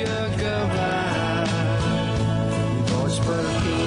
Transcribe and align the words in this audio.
acabar. 0.00 1.46
Vols 2.90 3.18
per 3.26 3.44
tu. 3.60 3.78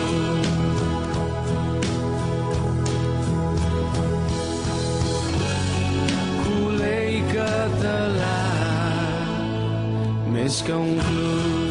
Culer 6.43 7.03
i 7.17 7.21
català, 7.33 8.39
més 10.35 10.61
que 10.63 10.73
un 10.73 10.97
club. 11.09 11.67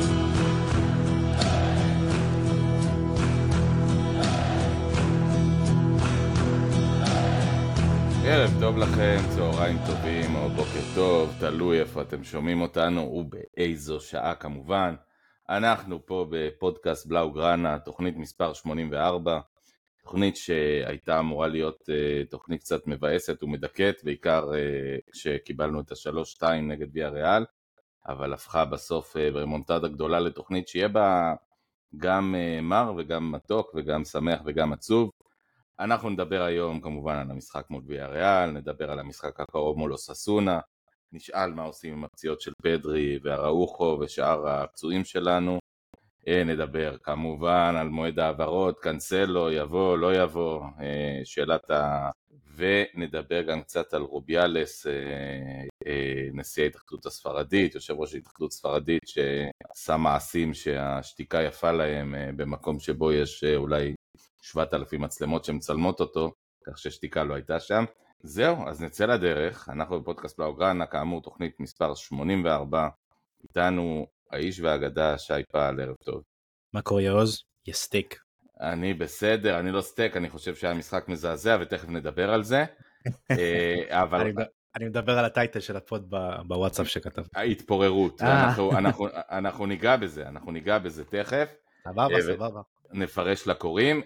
ערב 8.28 8.50
טוב 8.60 8.78
לכם, 8.78 9.16
צהריים 9.56 9.78
טובים 9.86 10.34
או 10.34 10.48
בוקר 10.48 10.94
טוב, 10.94 11.34
תלוי 11.40 11.80
איפה 11.80 12.02
אתם 12.02 12.24
שומעים 12.24 12.60
אותנו 12.60 13.00
ובאיזו 13.00 14.00
שעה 14.00 14.34
כמובן. 14.34 14.94
אנחנו 15.48 16.06
פה 16.06 16.26
בפודקאסט 16.30 17.06
בלאו 17.06 17.32
גראנה, 17.32 17.78
תוכנית 17.78 18.16
מספר 18.16 18.52
84, 18.52 19.38
תוכנית 20.02 20.36
שהייתה 20.36 21.18
אמורה 21.18 21.48
להיות 21.48 21.80
uh, 21.82 22.30
תוכנית 22.30 22.60
קצת 22.60 22.86
מבאסת 22.86 23.42
ומדכאת, 23.42 23.94
בעיקר 24.04 24.50
uh, 24.50 25.10
כשקיבלנו 25.12 25.80
את 25.80 25.92
השלוש-שתיים 25.92 26.70
נגד 26.70 26.86
ויה 26.92 27.08
ריאל, 27.08 27.44
אבל 28.08 28.32
הפכה 28.32 28.64
בסוף 28.64 29.16
uh, 29.16 29.32
ברמונטדה 29.32 29.88
גדולה 29.88 30.20
לתוכנית 30.20 30.68
שיהיה 30.68 30.88
בה 30.88 31.34
גם 31.96 32.34
מר 32.62 32.92
וגם 32.96 33.32
מתוק 33.32 33.74
וגם 33.74 34.04
שמח 34.04 34.40
וגם 34.44 34.72
עצוב. 34.72 35.10
אנחנו 35.80 36.10
נדבר 36.10 36.42
היום 36.42 36.80
כמובן 36.80 37.16
על 37.16 37.30
המשחק 37.30 37.70
מול 37.70 37.82
ויה 37.86 38.06
ריאל, 38.06 38.50
נדבר 38.50 38.90
על 38.90 38.98
המשחק 38.98 39.40
הקרוב 39.40 39.78
מול 39.78 39.92
אוססונה, 39.92 40.60
נשאל 41.12 41.52
מה 41.52 41.62
עושים 41.62 41.92
עם 41.92 42.04
הפציעות 42.04 42.40
של 42.40 42.52
פדרי 42.62 43.18
והראוכו 43.22 43.98
ושאר 44.00 44.48
הפצועים 44.48 45.04
שלנו, 45.04 45.58
אה, 46.28 46.44
נדבר 46.44 46.96
כמובן 47.02 47.74
על 47.78 47.88
מועד 47.88 48.18
העברות, 48.18 48.80
קאנסלו, 48.80 49.52
יבוא, 49.52 49.98
לא 49.98 50.22
יבוא, 50.22 50.60
אה, 50.80 51.20
שאלת 51.24 51.70
ה... 51.70 52.10
ונדבר 52.56 53.42
גם 53.42 53.62
קצת 53.62 53.94
על 53.94 54.02
רוביאלס, 54.02 54.86
אה, 54.86 56.28
נשיא 56.32 56.62
ההתאחדות 56.62 57.06
הספרדית, 57.06 57.74
יושב 57.74 57.94
ראש 57.98 58.14
ההתאחדות 58.14 58.52
הספרדית 58.52 59.02
שעשה 59.06 59.96
מעשים 59.96 60.54
שהשתיקה 60.54 61.42
יפה 61.42 61.72
להם 61.72 62.14
במקום 62.36 62.78
שבו 62.78 63.12
יש 63.12 63.44
אולי 63.44 63.94
7,000 64.46 65.00
מצלמות 65.00 65.44
שמצלמות 65.44 66.00
אותו, 66.00 66.32
כך 66.66 66.78
ששתיקה 66.78 67.24
לא 67.24 67.34
הייתה 67.34 67.60
שם. 67.60 67.84
זהו, 68.22 68.68
אז 68.68 68.82
נצא 68.82 69.06
לדרך, 69.06 69.68
אנחנו 69.68 70.00
בפודקאסט 70.00 70.38
בלאוגרנה, 70.38 70.86
כאמור 70.86 71.22
תוכנית 71.22 71.60
מספר 71.60 71.94
84, 71.94 72.88
איתנו 73.42 74.06
האיש 74.30 74.60
והאגדה 74.60 75.18
שי 75.18 75.32
פעל, 75.52 75.80
ערב 75.80 75.96
טוב. 76.04 76.22
מה 76.72 76.82
קורה 76.82 77.02
יעוז? 77.02 77.42
יא 77.66 77.72
סטיק. 77.72 78.20
אני 78.60 78.94
בסדר, 78.94 79.58
אני 79.58 79.70
לא 79.70 79.80
סטייק, 79.80 80.16
אני 80.16 80.28
חושב 80.30 80.54
שהיה 80.54 80.74
משחק 80.74 81.08
מזעזע 81.08 81.58
ותכף 81.60 81.88
נדבר 81.88 82.30
על 82.30 82.42
זה. 82.42 82.64
אה, 83.30 84.02
אבל... 84.02 84.32
אני, 84.76 84.84
מדבר 84.84 85.18
על 85.18 85.24
ה 85.24 85.30
title 85.30 85.60
של 85.60 85.76
ה 85.76 85.86
pod 85.86 86.14
בוואטסאפ 86.46 86.86
שכתב. 86.86 87.22
ההתפוררות, 87.34 88.22
אנחנו, 88.22 88.78
אנחנו, 88.78 89.08
אנחנו 89.30 89.66
ניגע 89.66 89.96
בזה, 89.96 90.28
אנחנו 90.28 90.52
ניגע 90.52 90.78
בזה 90.78 91.04
תכף. 91.04 91.54
סבבה, 91.84 92.20
סבבה. 92.20 92.60
נפרש 92.92 93.46
לקוראים, 93.48 94.02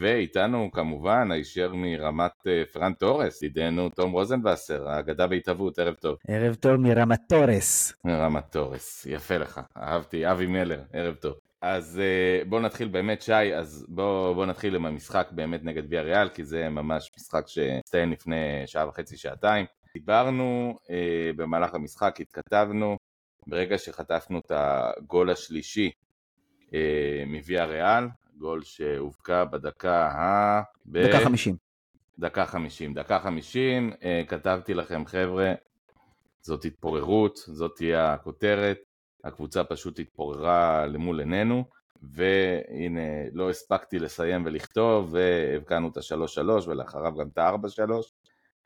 ואיתנו 0.00 0.70
כמובן 0.72 1.32
הישר 1.32 1.74
מרמת 1.74 2.46
פרן 2.72 2.92
תורס, 2.92 3.42
ידידנו 3.42 3.88
תום 3.88 4.12
רוזנבסר, 4.12 4.88
האגדה 4.88 5.26
בהתהוות, 5.26 5.78
ערב 5.78 5.94
טוב. 5.94 6.16
ערב 6.28 6.54
טוב 6.54 6.76
מרמת 6.76 7.20
תורס. 7.28 7.92
מרמת 8.04 8.44
תורס, 8.50 9.06
יפה 9.06 9.36
לך, 9.36 9.60
אהבתי, 9.76 10.30
אבי 10.30 10.46
מלר, 10.46 10.82
ערב 10.92 11.14
טוב. 11.14 11.34
אז 11.62 12.00
בואו 12.48 12.60
נתחיל 12.60 12.88
באמת 12.88 13.22
שי, 13.22 13.54
אז 13.54 13.86
בואו 13.88 14.34
בוא 14.34 14.46
נתחיל 14.46 14.74
עם 14.74 14.86
המשחק 14.86 15.28
באמת 15.30 15.64
נגד 15.64 15.82
ויה 15.88 16.02
ריאל, 16.02 16.28
כי 16.28 16.44
זה 16.44 16.68
ממש 16.68 17.10
משחק 17.16 17.44
שהסתיים 17.46 18.12
לפני 18.12 18.62
שעה 18.66 18.88
וחצי, 18.88 19.16
שעתיים. 19.16 19.66
דיברנו 19.94 20.78
אה, 20.90 21.30
במהלך 21.36 21.74
המשחק, 21.74 22.20
התכתבנו, 22.20 22.96
ברגע 23.46 23.78
שחטפנו 23.78 24.38
את 24.38 24.52
הגול 24.54 25.30
השלישי 25.30 25.90
מוויה 27.26 27.64
ריאל, 27.64 28.04
גול 28.38 28.62
שהובקע 28.62 29.44
בדקה 29.44 30.06
ה... 30.06 30.62
דקה 30.86 31.24
חמישים. 31.24 31.56
דקה 32.18 32.46
חמישים. 32.46 32.94
דקה 32.94 33.18
חמישים, 33.18 33.92
כתבתי 34.28 34.74
לכם 34.74 35.06
חבר'ה, 35.06 35.52
זאת 36.40 36.64
התפוררות, 36.64 37.36
זאת 37.36 37.72
תהיה 37.76 38.12
הכותרת, 38.12 38.78
הקבוצה 39.24 39.64
פשוט 39.64 39.98
התפוררה 39.98 40.86
למול 40.86 41.20
עינינו, 41.20 41.64
והנה 42.02 43.00
לא 43.32 43.50
הספקתי 43.50 43.98
לסיים 43.98 44.42
ולכתוב, 44.46 45.14
והבקענו 45.14 45.88
את 45.88 45.96
השלוש 45.96 46.34
שלוש 46.34 46.66
ולאחריו 46.66 47.14
גם 47.16 47.28
את 47.28 47.38
הארבע 47.38 47.68
שלוש, 47.68 48.12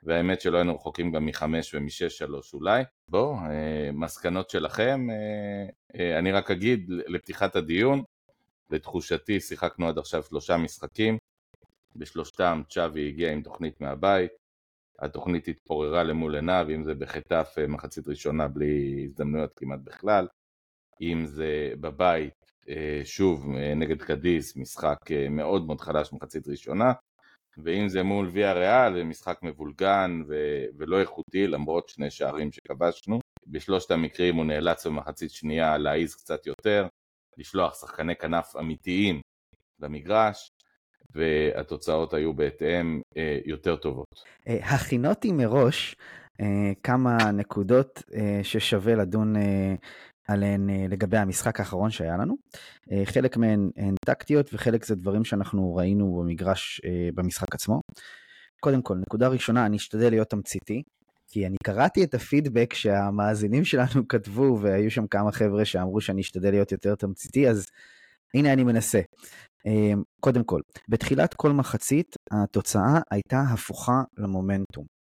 והאמת 0.03 0.41
שלא 0.41 0.57
היינו 0.57 0.75
רחוקים 0.75 1.13
גם 1.13 1.27
מחמש 1.27 1.75
ומשש 1.75 2.19
שלוש 2.19 2.55
אולי. 2.55 2.83
בואו, 3.09 3.37
מסקנות 3.93 4.51
שלכם, 4.51 5.07
אני 6.19 6.33
רק 6.33 6.51
אגיד 6.51 6.85
לפתיחת 6.89 7.57
הדיון, 7.57 8.03
לתחושתי 8.71 9.41
שיחקנו 9.41 9.89
עד 9.89 9.99
עכשיו 9.99 10.23
שלושה 10.23 10.57
משחקים, 10.57 11.19
בשלושתם 11.97 12.63
צ'אבי 12.69 13.09
הגיע 13.09 13.33
עם 13.33 13.43
תוכנית 13.43 13.81
מהבית, 13.81 14.31
התוכנית 14.99 15.49
התפוררה 15.49 16.03
למול 16.03 16.35
עיניו, 16.37 16.67
אם 16.75 16.85
זה 16.85 16.95
בחטף 16.95 17.55
מחצית 17.69 18.09
ראשונה 18.09 18.49
בלי 18.49 19.05
הזדמנויות 19.05 19.53
כמעט 19.57 19.81
בכלל, 19.85 20.29
אם 21.01 21.27
זה 21.27 21.73
בבית, 21.81 22.35
שוב 23.05 23.47
נגד 23.77 24.03
קדיס, 24.03 24.57
משחק 24.57 24.99
מאוד 25.31 25.67
מאוד 25.67 25.81
חלש 25.81 26.13
מחצית 26.13 26.49
ראשונה, 26.49 26.93
ואם 27.65 27.89
זה 27.89 28.03
מול 28.03 28.29
ויה 28.33 28.53
ריאל, 28.53 29.03
משחק 29.03 29.39
מבולגן 29.43 30.23
ו- 30.29 30.65
ולא 30.79 31.01
איכותי 31.01 31.47
למרות 31.47 31.89
שני 31.89 32.11
שערים 32.11 32.53
שכבשנו. 32.53 33.21
בשלושת 33.47 33.91
המקרים 33.91 34.37
הוא 34.37 34.45
נאלץ 34.45 34.87
במחצית 34.87 35.31
שנייה 35.31 35.79
להעיז 35.79 36.15
קצת 36.15 36.47
יותר, 36.47 36.87
לשלוח 37.39 37.81
שחקני 37.81 38.17
כנף 38.17 38.57
אמיתיים 38.59 39.21
למגרש, 39.81 40.51
והתוצאות 41.15 42.15
היו 42.15 42.35
בהתאם 42.35 43.01
אה, 43.17 43.39
יותר 43.45 43.77
טובות. 43.77 44.25
אה, 44.49 44.75
הכינותי 44.75 45.33
מראש 45.33 45.97
אה, 46.41 46.73
כמה 46.83 47.31
נקודות 47.33 48.03
אה, 48.15 48.41
ששווה 48.43 48.95
לדון 48.95 49.37
אה, 49.37 49.75
עליהן 50.29 50.71
אה, 50.71 50.87
לגבי 50.89 51.17
המשחק 51.17 51.61
האחרון 51.61 51.91
שהיה 51.91 52.17
לנו. 52.17 52.37
אה, 52.93 53.03
חלק 53.05 53.37
מהן 53.37 53.71
הן 53.77 53.95
טקטיות 54.07 54.51
וחלק 54.55 54.85
זה 54.85 54.95
דברים 54.95 55.25
שאנחנו 55.25 55.75
ראינו 55.75 56.21
במגרש 56.21 56.81
אה, 56.85 57.09
במשחק 57.15 57.55
עצמו. 57.55 57.81
קודם 58.61 58.83
כל, 58.83 58.97
נקודה 58.97 59.29
ראשונה, 59.29 59.67
אני 59.67 59.77
אשתדל 59.77 60.11
להיות 60.11 60.31
תמציתי, 60.31 60.83
כי 61.29 61.47
אני 61.47 61.57
קראתי 61.65 62.05
את 62.05 62.15
הפידבק 62.15 62.75
שהמאזינים 62.75 63.65
שלנו 63.65 64.09
כתבו, 64.09 64.59
והיו 64.63 64.91
שם 64.91 65.07
כמה 65.07 65.33
חבר'ה 65.33 65.65
שאמרו 65.65 66.01
שאני 66.01 66.21
אשתדל 66.21 66.51
להיות 66.51 66.73
יותר 66.73 66.95
תמציתי, 66.95 67.49
אז 67.49 67.67
הנה 68.35 68.53
אני 68.53 68.65
מנסה. 68.65 69.01
קודם 70.21 70.45
כל, 70.45 70.61
בתחילת 70.89 71.35
כל 71.35 71.53
מחצית 71.53 72.17
התוצאה 72.31 73.01
הייתה 73.11 73.41
הפוכה 73.41 74.03
למומנטום. 74.19 74.96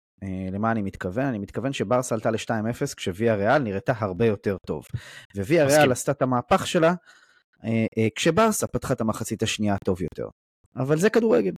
למה 0.53 0.71
אני 0.71 0.83
מתכוון? 0.83 1.25
אני 1.25 1.39
מתכוון 1.39 1.73
שברסה 1.73 2.15
עלתה 2.15 2.31
ל-2-0 2.31 2.95
כשוויה 2.97 3.35
ריאל 3.35 3.63
נראתה 3.63 3.93
הרבה 3.99 4.27
יותר 4.27 4.57
טוב. 4.67 4.85
וויה 5.37 5.65
ריאל 5.65 5.93
עשתה 5.93 6.13
את 6.13 6.23
המהפך 6.23 6.67
שלה 6.67 6.95
כשברסה 8.15 8.67
פתחה 8.67 8.95
את 8.95 9.01
המחצית 9.01 9.43
השנייה 9.43 9.77
טוב 9.85 10.03
יותר. 10.03 10.29
אבל 10.77 10.99
זה 10.99 11.11
כדורגל, 11.11 11.53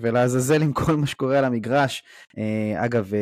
ולעזאזל 0.00 0.62
עם 0.62 0.72
כל 0.72 0.96
מה 0.96 1.06
שקורה 1.06 1.38
על 1.38 1.44
המגרש. 1.44 2.02
אגב, 2.76 3.12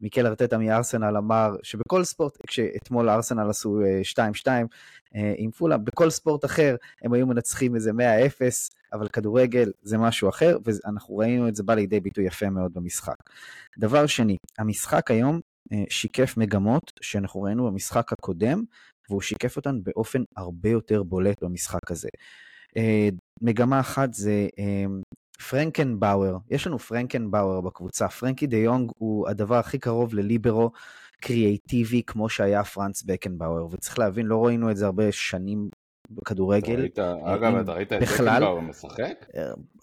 מיקל 0.00 0.26
ארטטה 0.26 0.58
מארסנל 0.58 1.16
אמר 1.16 1.56
שבכל 1.62 2.04
ספורט, 2.04 2.38
כשאתמול 2.46 3.08
ארסנל 3.08 3.50
עשו 3.50 3.80
2-2 4.44 4.48
עם 5.36 5.50
פולה, 5.50 5.78
בכל 5.78 6.10
ספורט 6.10 6.44
אחר 6.44 6.76
הם 7.02 7.12
היו 7.12 7.26
מנצחים 7.26 7.74
איזה 7.74 7.90
100-0, 7.90 7.94
אבל 8.92 9.08
כדורגל 9.08 9.72
זה 9.82 9.98
משהו 9.98 10.28
אחר, 10.28 10.58
ואנחנו 10.64 11.16
ראינו 11.16 11.48
את 11.48 11.56
זה 11.56 11.62
בא 11.62 11.74
לידי 11.74 12.00
ביטוי 12.00 12.24
יפה 12.24 12.50
מאוד 12.50 12.74
במשחק. 12.74 13.16
דבר 13.78 14.06
שני, 14.06 14.36
המשחק 14.58 15.10
היום 15.10 15.40
שיקף 15.88 16.36
מגמות 16.36 16.92
שאנחנו 17.00 17.42
ראינו 17.42 17.66
במשחק 17.66 18.12
הקודם, 18.12 18.62
והוא 19.10 19.22
שיקף 19.22 19.56
אותן 19.56 19.82
באופן 19.82 20.22
הרבה 20.36 20.68
יותר 20.68 21.02
בולט 21.02 21.42
במשחק 21.42 21.90
הזה. 21.90 22.08
מגמה 23.42 23.80
אחת 23.80 24.14
זה 24.14 24.48
פרנקנבאואר, 25.50 26.36
יש 26.50 26.66
לנו 26.66 26.78
פרנקנבאואר 26.78 27.60
בקבוצה, 27.60 28.08
פרנקי 28.08 28.46
דה 28.46 28.56
יונג 28.56 28.90
הוא 28.98 29.28
הדבר 29.28 29.54
הכי 29.54 29.78
קרוב 29.78 30.14
לליברו 30.14 30.70
קריאייטיבי 31.20 32.02
כמו 32.06 32.28
שהיה 32.28 32.64
פרנץ 32.64 33.02
בקנבאואר, 33.02 33.66
וצריך 33.70 33.98
להבין, 33.98 34.26
לא 34.26 34.46
ראינו 34.46 34.70
את 34.70 34.76
זה 34.76 34.86
הרבה 34.86 35.12
שנים 35.12 35.68
בכדורגל. 36.10 36.80
ראית, 36.80 36.98
אה, 36.98 37.34
אגב, 37.34 37.54
אתה 37.56 37.72
ראית 37.72 37.92
את. 37.92 38.02
בקנבאואר 38.02 38.60
משחק? 38.60 39.26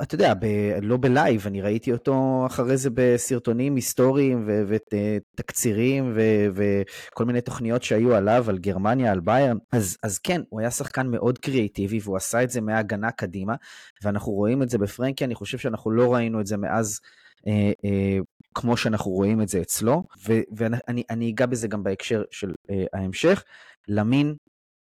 אתה 0.02 0.16
יודע, 0.16 0.34
ב- 0.34 0.78
לא 0.81 0.98
ב 0.98 1.06
live, 1.06 1.48
אני 1.48 1.62
ראיתי 1.62 1.92
אותו 1.92 2.44
אחרי 2.46 2.78
זה 2.78 2.90
בסרטונים 2.94 3.75
היסטוריים 3.75 4.50
ותקצירים 4.68 6.18
וכל 6.54 7.25
מיני 7.25 7.42
תוכניות 7.42 7.84
שהיו 7.84 8.16
עליו, 8.16 8.46
על 8.50 8.58
גרמניה, 8.58 9.12
על 9.12 9.20
ביירן. 9.20 9.58
אז, 9.72 9.98
אז 10.04 10.20
כן, 10.20 10.42
הוא 10.50 10.60
היה 10.60 10.72
שחקן 10.72 11.08
מאוד 11.08 11.38
קריאיטיבי 11.38 12.00
והוא 12.04 12.18
עשה 12.18 12.44
את 12.44 12.50
זה 12.50 12.62
מההגנה 12.62 13.12
קדימה, 13.12 13.56
ואנחנו 14.04 14.31
רואים 14.31 14.64
את 14.64 14.70
זה 14.70 14.78
בפרנקי, 14.78 15.25
אני 15.25 15.36
חושב 15.36 15.58
שאנחנו 15.58 15.92
לא 15.92 16.14
ראינו 16.14 16.42
את 16.42 16.48
זה 16.48 16.58
מאז 16.58 17.00
אה, 17.48 17.72
אה, 17.86 18.18
כמו 18.54 18.78
שאנחנו 18.78 19.12
רואים 19.12 19.42
את 19.42 19.48
זה 19.48 19.62
אצלו, 19.62 20.04
ו- 20.28 20.42
ואני 20.58 21.04
אני 21.10 21.31
אגע 21.31 21.46
בזה 21.46 21.68
גם 21.68 21.84
בהקשר 21.84 22.24
של 22.31 22.54
אה, 22.70 22.86
ההמשך, 22.94 23.44
למין 23.88 24.36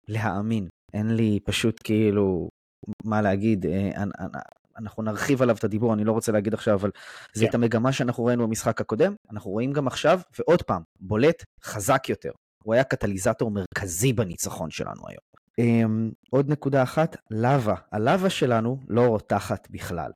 להאמין. 0.09 0.69
אין 0.95 1.17
לי 1.17 1.39
פשוט 1.45 1.81
כאילו 1.85 2.49
מה 3.05 3.23
להגיד, 3.23 3.67
אה, 3.67 3.91
אנ- 4.03 4.11
אנ- 4.21 4.41
אנחנו 4.79 5.03
נרחיב 5.03 5.43
עליו 5.43 5.57
את 5.57 5.65
הדיבור, 5.65 5.95
אני 5.95 6.05
לא 6.05 6.13
רוצה 6.13 6.33
להגיד 6.33 6.55
עכשיו, 6.55 6.75
אבל 6.75 6.91
זה 7.35 7.45
כן. 7.45 7.51
את 7.51 7.55
המגמה 7.55 7.93
שאנחנו 7.93 8.25
ראינו 8.25 8.47
במשחק 8.47 8.81
הקודם, 8.81 9.15
אנחנו 9.31 9.51
רואים 9.51 9.73
גם 9.73 9.87
עכשיו, 9.87 10.21
ועוד 10.39 10.63
פעם, 10.63 10.83
בולט 11.01 11.45
חזק 11.65 12.09
יותר. 12.09 12.31
הוא 12.65 12.75
היה 12.75 12.85
קטליזטור 12.85 13.51
מרכזי 13.51 14.13
בניצחון 14.13 14.71
שלנו 14.71 15.03
היום. 15.09 15.33
אמ, 15.59 16.11
עוד 16.31 16.51
נקודה 16.51 16.83
אחת, 16.83 17.17
לאווה. 17.31 17.75
הלאווה 17.93 18.31
שלנו 18.31 18.79
לא 18.89 19.07
רותחת 19.07 19.69
בכלל. 19.71 20.11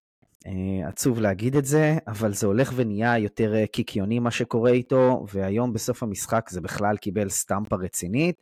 אה, 0.47 0.89
עצוב 0.89 1.21
להגיד 1.21 1.57
את 1.57 1.65
זה, 1.65 1.97
אבל 2.07 2.33
זה 2.35 2.47
הולך 2.47 2.73
ונהיה 2.77 3.19
יותר 3.19 3.55
אה, 3.55 3.67
קיקיוני 3.67 4.19
מה 4.19 4.31
שקורה 4.31 4.71
איתו, 4.71 5.27
והיום 5.33 5.73
בסוף 5.73 6.03
המשחק 6.03 6.49
זה 6.51 6.61
בכלל 6.61 6.97
קיבל 6.97 7.29
סטמפה 7.29 7.77
רצינית. 7.77 8.37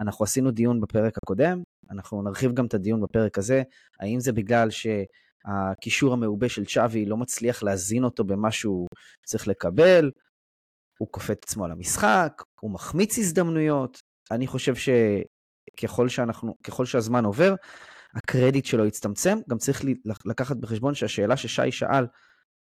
אנחנו 0.00 0.24
עשינו 0.24 0.50
דיון 0.50 0.80
בפרק 0.80 1.16
הקודם, 1.16 1.62
אנחנו 1.90 2.22
נרחיב 2.22 2.54
גם 2.54 2.66
את 2.66 2.74
הדיון 2.74 3.00
בפרק 3.00 3.38
הזה, 3.38 3.62
האם 4.00 4.20
זה 4.20 4.32
בגלל 4.32 4.68
שהקישור 4.70 6.12
המעובה 6.12 6.48
של 6.48 6.64
צ'אבי 6.64 7.06
לא 7.06 7.16
מצליח 7.16 7.62
להזין 7.62 8.04
אותו 8.04 8.24
במה 8.24 8.50
שהוא 8.50 8.86
צריך 9.26 9.48
לקבל, 9.48 10.10
הוא 10.98 11.08
כופת 11.10 11.44
עצמו 11.44 11.64
על 11.64 11.72
המשחק, 11.72 12.42
הוא 12.60 12.70
מחמיץ 12.70 13.18
הזדמנויות. 13.18 13.98
אני 14.30 14.46
חושב 14.46 14.74
שככל 14.74 16.08
שאנחנו, 16.08 16.54
ככל 16.64 16.86
שהזמן 16.86 17.24
עובר, 17.24 17.54
הקרדיט 18.14 18.64
שלו 18.64 18.86
יצטמצם. 18.86 19.38
גם 19.50 19.58
צריך 19.58 19.82
לקחת 20.24 20.56
בחשבון 20.56 20.94
שהשאלה 20.94 21.36
ששי 21.36 21.70
שאל 21.70 22.06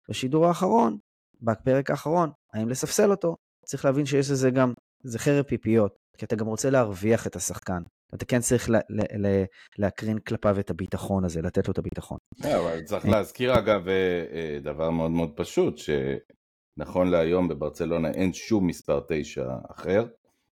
בשידור 0.09 0.47
האחרון, 0.47 0.97
בפרק 1.41 1.89
האחרון, 1.89 2.31
האם 2.53 2.69
לספסל 2.69 3.11
אותו, 3.11 3.35
צריך 3.65 3.85
להבין 3.85 4.05
שיש 4.05 4.31
לזה 4.31 4.49
גם, 4.51 4.73
זה 5.03 5.19
חרב 5.19 5.43
פיפיות, 5.43 5.95
כי 6.17 6.25
אתה 6.25 6.35
גם 6.35 6.45
רוצה 6.45 6.69
להרוויח 6.69 7.27
את 7.27 7.35
השחקן. 7.35 7.81
אתה 8.13 8.25
כן 8.25 8.39
צריך 8.39 8.69
לה, 8.69 8.79
לה, 8.89 9.03
לה, 9.17 9.43
להקרין 9.77 10.19
כלפיו 10.19 10.59
את 10.59 10.69
הביטחון 10.69 11.25
הזה, 11.25 11.41
לתת 11.41 11.67
לו 11.67 11.71
את 11.71 11.77
הביטחון. 11.77 12.17
לא, 12.43 12.55
אבל 12.55 12.81
צריך 12.81 13.05
להזכיר 13.05 13.59
אגב 13.59 13.87
אה, 13.87 13.93
אה, 14.31 14.59
דבר 14.61 14.89
מאוד 14.89 15.11
מאוד 15.11 15.31
פשוט, 15.35 15.77
שנכון 15.77 17.07
להיום 17.07 17.47
בברצלונה 17.47 18.11
אין 18.11 18.33
שום 18.33 18.67
מספר 18.67 19.01
תשע 19.07 19.47
אחר. 19.71 20.05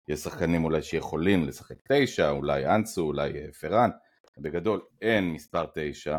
יש 0.08 0.20
שחקנים 0.20 0.64
אולי 0.64 0.82
שיכולים 0.82 1.44
לשחק 1.44 1.76
תשע, 1.92 2.30
אולי 2.30 2.66
אנסו, 2.66 3.02
אולי 3.02 3.32
אה, 3.32 3.52
פרן. 3.60 3.90
בגדול 4.38 4.80
אין 5.02 5.32
מספר 5.32 5.64
תשע, 5.74 6.18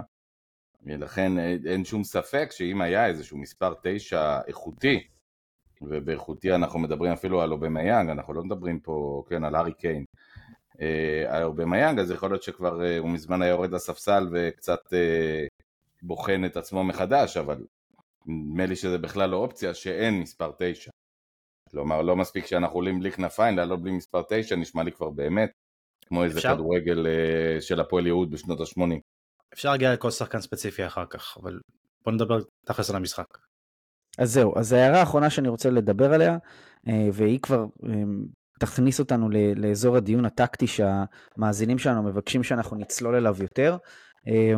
ולכן 0.86 1.40
אין 1.66 1.86
שום 1.86 2.04
ספק 2.04 2.48
שאם 2.52 2.81
היה 2.81 3.08
איזשהו 3.08 3.38
מספר 3.38 3.74
תשע 3.84 4.40
איכותי, 4.48 5.08
ובאיכותי 5.89 6.56
אנחנו 6.56 6.80
מדברים 6.80 7.12
אפילו 7.12 7.41
על 7.41 7.51
אובמיאנג, 7.51 8.09
אנחנו 8.09 8.33
לא 8.33 8.44
מדברים 8.44 8.80
פה, 8.80 9.24
כן, 9.30 9.44
על 9.44 9.56
הארי 9.56 9.74
קיין. 9.74 10.06
אה, 10.81 11.38
על 11.38 11.44
אובמיאנג, 11.44 12.00
אז 12.00 12.12
יכול 12.12 12.31
להיות 12.31 12.44
שכבר 12.44 12.85
אה, 12.85 12.97
הוא 12.97 13.09
מזמן 13.09 13.41
היה 13.41 13.50
יורד 13.50 13.71
לספסל 13.71 14.27
וקצת 14.31 14.94
אה, 14.94 15.45
בוחן 16.01 16.45
את 16.45 16.57
עצמו 16.57 16.83
מחדש, 16.83 17.38
אבל 17.38 17.65
נדמה 18.25 18.65
לי 18.65 18.75
שזה 18.75 18.97
בכלל 18.97 19.30
לא 19.30 19.38
אופציה 19.38 19.74
שאין 19.74 20.19
מספר 20.19 20.51
תשע. 20.59 20.91
כלומר, 21.71 22.01
לא 22.01 22.15
מספיק 22.15 22.45
שאנחנו 22.45 22.75
עולים 22.75 23.00
בלי 23.00 23.12
כנפיים, 23.12 23.57
לעלות 23.57 23.81
בלי 23.81 23.91
מספר 23.91 24.21
תשע, 24.30 24.56
נשמע 24.56 24.83
לי 24.83 24.91
כבר 24.91 25.09
באמת 25.09 25.51
כמו 26.06 26.24
איזה 26.24 26.39
אפשר? 26.39 26.53
כדורגל 26.53 27.06
של 27.59 27.80
הפועל 27.80 28.07
יהוד 28.07 28.31
בשנות 28.31 28.59
ה-80. 28.59 29.00
אפשר 29.53 29.71
להגיע 29.71 29.94
לכל 29.94 30.12
שחקן 30.12 30.41
ספציפי 30.41 30.85
אחר 30.85 31.06
כך, 31.06 31.38
אבל 31.41 31.59
בוא 32.06 32.13
נדבר 32.13 32.38
תכלס 32.65 32.89
על 32.89 32.95
המשחק. 32.95 33.38
אז 34.18 34.33
זהו, 34.33 34.54
אז 34.57 34.74
ההערה 34.74 35.00
האחרונה 35.00 35.30
שאני 35.30 35.48
רוצה 35.48 35.69
לדבר 35.69 36.13
עליה, 36.13 36.38
אה, 36.88 37.07
והיא 37.13 37.39
כבר 37.39 37.65
אה, 37.89 38.04
תכניס 38.60 39.00
אותנו 39.00 39.30
לאזור 39.56 39.98
הדיון 39.98 40.25
הטקטי 40.25 40.68
שהמאזינים 40.68 41.77
שלנו 41.77 42.04
מבקשים 42.04 42.44
שאנחנו 42.44 42.77
נצלול 42.77 43.15
אליו 43.15 43.36
יותר, 43.39 43.77
אה, 44.27 44.54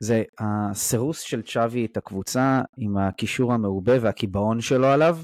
זה 0.00 0.22
הסירוס 0.38 1.20
של 1.20 1.42
צ'אבי 1.42 1.86
את 1.86 1.96
הקבוצה 1.96 2.60
עם 2.76 2.96
הקישור 2.96 3.52
המעובה 3.52 3.92
והקיבעון 4.00 4.60
שלו 4.60 4.86
עליו. 4.86 5.18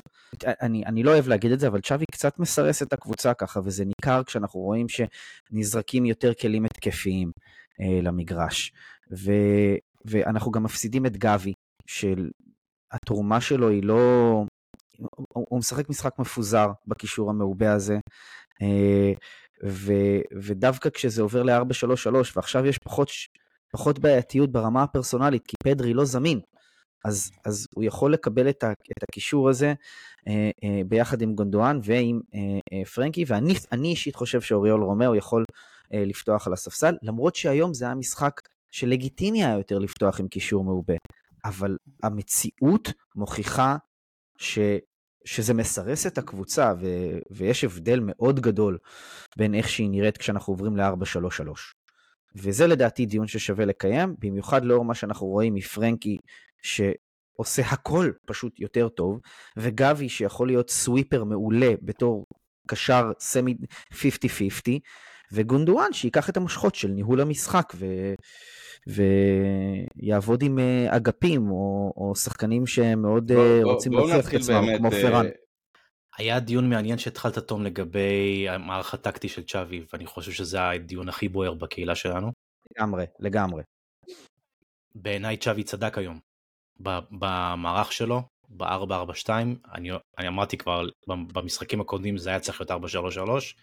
אני, 0.44 0.84
אני 0.86 1.02
לא 1.02 1.10
אוהב 1.10 1.28
להגיד 1.28 1.52
את 1.52 1.60
זה, 1.60 1.68
אבל 1.68 1.80
צ'אבי 1.80 2.04
קצת 2.12 2.38
מסרס 2.38 2.82
את 2.82 2.92
הקבוצה 2.92 3.34
ככה, 3.34 3.60
וזה 3.64 3.84
ניכר 3.84 4.22
כשאנחנו 4.24 4.60
רואים 4.60 4.86
שנזרקים 4.88 6.04
יותר 6.04 6.34
כלים 6.34 6.64
התקפיים 6.64 7.32
למגרש. 8.02 8.72
ו, 9.18 9.32
ואנחנו 10.04 10.50
גם 10.50 10.62
מפסידים 10.62 11.06
את 11.06 11.16
גבי, 11.16 11.52
של 11.86 12.28
התרומה 12.92 13.40
שלו 13.40 13.68
היא 13.68 13.82
לא... 13.82 14.44
הוא, 15.32 15.58
משחק 15.58 15.88
משחק 15.88 16.18
מפוזר 16.18 16.66
בקישור 16.86 17.30
המעובה 17.30 17.72
הזה, 17.72 17.98
אה, 18.62 19.12
ו, 19.64 19.92
ודווקא 20.42 20.90
כשזה 20.90 21.22
עובר 21.22 21.42
ל-4-3-3, 21.42 22.14
ועכשיו 22.36 22.66
יש 22.66 22.78
פחות, 22.78 23.08
פחות 23.72 23.98
בעייתיות 23.98 24.52
ברמה 24.52 24.82
הפרסונלית, 24.82 25.42
כי 25.46 25.56
פדרי 25.64 25.94
לא 25.94 26.04
זמין, 26.04 26.40
אז, 27.04 27.30
אז 27.44 27.66
הוא 27.74 27.84
יכול 27.84 28.12
לקבל 28.12 28.48
את, 28.48 28.64
ה, 28.64 28.70
את 28.70 29.02
הקישור 29.02 29.48
הזה 29.48 29.74
אה, 30.28 30.50
אה, 30.64 30.80
ביחד 30.86 31.22
עם 31.22 31.34
גונדואן 31.34 31.80
ועם 31.82 32.20
פרנקי, 32.94 33.24
ואני 33.26 33.54
אני 33.72 33.88
אישית 33.88 34.16
חושב 34.16 34.40
שאוריול 34.40 34.82
רומאו 34.82 35.14
יכול 35.14 35.44
לפתוח 35.90 36.46
על 36.46 36.52
הספסל, 36.52 36.94
למרות 37.02 37.36
שהיום 37.36 37.74
זה 37.74 37.84
היה 37.84 37.94
משחק 37.94 38.40
שלגיטימי 38.70 39.44
היה 39.44 39.56
יותר 39.56 39.78
לפתוח 39.78 40.20
עם 40.20 40.28
קישור 40.28 40.64
מעובה. 40.64 40.94
אבל 41.44 41.76
המציאות 42.02 42.92
מוכיחה 43.14 43.76
ש, 44.38 44.58
שזה 45.24 45.54
מסרס 45.54 46.06
את 46.06 46.18
הקבוצה, 46.18 46.72
ו, 46.80 46.86
ויש 47.30 47.64
הבדל 47.64 48.00
מאוד 48.02 48.40
גדול 48.40 48.78
בין 49.36 49.54
איך 49.54 49.68
שהיא 49.68 49.90
נראית 49.90 50.16
כשאנחנו 50.16 50.52
עוברים 50.52 50.76
ל-4-3-3. 50.76 51.50
וזה 52.36 52.66
לדעתי 52.66 53.06
דיון 53.06 53.26
ששווה 53.26 53.64
לקיים, 53.64 54.14
במיוחד 54.18 54.64
לאור 54.64 54.84
מה 54.84 54.94
שאנחנו 54.94 55.26
רואים 55.26 55.54
מפרנקי, 55.54 56.16
שעושה 56.62 57.62
הכל 57.62 58.10
פשוט 58.26 58.60
יותר 58.60 58.88
טוב, 58.88 59.20
וגבי 59.56 60.08
שיכול 60.08 60.46
להיות 60.46 60.70
סוויפר 60.70 61.24
מעולה 61.24 61.72
בתור 61.82 62.26
קשר 62.68 63.10
סמי 63.20 63.54
50-50, 63.92 63.96
וגונדואן 65.32 65.92
שייקח 65.92 66.30
את 66.30 66.36
המושכות 66.36 66.74
של 66.74 66.88
ניהול 66.88 67.20
המשחק 67.20 67.72
ו... 67.74 67.86
ויעבוד 68.86 70.42
עם 70.42 70.58
אה, 70.58 70.96
אגפים 70.96 71.50
או, 71.50 71.92
או 71.96 72.12
שחקנים 72.16 72.66
שמאוד 72.66 73.32
בוא- 73.32 73.42
אה, 73.44 73.60
בוא- 73.62 73.72
רוצים 73.72 73.92
להוכיח 73.92 74.28
את 74.28 74.34
עצמם, 74.34 74.66
באמת, 74.66 74.78
כמו 74.78 74.92
אה, 74.92 75.02
פרן. 75.02 75.26
היה 76.18 76.40
דיון 76.40 76.70
מעניין 76.70 76.98
שהתחלת 76.98 77.38
תום 77.38 77.64
לגבי 77.64 78.46
המערך 78.48 78.94
הטקטי 78.94 79.28
של 79.28 79.42
צ'אבי, 79.42 79.84
ואני 79.92 80.06
חושב 80.06 80.32
שזה 80.32 80.68
הדיון 80.68 81.08
הכי 81.08 81.28
בוער 81.28 81.54
בקהילה 81.54 81.94
שלנו. 81.94 82.32
לגמרי, 82.78 83.04
לגמרי. 83.20 83.62
בעיניי 84.94 85.36
צ'אבי 85.36 85.62
צדק 85.62 85.98
היום 85.98 86.18
במערך 87.10 87.92
שלו, 87.92 88.22
ב-442, 88.48 89.28
אני, 89.74 89.90
אני 90.18 90.28
אמרתי 90.28 90.56
כבר 90.56 90.86
במשחקים 91.08 91.80
הקודמים 91.80 92.18
זה 92.18 92.30
היה 92.30 92.40
צריך 92.40 92.60
להיות 92.60 92.70
433, 92.70 93.56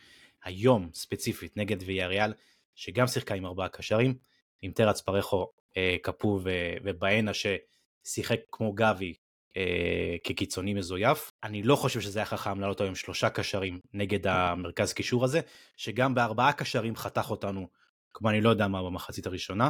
היום 0.46 0.90
ספציפית 0.94 1.58
נגד 1.58 1.78
ויאריאל, 1.86 2.34
שגם 2.75 3.08
שיחקה 3.08 3.34
עם 3.36 3.46
ארבעה 3.46 3.70
קשרים, 3.70 4.16
עם 4.62 4.72
טרץ 4.72 5.02
פרחו, 5.02 5.48
אה, 5.78 5.96
קפו 6.02 6.40
ו- 6.44 6.50
ובאנה 6.84 7.32
ששיחק 7.34 8.40
כמו 8.52 8.74
גבי 8.74 9.14
אה, 9.58 10.16
כקיצוני 10.24 10.74
מזויף. 10.74 11.32
אני 11.44 11.64
לא 11.64 11.75
חושב 11.75 12.02
שזה 12.02 12.20
היה 12.20 12.25
חכם 12.25 12.60
לעלות 12.60 12.82
היום 12.82 12.96
שלושה 12.96 13.30
קשרים 13.30 13.80
נגד 13.94 14.28
המרכז 14.28 14.94
קישור 14.94 15.24
הזה, 15.24 15.40
שגם 15.78 16.16
בארבעה 16.16 16.54
קשרים 16.54 16.96
חתך 16.96 17.28
אותנו, 17.30 17.68
כמו 18.14 18.30
אני 18.30 18.42
לא 18.42 18.50
יודע 18.50 18.68
מה 18.68 18.84
במחצית 18.84 19.28
הראשונה, 19.28 19.70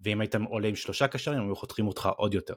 ואם 0.00 0.20
הייתם 0.20 0.42
עולה 0.42 0.68
עם 0.68 0.76
שלושה 0.76 1.08
קשרים 1.08 1.38
הם 1.38 1.44
היו 1.46 1.56
חותכים 1.56 1.86
אותך 1.86 2.08
עוד 2.16 2.34
יותר. 2.34 2.54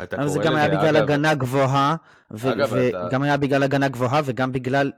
אבל 0.00 0.28
זה 0.28 0.40
גם 0.44 0.56
היה 0.56 0.68
בגלל 0.68 0.96
אגב, 0.96 1.02
הגנה 1.04 1.34
גבוהה, 1.34 1.96
ו- 2.30 2.52
אגב, 2.52 2.74
אתה- 2.74 3.06
וגם 3.08 3.22
היה 3.22 3.36
בגלל 3.36 3.62
הגנה 3.62 3.88
גבוהה 3.88 4.20
וגם 4.24 4.52
בגלל 4.52 4.92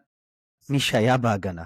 מי 0.71 0.81
שהיה 0.81 1.17
בהגנה. 1.17 1.65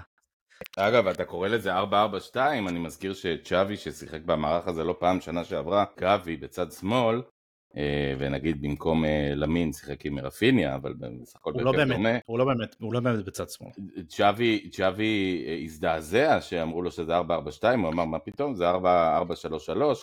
אגב, 0.77 1.07
אתה 1.07 1.25
קורא 1.25 1.47
לזה 1.47 1.73
442, 1.73 2.67
אני 2.67 2.79
מזכיר 2.79 3.13
שצ'אבי 3.13 3.77
ששיחק 3.77 4.21
במערך 4.21 4.67
הזה 4.67 4.83
לא 4.83 4.95
פעם 4.99 5.21
שנה 5.21 5.43
שעברה, 5.43 5.85
גבי 5.99 6.37
בצד 6.37 6.71
שמאל, 6.71 7.21
אה, 7.77 8.13
ונגיד 8.17 8.61
במקום 8.61 9.05
אה, 9.05 9.31
למין 9.35 9.73
שיחק 9.73 10.05
עם 10.05 10.19
רפיניה, 10.19 10.75
אבל 10.75 10.93
בסך 10.93 11.35
הכל 11.35 11.53
הוא 11.53 11.61
לא 11.61 11.71
באמת, 11.71 11.95
דומה. 11.95 12.17
הוא 12.25 12.39
לא 12.39 12.45
באמת, 12.45 12.75
הוא 12.79 12.93
לא 12.93 12.99
באמת 12.99 13.25
בצד 13.25 13.49
שמאל. 13.49 13.71
צ'אבי, 14.07 14.69
צ'אבי 14.69 15.45
אה, 15.47 15.59
הזדעזע 15.63 16.41
שאמרו 16.41 16.81
לו 16.81 16.91
שזה 16.91 17.19
4-4-2, 17.19 17.21
הוא 17.81 17.89
אמר 17.89 18.05
מה 18.05 18.19
פתאום, 18.19 18.55
זה 18.55 18.71
4-4-3-3, 18.71 18.75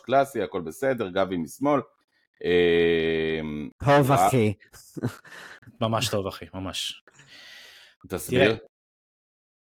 קלאסי, 0.02 0.42
הכל 0.42 0.60
בסדר, 0.60 1.08
גבי 1.08 1.36
משמאל. 1.36 1.80
טוב 3.84 4.12
אחי. 4.12 4.52
ממש 5.80 6.08
טוב 6.08 6.26
אחי, 6.26 6.44
ממש. 6.54 7.02
תסביר. 8.08 8.56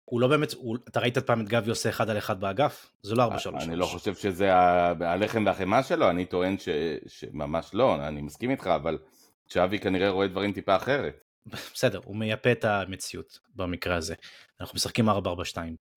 הוא 0.05 0.21
לא 0.21 0.27
באמת, 0.27 0.53
הוא, 0.53 0.77
אתה 0.89 0.99
ראית 0.99 1.17
פעם 1.17 1.41
את 1.41 1.49
גבי 1.49 1.69
עושה 1.69 1.89
אחד 1.89 2.09
על 2.09 2.17
אחד 2.17 2.39
באגף? 2.39 2.91
זה 3.01 3.15
לא 3.15 3.23
4 3.23 3.39
3 3.39 3.63
אני 3.63 3.75
לא 3.75 3.85
חושב 3.85 4.15
שזה 4.15 4.49
הלחם 4.99 5.43
והחמאה 5.45 5.83
שלו, 5.83 6.09
אני 6.09 6.25
טוען 6.25 6.57
ש, 6.57 6.69
שממש 7.07 7.69
לא, 7.73 8.07
אני 8.07 8.21
מסכים 8.21 8.51
איתך, 8.51 8.67
אבל 8.67 8.97
צ'אבי 9.49 9.79
כנראה 9.79 10.09
רואה 10.09 10.27
דברים 10.27 10.53
טיפה 10.53 10.75
אחרת. 10.75 11.21
בסדר, 11.45 11.99
הוא 12.05 12.15
מייפה 12.15 12.51
את 12.51 12.65
המציאות 12.65 13.39
במקרה 13.55 13.95
הזה. 13.95 14.15
אנחנו 14.61 14.75
משחקים 14.75 15.09
4-4-2 15.09 15.13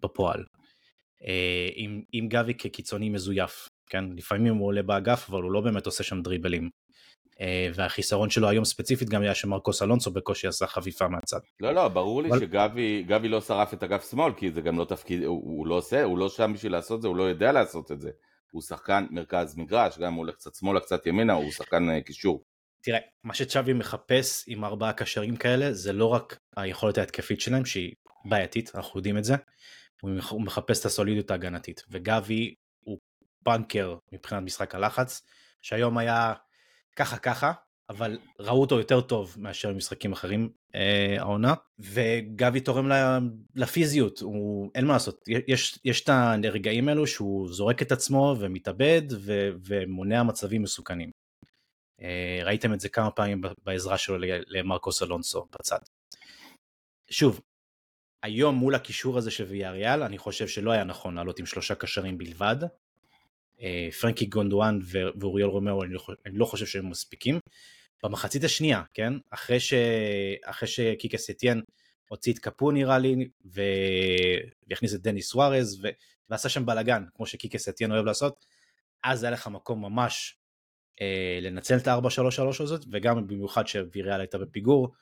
בפועל. 0.01 0.45
אה, 1.25 1.69
עם, 1.75 2.03
עם 2.13 2.29
גבי 2.29 2.55
כקיצוני 2.55 3.09
מזויף, 3.09 3.69
כן? 3.87 4.05
לפעמים 4.17 4.55
הוא 4.55 4.67
עולה 4.67 4.83
באגף, 4.83 5.27
אבל 5.31 5.43
הוא 5.43 5.53
לא 5.53 5.61
באמת 5.61 5.87
עושה 5.87 6.05
שם 6.05 6.23
דריבלים. 6.23 6.71
אה, 7.41 7.69
והחיסרון 7.75 8.31
שלו 8.31 8.49
היום 8.49 8.65
ספציפית 8.65 9.09
גם 9.09 9.23
היה 9.23 9.35
שמרקוס 9.35 9.83
אלונסו 9.83 10.11
בקושי 10.11 10.47
עשה 10.47 10.67
חביפה 10.67 11.09
מהצד. 11.09 11.39
לא, 11.61 11.73
לא, 11.75 11.89
ברור 11.89 12.23
לי 12.23 12.29
אבל- 12.29 12.41
שגבי 12.41 13.03
גבי 13.03 13.29
לא 13.29 13.41
שרף 13.41 13.75
את 13.75 13.83
אגף 13.83 14.11
שמאל, 14.11 14.33
כי 14.37 14.51
זה 14.51 14.61
גם 14.61 14.79
לא 14.79 14.85
תפקיד, 14.85 15.23
הוא, 15.23 15.43
הוא 15.59 15.67
לא 15.67 15.75
עושה, 15.75 16.03
הוא 16.03 16.19
לא 16.19 16.29
שם 16.29 16.53
בשביל 16.55 16.73
לעשות 16.73 17.03
זה, 17.03 17.09
הוא 17.09 17.17
לא 17.17 17.23
יודע 17.23 17.53
לעשות 17.53 17.93
את 17.93 18.01
זה. 18.01 18.11
הוא 18.51 18.63
שחקן 18.63 19.07
מרכז 19.11 19.57
מגרש, 19.59 19.99
גם 19.99 20.15
הוא 20.15 20.19
הולך 20.25 20.35
קצת 20.35 20.55
שמאלה, 20.55 20.81
קצת 20.81 21.07
ימינה, 21.07 21.33
הוא 21.33 21.51
שחקן 21.51 21.91
אה, 21.91 22.01
קישור. 22.01 22.45
תראה, 22.83 22.99
מה 23.25 23.35
שצ'אבי 23.35 23.73
מחפש 23.73 24.45
עם 24.47 24.65
ארבעה 24.65 24.93
קשרים 24.93 25.37
כאלה, 25.37 25.73
זה 25.73 25.93
לא 25.93 26.07
רק 26.07 26.39
היכולת 26.57 26.99
ההתקפית 26.99 27.41
שלהם, 27.41 27.65
שהיא 27.65 27.93
בעייתית, 28.25 28.71
אנחנו 28.75 28.99
יודעים 28.99 29.19
את 29.19 29.25
זה, 29.25 29.35
הוא 30.03 30.11
מח- 30.11 30.31
הוא 30.31 30.43
מחפש 30.43 30.81
את 30.81 30.85
הסולידיות 30.87 31.31
ההגנתית. 31.31 31.83
וגבי 31.91 32.55
הוא 32.81 32.99
בנקר 33.43 33.97
מבחינת 34.13 34.43
משחק 34.43 34.75
הלחץ, 34.75 35.23
שהיום 35.63 35.99
היה 35.99 36.33
ככה 36.99 37.19
ככה, 37.19 37.53
אבל 37.91 38.19
ראו 38.39 38.61
אותו 38.61 38.79
יותר 38.79 39.01
טוב 39.01 39.37
מאשר 39.39 39.73
במשחקים 39.73 40.13
אחרים 40.13 40.53
אה, 40.75 41.17
העונה, 41.19 41.55
וגבי 41.79 42.61
תורם 42.61 42.89
ל- 42.89 43.19
לפיזיות, 43.55 44.21
הוא, 44.21 44.71
אין 44.75 44.87
מה 44.87 44.93
לעשות, 44.93 45.25
יש, 45.49 45.79
יש 45.85 46.05
את 46.05 46.09
הרגעים 46.45 46.89
האלו 46.89 47.07
שהוא 47.07 47.49
זורק 47.53 47.83
את 47.83 47.93
עצמו 47.93 48.37
ומתאבד 48.41 49.03
ו, 49.11 49.51
ומונע 49.65 50.23
מצבים 50.23 50.63
מסוכנים. 50.63 51.11
אה, 52.03 52.41
ראיתם 52.45 52.75
את 52.75 52.81
זה 52.81 52.89
כמה 52.89 53.11
פעמים 53.11 53.41
בעזרה 53.65 53.99
שלו 53.99 54.17
למרקוס 54.47 55.03
אלונסו 55.03 55.47
בצד. 55.53 55.79
שוב, 57.11 57.41
היום 58.23 58.55
מול 58.55 58.75
הקישור 58.75 59.19
הזה 59.19 59.31
של 59.31 59.45
ויאריאל, 59.45 60.03
אני 60.03 60.19
חושב 60.19 60.49
שלא 60.49 60.71
היה 60.71 60.85
נכון 60.85 61.15
לעלות 61.15 61.39
עם 61.39 61.47
שלושה 61.47 61.75
קשרים 61.75 62.19
בלבד. 62.19 62.57
אה, 63.63 63.89
פרנקי 64.01 64.27
גונדואן 64.27 64.79
ו- 64.83 65.21
ואוריאל 65.21 65.49
רומאו, 65.49 65.85
לא 65.85 66.01
אני 66.27 66.39
לא 66.39 66.45
חושב 66.45 66.67
שהם 66.67 66.91
מספיקים. 66.91 67.39
במחצית 68.03 68.45
השנייה, 68.45 68.83
כן? 68.95 69.13
אחרי, 69.31 69.61
ש... 69.61 69.75
אחרי 70.45 70.69
שקיקה 70.69 71.19
סטיאן 71.19 71.61
הוציא 72.09 72.33
את 72.33 72.39
קפו 72.39 72.71
נראה 72.71 72.99
לי, 72.99 73.29
ו... 73.55 73.63
והכניס 74.69 74.95
את 74.95 75.03
דניס 75.03 75.31
סוארז, 75.31 75.81
ו... 75.83 75.89
ועשה 76.31 76.49
שם 76.49 76.67
בלאגן, 76.67 77.05
כמו 77.15 77.27
שקיקה 77.27 77.59
סטיאן 77.59 77.93
אוהב 77.93 78.05
לעשות, 78.05 78.47
אז 79.05 79.23
היה 79.23 79.31
לך 79.31 79.49
מקום 79.49 79.83
ממש 79.83 80.39
אה, 81.01 81.39
לנצל 81.43 81.77
את 81.77 81.89
ה-4-3-3 81.89 82.63
הזאת, 82.63 82.85
וגם 82.93 83.27
במיוחד 83.27 83.67
שוויריאל 83.67 84.21
הייתה 84.21 84.39
בפיגור, 84.39 84.95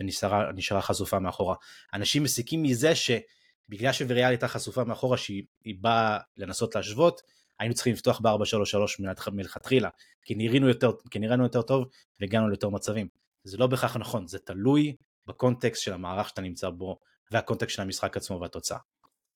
ונשארה 0.00 0.52
נשארה 0.52 0.82
חשופה 0.82 1.18
מאחורה. 1.18 1.54
אנשים 1.94 2.22
מסיקים 2.22 2.62
מזה 2.62 2.92
שבגלל 2.94 3.92
שוויריאל 3.92 4.28
הייתה 4.28 4.48
חשופה 4.48 4.84
מאחורה, 4.84 5.16
שהיא 5.16 5.42
היא 5.64 5.74
באה 5.80 6.18
לנסות 6.36 6.74
להשוות, 6.74 7.22
היינו 7.60 7.74
צריכים 7.74 7.92
לפתוח 7.92 8.20
ב-4-3-3 8.20 9.00
מלכ- 9.00 9.30
מלכתחילה, 9.32 9.88
כי 10.22 10.34
נראינו 10.34 10.68
יותר, 10.68 10.90
כי 11.10 11.18
נראינו 11.18 11.42
יותר 11.42 11.62
טוב 11.62 11.88
והגענו 12.20 12.48
ליותר 12.48 12.68
מצבים. 12.68 13.08
זה 13.44 13.56
לא 13.56 13.66
בהכרח 13.66 13.96
נכון, 13.96 14.26
זה 14.26 14.38
תלוי 14.38 14.96
בקונטקסט 15.26 15.82
של 15.82 15.92
המערך 15.92 16.28
שאתה 16.28 16.42
נמצא 16.42 16.70
בו, 16.70 16.98
והקונטקסט 17.30 17.76
של 17.76 17.82
המשחק 17.82 18.16
עצמו 18.16 18.40
והתוצאה. 18.40 18.78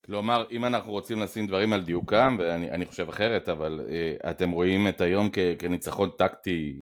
כלומר, 0.05 0.45
אם 0.51 0.65
אנחנו 0.65 0.91
רוצים 0.91 1.19
לשים 1.19 1.47
דברים 1.47 1.73
על 1.73 1.83
דיוקם, 1.83 2.37
ואני 2.39 2.71
אני 2.71 2.85
חושב 2.85 3.09
אחרת, 3.09 3.49
אבל 3.49 3.81
אה, 3.89 4.31
אתם 4.31 4.51
רואים 4.51 4.87
את 4.87 5.01
היום 5.01 5.29
כ, 5.33 5.37
כניצחון 5.59 6.09
טקטי, 6.17 6.79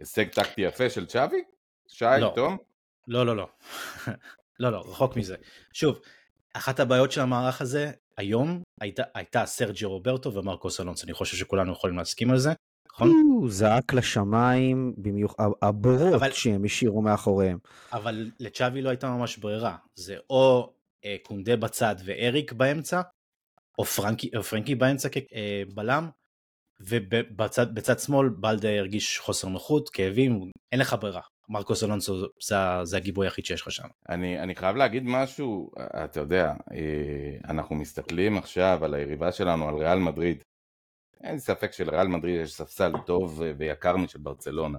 הישג 0.00 0.28
טקטי 0.28 0.60
יפה 0.60 0.90
של 0.90 1.06
צ'אבי? 1.06 1.42
שי, 1.88 2.04
לא. 2.20 2.32
תום? 2.34 2.56
לא, 3.08 3.26
לא, 3.26 3.36
לא. 3.36 3.48
לא, 4.60 4.72
לא, 4.72 4.78
רחוק 4.78 5.16
מזה. 5.16 5.36
שוב, 5.72 6.00
אחת 6.54 6.80
הבעיות 6.80 7.12
של 7.12 7.20
המערך 7.20 7.60
הזה 7.60 7.90
היום 8.16 8.62
הייתה, 8.80 9.02
הייתה 9.14 9.46
סרג'י 9.46 9.84
רוברטו 9.84 10.32
ומרקוס 10.34 10.80
אלונס, 10.80 11.04
אני 11.04 11.12
חושב 11.12 11.36
שכולנו 11.36 11.72
יכולים 11.72 11.96
להסכים 11.96 12.30
על 12.30 12.38
זה, 12.38 12.50
נכון? 12.92 13.08
הוא 13.08 13.50
זעק 13.50 13.92
לשמיים, 13.94 14.94
במיוחד 14.98 15.44
הבורות 15.62 16.14
אבל- 16.14 16.32
שהם 16.32 16.64
השאירו 16.64 17.02
מאחוריהם. 17.02 17.58
אבל 17.92 18.30
לצ'אבי 18.40 18.82
לא 18.82 18.88
הייתה 18.88 19.08
ממש 19.10 19.36
ברירה, 19.36 19.76
זה 19.94 20.16
או 20.30 20.72
אה, 21.04 21.16
קונדה 21.22 21.56
בצד 21.56 21.96
ואריק 22.04 22.52
באמצע, 22.52 23.00
או 23.78 23.84
פרנקי, 23.84 24.30
או 24.36 24.42
פרנקי 24.42 24.74
באמצע 24.74 25.08
כבלם, 25.68 26.08
ובצד 26.80 27.74
בצד 27.74 27.98
שמאל 27.98 28.28
בלדה 28.28 28.78
הרגיש 28.78 29.18
חוסר 29.18 29.48
נוחות, 29.48 29.88
כאבים, 29.88 30.50
אין 30.72 30.80
לך 30.80 30.96
ברירה. 31.00 31.20
מרקוס 31.48 31.84
אלונסו 31.84 32.20
זה, 32.20 32.56
זה 32.82 32.96
הגיבוי 32.96 33.26
היחיד 33.26 33.46
שיש 33.46 33.62
לך 33.62 33.70
שם. 33.70 33.88
אני, 34.08 34.40
אני 34.40 34.54
חייב 34.54 34.76
להגיד 34.76 35.02
משהו, 35.06 35.70
אתה 36.04 36.20
יודע, 36.20 36.52
אה, 36.72 37.50
אנחנו 37.50 37.76
מסתכלים 37.76 38.38
עכשיו 38.38 38.78
על 38.84 38.94
היריבה 38.94 39.32
שלנו, 39.32 39.68
על 39.68 39.74
ריאל 39.74 39.98
מדריד. 39.98 40.42
אין 41.24 41.38
ספק 41.38 41.72
שלריאל 41.72 42.06
מדריד 42.06 42.40
יש 42.40 42.54
ספסל 42.54 42.92
טוב 43.06 43.40
ו- 43.40 43.52
ויקר 43.58 43.96
משל 43.96 44.18
ברצלונה. 44.18 44.78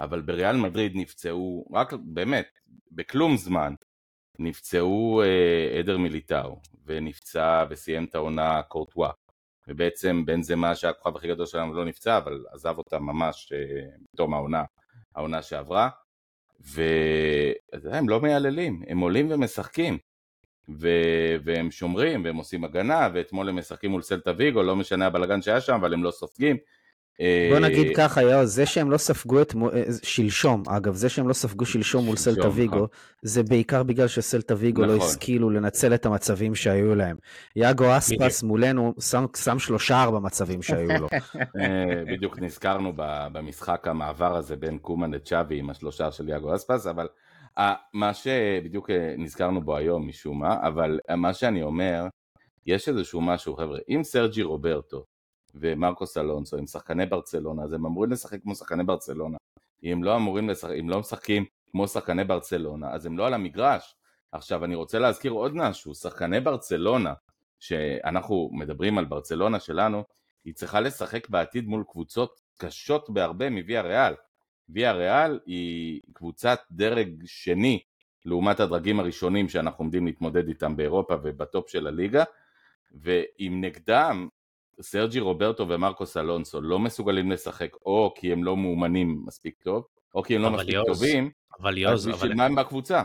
אבל 0.00 0.20
בריאל 0.20 0.56
מדריד 0.56 0.92
נפצעו, 0.94 1.64
רק 1.72 1.92
באמת, 1.92 2.46
בכלום 2.92 3.36
זמן, 3.36 3.74
נפצעו 4.38 5.22
אה, 5.22 5.78
עדר 5.78 5.98
מיליטאו, 5.98 6.60
ונפצע 6.86 7.64
וסיים 7.70 8.04
את 8.04 8.14
העונה 8.14 8.62
קורטואה. 8.62 9.10
ובעצם 9.68 10.26
בנזמה 10.26 10.74
שהכוכב 10.74 11.16
הכי 11.16 11.28
גדול 11.28 11.46
שלנו 11.46 11.74
לא 11.74 11.84
נפצע, 11.84 12.18
אבל 12.18 12.44
עזב 12.52 12.78
אותה 12.78 12.98
ממש 12.98 13.52
אה, 13.52 13.86
בתום 14.12 14.34
העונה, 14.34 14.64
העונה 15.14 15.42
שעברה. 15.42 15.88
והם 16.60 18.08
לא 18.08 18.20
מייללים, 18.20 18.82
הם 18.86 18.98
עולים 18.98 19.30
ומשחקים. 19.30 19.98
ו... 20.68 20.88
והם 21.44 21.70
שומרים 21.70 22.24
והם 22.24 22.36
עושים 22.36 22.64
הגנה 22.64 23.08
ואתמול 23.14 23.48
הם 23.48 23.56
משחקים 23.56 23.90
מול 23.90 24.02
סלטה 24.02 24.32
ויגו 24.36 24.62
לא 24.62 24.76
משנה 24.76 25.06
הבלגן 25.06 25.42
שהיה 25.42 25.60
שם 25.60 25.74
אבל 25.74 25.94
הם 25.94 26.04
לא 26.04 26.10
סופגים. 26.10 26.56
בוא 27.20 27.56
אה, 27.56 27.60
נגיד 27.60 27.96
ככה, 27.96 28.22
יאו, 28.22 28.46
זה 28.46 28.66
שהם 28.66 28.90
לא 28.90 28.96
ספגו 28.96 29.42
את 29.42 29.54
מו- 29.54 29.70
אה, 29.72 29.82
שלשום, 30.02 30.62
אגב, 30.68 30.94
זה 30.94 31.08
שהם 31.08 31.28
לא 31.28 31.32
ספגו 31.32 31.66
שלשום 31.66 32.04
מול 32.04 32.16
סלטה 32.16 32.48
ויגו, 32.48 32.76
נכון. 32.76 32.86
זה 33.22 33.42
בעיקר 33.42 33.82
בגלל 33.82 34.08
שסלטה 34.08 34.54
ויגו 34.58 34.82
לא 34.82 34.96
נכון. 34.96 35.08
השכילו 35.08 35.50
לנצל 35.50 35.94
את 35.94 36.06
המצבים 36.06 36.54
שהיו 36.54 36.94
להם. 36.94 37.16
יאגו 37.56 37.96
אספס 37.96 38.42
מולנו 38.42 38.94
שם- 39.00 39.26
שם 39.36 39.58
שלושה 39.58 40.02
ארבע 40.02 40.18
מצבים 40.18 40.62
שהיו 40.62 40.88
לו. 41.00 41.08
אה, 41.60 42.04
בדיוק 42.06 42.38
נזכרנו 42.38 42.92
במשחק 43.32 43.88
המעבר 43.88 44.36
הזה 44.36 44.56
בין 44.56 44.78
קומן 44.78 45.14
לצ'אבי 45.14 45.58
עם 45.58 45.70
השלושה 45.70 46.10
של 46.12 46.28
יאגו 46.28 46.54
אספס 46.54 46.86
אבל 46.86 47.08
מה 47.92 48.14
שבדיוק 48.14 48.90
נזכרנו 49.18 49.60
בו 49.62 49.76
היום 49.76 50.08
משום 50.08 50.38
מה 50.40 50.56
אבל 50.68 50.98
מה 51.16 51.34
שאני 51.34 51.62
אומר 51.62 52.04
יש 52.66 52.88
איזשהו 52.88 53.20
משהו 53.20 53.56
חבר'ה 53.56 53.78
אם 53.88 54.00
סרג'י 54.04 54.42
רוברטו 54.42 55.04
ומרקוס 55.54 56.16
אלונסו 56.16 56.58
הם 56.58 56.66
שחקני 56.66 57.06
ברצלונה 57.06 57.62
אז 57.62 57.72
הם 57.72 57.86
אמורים 57.86 58.10
לשחק 58.10 58.42
כמו 58.42 58.54
שחקני 58.54 58.84
ברצלונה. 58.84 59.36
אם 59.84 60.00
לא 60.04 60.16
אמורים 60.16 60.48
לשחק 60.48 60.74
אם 60.80 60.90
לא 60.90 61.00
משחקים 61.00 61.44
כמו 61.70 61.88
שחקני 61.88 62.24
ברצלונה 62.24 62.90
אז 62.90 63.06
הם 63.06 63.18
לא 63.18 63.26
על 63.26 63.34
המגרש. 63.34 63.94
עכשיו 64.32 64.64
אני 64.64 64.74
רוצה 64.74 64.98
להזכיר 64.98 65.32
עוד 65.32 65.56
משהו. 65.56 65.94
שחקני 65.94 66.40
ברצלונה 66.40 67.14
שאנחנו 67.60 68.50
מדברים 68.52 68.98
על 68.98 69.04
ברצלונה 69.04 69.60
שלנו 69.60 70.04
היא 70.44 70.54
צריכה 70.54 70.80
לשחק 70.80 71.28
בעתיד 71.28 71.66
מול 71.66 71.84
קבוצות 71.90 72.40
קשות 72.58 73.10
בהרבה 73.10 73.50
מוויה 73.50 73.82
ריאל. 73.82 74.14
ויה 74.68 74.92
ריאל 74.92 75.40
היא 75.46 76.00
קבוצת 76.12 76.60
דרג 76.70 77.22
שני 77.26 77.80
לעומת 78.24 78.60
הדרגים 78.60 79.00
הראשונים 79.00 79.48
שאנחנו 79.48 79.84
עומדים 79.84 80.06
להתמודד 80.06 80.48
איתם 80.48 80.76
באירופה 80.76 81.14
וב 81.22 81.40
top 81.40 81.68
של 81.68 81.86
הליגה. 81.86 82.24
ואם 82.92 83.58
נגדם 83.60 84.28
סרג'י 84.80 85.20
רוברטו 85.20 85.68
ומרקוס 85.68 86.16
אלונסו 86.16 86.60
לא 86.60 86.78
מסוגלים 86.78 87.30
לשחק 87.30 87.76
או 87.86 88.14
כי 88.16 88.32
הם 88.32 88.44
לא 88.44 88.56
מאומנים 88.56 89.22
מספיק 89.26 89.54
טוב 89.62 89.84
או 90.14 90.22
כי 90.22 90.36
הם 90.36 90.42
לא 90.42 90.50
מספיק 90.50 90.74
יוז, 90.74 90.86
טובים 90.86 91.30
אבל 91.60 91.72
אז 91.72 91.78
יוז, 91.78 92.08
בשביל 92.08 92.32
אבל, 92.32 92.34
מה 92.34 92.44
הם 92.44 92.54
בקבוצה? 92.54 93.02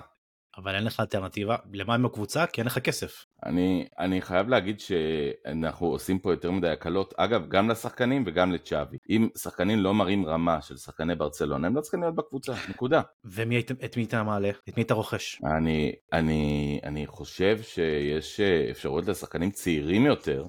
אבל 0.57 0.75
אין 0.75 0.83
לך 0.83 0.99
אלטרנטיבה. 0.99 1.55
למה 1.73 1.95
עם 1.95 2.05
הקבוצה? 2.05 2.47
כי 2.47 2.61
אין 2.61 2.67
לך 2.67 2.79
כסף. 2.79 3.25
אני, 3.45 3.87
אני 3.99 4.21
חייב 4.21 4.49
להגיד 4.49 4.79
שאנחנו 4.79 5.87
עושים 5.87 6.19
פה 6.19 6.33
יותר 6.33 6.51
מדי 6.51 6.69
הקלות, 6.69 7.13
אגב, 7.17 7.47
גם 7.47 7.69
לשחקנים 7.69 8.23
וגם 8.27 8.51
לצ'אבי. 8.51 8.97
אם 9.09 9.29
שחקנים 9.37 9.79
לא 9.79 9.93
מראים 9.93 10.25
רמה 10.25 10.61
של 10.61 10.77
שחקני 10.77 11.15
ברצלונה, 11.15 11.67
הם 11.67 11.75
לא 11.75 11.81
צריכים 11.81 12.01
להיות 12.01 12.15
בקבוצה, 12.15 12.53
נקודה. 12.69 13.01
ואת 13.23 13.97
מי 13.97 14.03
אתה 14.03 14.23
מעלה? 14.23 14.49
את 14.69 14.77
מי 14.77 14.83
אתה 14.83 14.93
רוכש? 14.93 15.41
אני, 15.57 15.91
אני, 16.13 16.79
אני 16.83 17.07
חושב 17.07 17.61
שיש 17.61 18.39
אפשרות 18.71 19.07
לשחקנים 19.07 19.51
צעירים 19.51 20.05
יותר, 20.05 20.45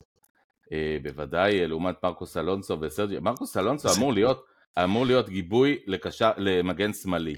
בוודאי 1.03 1.61
אה, 1.61 1.67
לעומת 1.67 2.05
מרקוס 2.05 2.37
אלונסו 2.37 2.81
וסרג'י. 2.81 3.19
מרקוס 3.19 3.57
אלונסו 3.57 3.89
אמור 3.97 4.13
להיות, 4.13 4.45
אמור 4.85 5.07
להיות 5.07 5.29
גיבוי 5.29 5.79
לקשר, 5.87 6.31
למגן 6.37 6.93
שמאלי. 6.93 7.35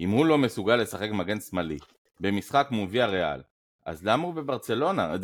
אם 0.00 0.10
הוא 0.10 0.26
לא 0.26 0.38
מסוגל 0.38 0.76
לשחק 0.76 1.10
מגן 1.10 1.40
שמאלי 1.40 1.76
במשחק 2.20 2.68
מול 2.70 2.88
ויה 2.90 3.06
ריאל, 3.06 3.40
אז 3.86 4.04
למה 4.04 4.22
הוא 4.22 4.34
בברצלונה? 4.34 5.14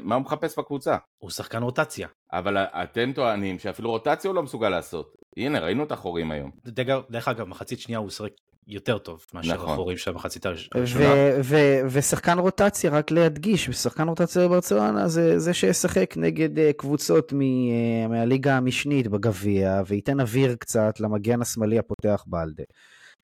מה 0.00 0.14
הוא 0.14 0.22
מחפש 0.22 0.58
בקבוצה? 0.58 0.96
הוא 1.18 1.30
שחקן 1.30 1.62
רוטציה. 1.62 2.08
אבל 2.32 2.56
אתם 2.56 3.12
טוענים 3.12 3.58
שאפילו 3.58 3.90
רוטציה 3.90 4.28
הוא 4.28 4.34
לא 4.34 4.42
מסוגל 4.42 4.68
לעשות. 4.68 5.14
הנה, 5.36 5.60
ראינו 5.60 5.84
את 5.84 5.92
החורים 5.92 6.30
היום. 6.30 6.50
דרך 7.10 7.28
אגב, 7.28 7.48
מחצית 7.48 7.80
שנייה 7.80 7.98
הוא 7.98 8.10
שיחק 8.10 8.32
יותר 8.66 8.98
טוב 8.98 9.24
מאשר 9.34 9.54
נכון. 9.54 9.72
החורים 9.72 9.96
של 9.96 10.10
המחצית 10.10 10.46
הראשונה. 10.46 10.84
ושחקן 11.90 12.38
רוטציה, 12.38 12.90
רק 12.90 13.10
להדגיש, 13.10 13.70
שחקן 13.70 14.08
רוטציה 14.08 14.48
בברצלונה 14.48 15.08
זה 15.08 15.38
זה 15.38 15.54
שישחק 15.54 16.14
נגד 16.16 16.58
אה, 16.58 16.70
קבוצות 16.76 17.32
מ, 17.32 17.40
אה, 17.40 18.08
מהליגה 18.08 18.56
המשנית 18.56 19.08
בגביע, 19.08 19.82
וייתן 19.86 20.20
אוויר 20.20 20.56
קצת 20.56 21.00
למגן 21.00 21.42
השמאלי 21.42 21.78
הפותח 21.78 22.24
בלדה. 22.26 22.64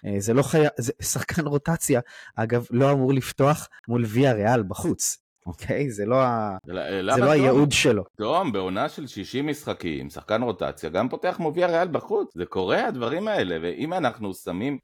אה, 0.07 0.15
זה 0.19 0.35
לא 0.35 0.43
חייב, 0.43 0.69
זה 0.79 0.93
שחקן 1.03 1.47
רוטציה, 1.47 2.01
אגב, 2.37 2.67
לא 2.71 2.93
אמור 2.93 3.13
לפתוח 3.13 3.69
מול 3.89 4.05
ויה 4.07 4.33
ריאל 4.33 4.63
בחוץ. 4.63 5.19
אוקיי? 5.47 5.91
זה 5.91 6.07
לא, 6.07 6.23
ה... 6.23 6.57
זה 6.67 7.21
לא 7.21 7.31
הייעוד 7.31 7.73
שלו. 7.73 8.05
תום, 8.17 8.53
בעונה 8.53 8.89
של 8.89 9.07
60 9.07 9.47
משחקים, 9.47 10.11
שחקן 10.11 10.43
רוטציה, 10.43 10.91
גם 10.91 11.09
פותח 11.09 11.37
מוביע 11.39 11.67
ריאל 11.67 11.89
בחוץ. 11.89 12.35
זה 12.35 12.45
קורה 12.45 12.87
הדברים 12.89 13.29
האלה, 13.29 13.57
ואם 13.63 13.93
אנחנו 13.93 14.35
שמים... 14.35 14.79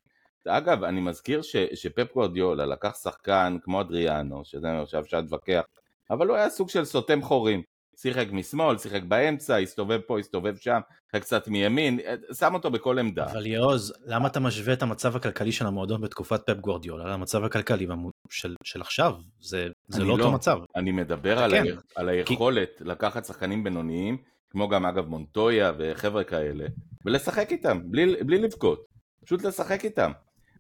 אגב, 0.49 0.85
אני 0.85 1.01
מזכיר 1.01 1.43
ש, 1.43 1.57
שפפ 1.75 2.15
גורדיולה 2.15 2.67
לקח 2.67 2.97
שחקן 3.03 3.57
כמו 3.63 3.81
אדריאנו, 3.81 4.45
שזה 4.45 4.69
עכשיו 4.83 5.01
אפשר 5.01 5.21
להתווכח, 5.21 5.63
אבל 6.11 6.29
הוא 6.29 6.37
היה 6.37 6.51
סוג 6.51 6.69
של 6.69 6.85
סותם 6.85 7.23
חורים. 7.23 7.63
שיחק 8.01 8.27
משמאל, 8.33 8.79
שיחק 8.79 9.03
באמצע, 9.03 9.57
הסתובב 9.57 10.01
פה, 10.07 10.19
הסתובב 10.19 10.57
שם, 10.57 10.81
שיחק 11.11 11.23
קצת 11.23 11.49
מימין, 11.49 12.01
שם 12.39 12.55
אותו 12.55 12.71
בכל 12.71 12.99
עמדה. 12.99 13.27
אבל 13.27 13.47
יעוז, 13.47 13.93
למה 14.07 14.29
אתה 14.29 14.41
משווה 14.41 14.73
את 14.73 14.83
המצב 14.83 15.17
הכלכלי 15.17 15.53
של 15.53 15.67
המועדון 15.67 16.01
בתקופת 16.01 16.41
פפ 16.47 16.57
גורדיולה 16.61 17.13
למצב 17.13 17.45
הכלכלי 17.45 17.87
של, 18.31 18.55
של 18.65 18.81
עכשיו? 18.81 19.13
זה, 19.41 19.69
זה 19.89 20.03
לא, 20.03 20.09
לא 20.09 20.13
אותו 20.13 20.33
מצב. 20.33 20.59
אני 20.77 20.93
מדבר 20.93 21.39
על, 21.39 21.51
כן. 21.51 21.65
ה, 21.77 22.01
על 22.01 22.09
היכולת 22.09 22.79
כי... 22.79 22.85
לקחת 22.85 23.25
שחקנים 23.25 23.65
בינוניים, 23.65 24.17
כמו 24.51 24.69
גם 24.69 24.87
אגב 24.87 25.07
מונטויה 25.07 25.73
וחבר'ה 25.79 26.25
כאלה, 26.25 26.67
ולשחק 27.05 27.53
איתם, 27.53 27.81
בלי, 27.85 28.25
בלי 28.25 28.39
לבכות, 28.39 28.85
פשוט 29.25 29.43
לשחק 29.43 29.85
איתם. 29.85 30.13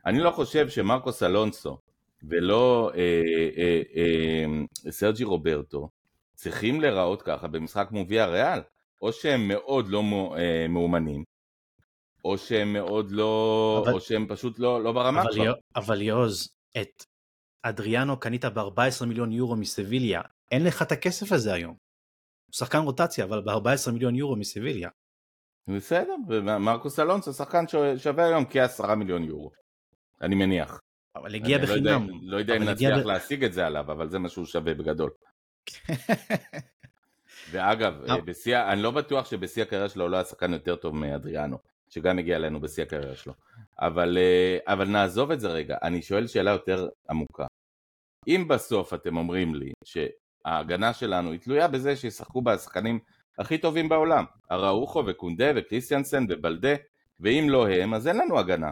אני 0.09 0.21
לא 0.21 0.31
חושב 0.31 0.69
שמרקוס 0.69 1.23
אלונסו 1.23 1.79
ולא 2.23 2.91
אה, 2.95 3.23
אה, 3.57 3.83
אה, 3.97 4.91
סרג'י 4.91 5.25
רוברטו 5.25 5.89
צריכים 6.35 6.81
להיראות 6.81 7.23
ככה 7.23 7.49
במשחק 7.49 7.89
מובי 7.91 8.21
הריאל, 8.21 8.61
או 9.03 9.13
שהם 9.13 9.49
מאוד 9.49 9.89
לא 9.89 10.03
אה, 10.39 10.67
מאומנים, 10.69 11.25
או 12.25 12.39
שהם 12.39 12.73
מאוד 12.73 13.11
לא, 13.11 13.83
אבל, 13.85 13.93
או 13.93 14.01
שהם 14.01 14.27
פשוט 14.29 14.59
לא, 14.59 14.83
לא 14.83 14.93
ברמה 14.93 15.23
אבל 15.23 15.35
כבר. 15.35 15.53
אבל 15.77 16.03
יעוז, 16.03 16.49
את 16.81 17.05
אדריאנו 17.63 18.21
קנית 18.21 18.45
ב-14 18.45 19.07
מיליון 19.07 19.33
יורו 19.33 19.57
מסביליה, 19.57 20.21
אין 20.51 20.65
לך 20.65 20.83
את 20.83 20.93
הכסף 20.93 21.33
הזה 21.33 21.55
היום. 21.55 21.75
הוא 22.47 22.55
שחקן 22.55 22.79
רוטציה, 22.79 23.25
אבל 23.25 23.41
ב-14 23.41 23.91
מיליון 23.93 24.15
יורו 24.15 24.37
מסביליה. 24.37 24.89
בסדר, 25.69 26.15
ומרקוס 26.29 26.99
אלונסו 26.99 27.33
שחקן 27.33 27.65
שווה 27.97 28.27
היום 28.27 28.45
כ-10 28.51 28.95
מיליון 28.95 29.25
יורו, 29.25 29.51
אני 30.23 30.35
מניח. 30.35 30.81
אבל 31.17 31.35
הגיע 31.35 31.59
בחינם. 31.59 32.09
לא 32.09 32.15
יודע, 32.15 32.23
לא 32.23 32.37
יודע 32.37 32.57
אם 32.57 32.63
נצליח 32.63 32.99
ב... 32.99 33.07
להשיג 33.07 33.45
את 33.45 33.53
זה 33.53 33.67
עליו, 33.67 33.93
אבל 33.93 34.09
זה 34.09 34.19
מה 34.19 34.29
שהוא 34.29 34.47
שווה 34.47 34.75
בגדול. 34.75 35.11
ואגב, 37.51 38.05
אה. 38.09 38.21
בשיא, 38.21 38.59
אני 38.73 38.83
לא 38.83 38.91
בטוח 38.91 39.27
שבשיא 39.27 39.63
הקריירה 39.63 39.89
שלו 39.89 40.09
לא 40.09 40.17
היה 40.17 40.25
שחקן 40.25 40.53
יותר 40.53 40.77
טוב 40.77 40.97
מאדריאנו, 40.97 41.59
שגם 41.89 42.19
הגיע 42.19 42.37
אלינו 42.37 42.61
בשיא 42.61 42.83
הקריירה 42.83 43.17
שלו. 43.17 43.33
אבל, 43.79 44.19
אה, 44.19 44.59
אבל 44.73 44.89
נעזוב 44.89 45.31
את 45.31 45.41
זה 45.41 45.49
רגע, 45.49 45.77
אני 45.83 46.03
שואל 46.03 46.27
שאלה 46.27 46.51
יותר 46.51 46.89
עמוקה. 47.11 47.47
אם 48.29 48.49
בסוף 48.49 48.95
אתם 48.95 49.17
אומרים 49.17 49.55
לי 49.55 49.73
שההגנה 49.85 50.93
שלנו 50.93 51.33
היא 51.33 51.41
תלויה 51.41 51.69
בזה 51.69 51.97
שישחקו 51.97 52.43
בה 52.43 52.53
השחקנים 52.53 52.99
הכי 53.39 53.59
טובים 53.59 53.89
בעולם, 53.89 54.25
אראוחו 54.51 55.03
וקונדה 55.07 55.51
וקריסטיאנסן 55.57 56.25
ובלדה, 56.29 56.75
ואם 57.21 57.47
לא 57.51 57.69
הם, 57.69 57.95
אז 57.95 58.09
אין 58.09 58.17
לנו 58.17 58.39
הגנה. 58.39 58.71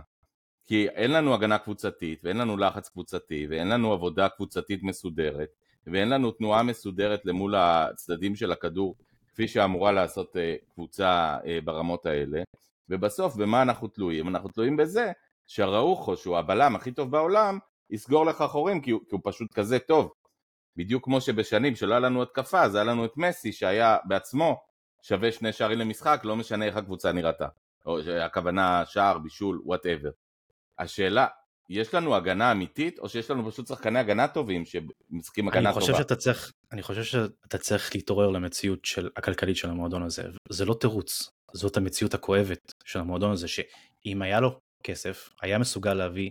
כי 0.66 0.88
אין 0.88 1.12
לנו 1.12 1.34
הגנה 1.34 1.58
קבוצתית, 1.58 2.20
ואין 2.24 2.36
לנו 2.36 2.56
לחץ 2.56 2.88
קבוצתי, 2.88 3.46
ואין 3.50 3.68
לנו 3.68 3.92
עבודה 3.92 4.28
קבוצתית 4.28 4.82
מסודרת, 4.82 5.48
ואין 5.86 6.08
לנו 6.08 6.30
תנועה 6.30 6.62
מסודרת 6.62 7.26
למול 7.26 7.54
הצדדים 7.54 8.36
של 8.36 8.52
הכדור 8.52 8.94
כפי 9.28 9.48
שאמורה 9.48 9.92
לעשות 9.92 10.36
אה, 10.36 10.54
קבוצה 10.74 11.38
אה, 11.46 11.58
ברמות 11.64 12.06
האלה. 12.06 12.42
ובסוף 12.88 13.36
במה 13.36 13.62
אנחנו 13.62 13.88
תלויים? 13.88 14.28
אנחנו 14.28 14.48
תלויים 14.48 14.76
בזה 14.76 15.12
שהראוכו 15.46 16.16
שהוא 16.16 16.38
הבלם 16.38 16.76
הכי 16.76 16.92
טוב 16.92 17.10
בעולם 17.10 17.58
יסגור 17.90 18.26
לך 18.26 18.44
חורים 18.48 18.80
כי 18.80 18.90
הוא, 18.90 19.00
כי 19.00 19.14
הוא 19.14 19.20
פשוט 19.24 19.54
כזה 19.54 19.78
טוב. 19.78 20.12
בדיוק 20.76 21.04
כמו 21.04 21.20
שבשנים 21.20 21.76
שלא 21.76 21.94
היה 21.94 22.00
לנו 22.00 22.22
התקפה 22.22 22.62
אז 22.62 22.74
היה 22.74 22.84
לנו 22.84 23.04
את 23.04 23.16
מסי 23.16 23.52
שהיה 23.52 23.96
בעצמו 24.04 24.56
שווה 25.02 25.32
שני 25.32 25.52
שערים 25.52 25.78
למשחק 25.78 26.20
לא 26.24 26.36
משנה 26.36 26.64
איך 26.64 26.76
הקבוצה 26.76 27.12
נראתה. 27.12 27.48
או 27.86 27.98
הכוונה 28.00 28.82
שער, 28.86 29.18
בישול, 29.18 29.60
וואטאבר 29.64 30.10
השאלה 30.78 31.26
יש 31.70 31.94
לנו 31.94 32.16
הגנה 32.16 32.52
אמיתית, 32.52 32.98
או 32.98 33.08
שיש 33.08 33.30
לנו 33.30 33.50
פשוט 33.50 33.66
שחקני 33.66 33.98
הגנה 33.98 34.28
טובים 34.28 34.64
שמשחקים 34.64 35.48
הגנה 35.48 35.70
אני 35.70 35.80
טובה? 35.80 35.98
שאתה 35.98 36.16
צריך, 36.16 36.52
אני 36.72 36.82
חושב 36.82 37.04
שאתה 37.04 37.58
צריך 37.58 37.94
להתעורר 37.94 38.30
למציאות 38.30 38.84
של, 38.84 39.10
הכלכלית 39.16 39.56
של 39.56 39.70
המועדון 39.70 40.02
הזה. 40.02 40.22
זה 40.48 40.64
לא 40.64 40.74
תירוץ, 40.80 41.30
זאת 41.52 41.76
המציאות 41.76 42.14
הכואבת 42.14 42.72
של 42.84 42.98
המועדון 42.98 43.32
הזה, 43.32 43.48
שאם 43.48 44.22
היה 44.22 44.40
לו 44.40 44.60
כסף, 44.82 45.30
היה 45.42 45.58
מסוגל 45.58 45.94
להביא 45.94 46.30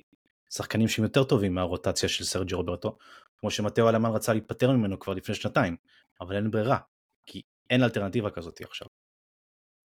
שחקנים 0.49 0.87
שהם 0.87 1.05
יותר 1.05 1.23
טובים 1.23 1.55
מהרוטציה 1.55 2.09
של 2.09 2.23
סרג'י 2.23 2.55
רוברטו, 2.55 2.97
כמו 3.37 3.51
שמטאו 3.51 3.89
אלמן 3.89 4.09
רצה 4.09 4.33
להיפטר 4.33 4.71
ממנו 4.71 4.99
כבר 4.99 5.13
לפני 5.13 5.35
שנתיים, 5.35 5.75
אבל 6.21 6.35
אין 6.35 6.51
ברירה, 6.51 6.77
כי 7.25 7.41
אין 7.69 7.83
אלטרנטיבה 7.83 8.29
כזאת 8.29 8.61
עכשיו. 8.61 8.87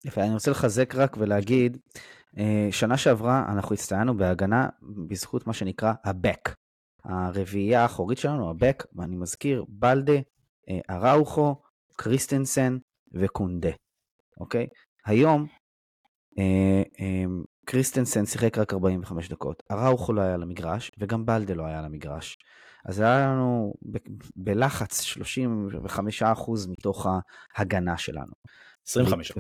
יפה, 0.05 0.23
אני 0.23 0.33
רוצה 0.33 0.51
לחזק 0.51 0.95
רק 0.95 1.17
ולהגיד, 1.17 1.77
אה, 2.38 2.67
שנה 2.71 2.97
שעברה 2.97 3.45
אנחנו 3.51 3.73
הצטיינו 3.73 4.17
בהגנה 4.17 4.69
בזכות 5.07 5.47
מה 5.47 5.53
שנקרא 5.53 5.93
ה-back. 6.03 6.51
הרביעייה 7.03 7.81
האחורית 7.81 8.17
שלנו, 8.17 8.49
ה-back, 8.49 8.85
ואני 8.95 9.15
מזכיר, 9.15 9.65
בלדה, 9.67 10.19
אה, 10.69 10.79
אראוכו, 10.89 11.62
קריסטנסן 11.95 12.77
וקונדה, 13.13 13.71
אוקיי? 14.39 14.67
היום 15.05 15.47
אה, 16.39 16.83
קריסטנסן 17.65 18.25
שיחק 18.25 18.57
רק 18.57 18.73
45 18.73 19.29
דקות, 19.29 19.63
אראוכו 19.71 20.13
לא 20.13 20.21
היה 20.21 20.38
למגרש, 20.38 20.91
וגם 20.97 21.25
בלדה 21.25 21.53
לא 21.53 21.65
היה 21.65 21.81
למגרש. 21.81 22.38
אז 22.85 22.99
היה 22.99 23.27
לנו 23.27 23.73
בלחץ 24.35 25.03
35% 25.03 26.69
מתוך 26.69 27.07
ההגנה 27.55 27.97
שלנו. 27.97 28.33
25. 28.89 29.32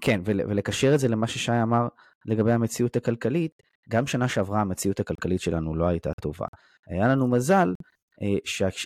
כן, 0.00 0.20
ולקשר 0.24 0.94
את 0.94 1.00
זה 1.00 1.08
למה 1.08 1.26
ששי 1.26 1.62
אמר 1.62 1.88
לגבי 2.26 2.52
המציאות 2.52 2.96
הכלכלית, 2.96 3.52
גם 3.88 4.06
שנה 4.06 4.28
שעברה 4.28 4.60
המציאות 4.60 5.00
הכלכלית 5.00 5.40
שלנו 5.40 5.76
לא 5.76 5.86
הייתה 5.86 6.10
טובה. 6.22 6.46
היה 6.90 7.08
לנו 7.08 7.28
מזל 7.28 7.74
אה, 8.22 8.38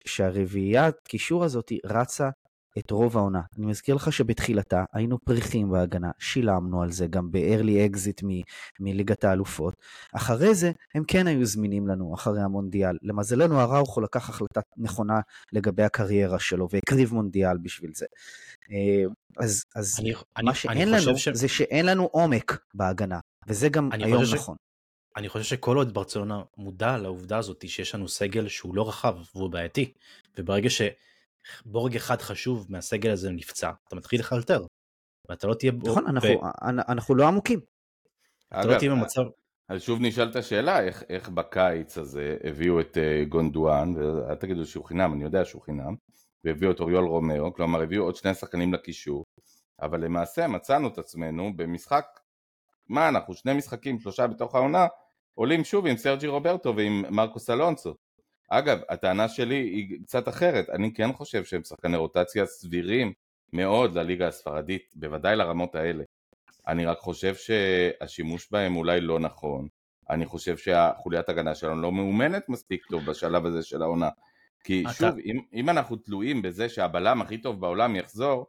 שהרביעיית 0.06 0.94
קישור 1.08 1.44
הזאת 1.44 1.72
רצה 1.84 2.28
את 2.78 2.90
רוב 2.90 3.16
העונה. 3.16 3.40
אני 3.58 3.66
מזכיר 3.66 3.94
לך 3.94 4.12
שבתחילתה 4.12 4.84
היינו 4.92 5.18
פריחים 5.18 5.70
בהגנה, 5.70 6.10
שילמנו 6.18 6.82
על 6.82 6.90
זה 6.90 7.06
גם 7.06 7.30
ב-early 7.30 7.92
exit 7.92 8.26
מ- 8.26 8.42
מליגת 8.80 9.24
האלופות. 9.24 9.74
אחרי 10.12 10.54
זה 10.54 10.72
הם 10.94 11.04
כן 11.04 11.26
היו 11.26 11.46
זמינים 11.46 11.88
לנו 11.88 12.14
אחרי 12.14 12.40
המונדיאל. 12.40 12.96
למזלנו 13.02 13.60
הראוכו 13.60 14.00
לקח 14.00 14.28
החלטה 14.28 14.60
נכונה 14.76 15.20
לגבי 15.52 15.82
הקריירה 15.82 16.38
שלו 16.38 16.68
והקריב 16.70 17.14
מונדיאל 17.14 17.58
בשביל 17.58 17.90
זה. 17.94 18.06
אה, 18.70 19.04
אז, 19.44 19.64
אז 19.74 20.00
אני, 20.00 20.12
מה 20.12 20.20
אני, 20.36 20.54
שאין 20.54 20.94
אני 20.94 21.04
לנו 21.06 21.18
ש... 21.18 21.28
זה 21.28 21.48
שאין 21.48 21.86
לנו 21.86 22.04
עומק 22.04 22.58
בהגנה, 22.74 23.20
וזה 23.46 23.68
גם 23.68 23.90
היום 23.92 24.24
ש... 24.24 24.34
נכון. 24.34 24.56
אני 25.16 25.28
חושב 25.28 25.44
שכל 25.44 25.76
עוד 25.76 25.94
ברצלונה 25.94 26.42
מודע 26.56 26.98
לעובדה 26.98 27.38
הזאת 27.38 27.64
שיש 27.68 27.94
לנו 27.94 28.08
סגל 28.08 28.48
שהוא 28.48 28.74
לא 28.74 28.88
רחב 28.88 29.16
והוא 29.34 29.50
בעייתי, 29.50 29.92
וברגע 30.38 30.70
ש... 30.70 30.82
בורג 31.66 31.96
אחד 31.96 32.20
חשוב 32.20 32.66
מהסגל 32.68 33.10
הזה 33.10 33.30
נפצע, 33.30 33.70
אתה 33.88 33.96
מתחיל 33.96 34.20
לחלטר. 34.20 34.66
ואתה 35.28 35.46
לא 35.46 35.54
תהיה... 35.54 35.72
נכון, 35.84 36.06
אנחנו, 36.06 36.28
ו... 36.28 36.44
אנחנו 36.92 37.14
לא 37.14 37.28
עמוקים. 37.28 37.60
אתה 38.48 38.66
לא 38.66 38.78
תהיה 38.78 38.90
במצב... 38.90 39.22
אז 39.68 39.82
שוב 39.82 39.98
נשאלת 40.02 40.36
השאלה, 40.36 40.80
איך, 40.80 41.02
איך 41.08 41.28
בקיץ 41.28 41.98
הזה 41.98 42.36
הביאו 42.44 42.80
את 42.80 42.96
uh, 42.96 43.28
גונדואן, 43.28 43.96
ואל 43.96 44.34
תגידו 44.34 44.66
שהוא 44.66 44.84
חינם, 44.84 45.12
אני 45.12 45.24
יודע 45.24 45.44
שהוא 45.44 45.62
חינם, 45.62 45.94
והביאו 46.44 46.70
את 46.70 46.80
אוריול 46.80 47.04
רומאו, 47.04 47.54
כלומר 47.54 47.82
הביאו 47.82 48.04
עוד 48.04 48.16
שני 48.16 48.34
שחקנים 48.34 48.74
לקישור, 48.74 49.24
אבל 49.82 50.04
למעשה 50.04 50.48
מצאנו 50.48 50.88
את 50.88 50.98
עצמנו 50.98 51.56
במשחק, 51.56 52.04
מה 52.88 53.08
אנחנו, 53.08 53.34
שני 53.34 53.54
משחקים, 53.54 53.98
שלושה 53.98 54.26
בתוך 54.26 54.54
העונה, 54.54 54.86
עולים 55.34 55.64
שוב 55.64 55.86
עם 55.86 55.96
סרג'י 55.96 56.26
רוברטו 56.26 56.76
ועם 56.76 57.04
מרקוס 57.10 57.50
אלונסו. 57.50 57.94
אגב, 58.48 58.78
הטענה 58.88 59.28
שלי 59.28 59.54
היא 59.54 59.98
קצת 60.04 60.28
אחרת, 60.28 60.70
אני 60.70 60.94
כן 60.94 61.12
חושב 61.12 61.44
שהם 61.44 61.62
שחקני 61.62 61.96
רוטציה 61.96 62.46
סבירים 62.46 63.12
מאוד 63.52 63.94
לליגה 63.94 64.28
הספרדית, 64.28 64.92
בוודאי 64.94 65.36
לרמות 65.36 65.74
האלה. 65.74 66.04
אני 66.68 66.86
רק 66.86 66.98
חושב 66.98 67.34
שהשימוש 67.34 68.48
בהם 68.50 68.76
אולי 68.76 69.00
לא 69.00 69.20
נכון. 69.20 69.68
אני 70.10 70.26
חושב 70.26 70.56
שהחוליית 70.56 71.28
הגנה 71.28 71.54
שלנו 71.54 71.82
לא 71.82 71.92
מאומנת 71.92 72.48
מספיק 72.48 72.86
טוב 72.86 73.04
בשלב 73.04 73.46
הזה 73.46 73.62
של 73.62 73.82
העונה. 73.82 74.08
כי 74.64 74.82
אתה... 74.82 74.92
שוב, 74.92 75.18
אם, 75.24 75.40
אם 75.52 75.70
אנחנו 75.70 75.96
תלויים 75.96 76.42
בזה 76.42 76.68
שהבלם 76.68 77.22
הכי 77.22 77.38
טוב 77.38 77.60
בעולם 77.60 77.96
יחזור, 77.96 78.46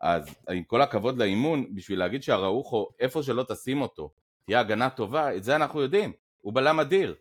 אז 0.00 0.34
עם 0.50 0.62
כל 0.62 0.82
הכבוד 0.82 1.18
לאימון, 1.18 1.74
בשביל 1.74 1.98
להגיד 1.98 2.22
שהראוכו, 2.22 2.88
איפה 3.00 3.22
שלא 3.22 3.44
תשים 3.48 3.80
אותו, 3.80 4.10
תהיה 4.46 4.60
הגנה 4.60 4.90
טובה, 4.90 5.36
את 5.36 5.44
זה 5.44 5.56
אנחנו 5.56 5.80
יודעים. 5.80 6.12
הוא 6.40 6.54
בלם 6.54 6.80
אדיר. 6.80 7.14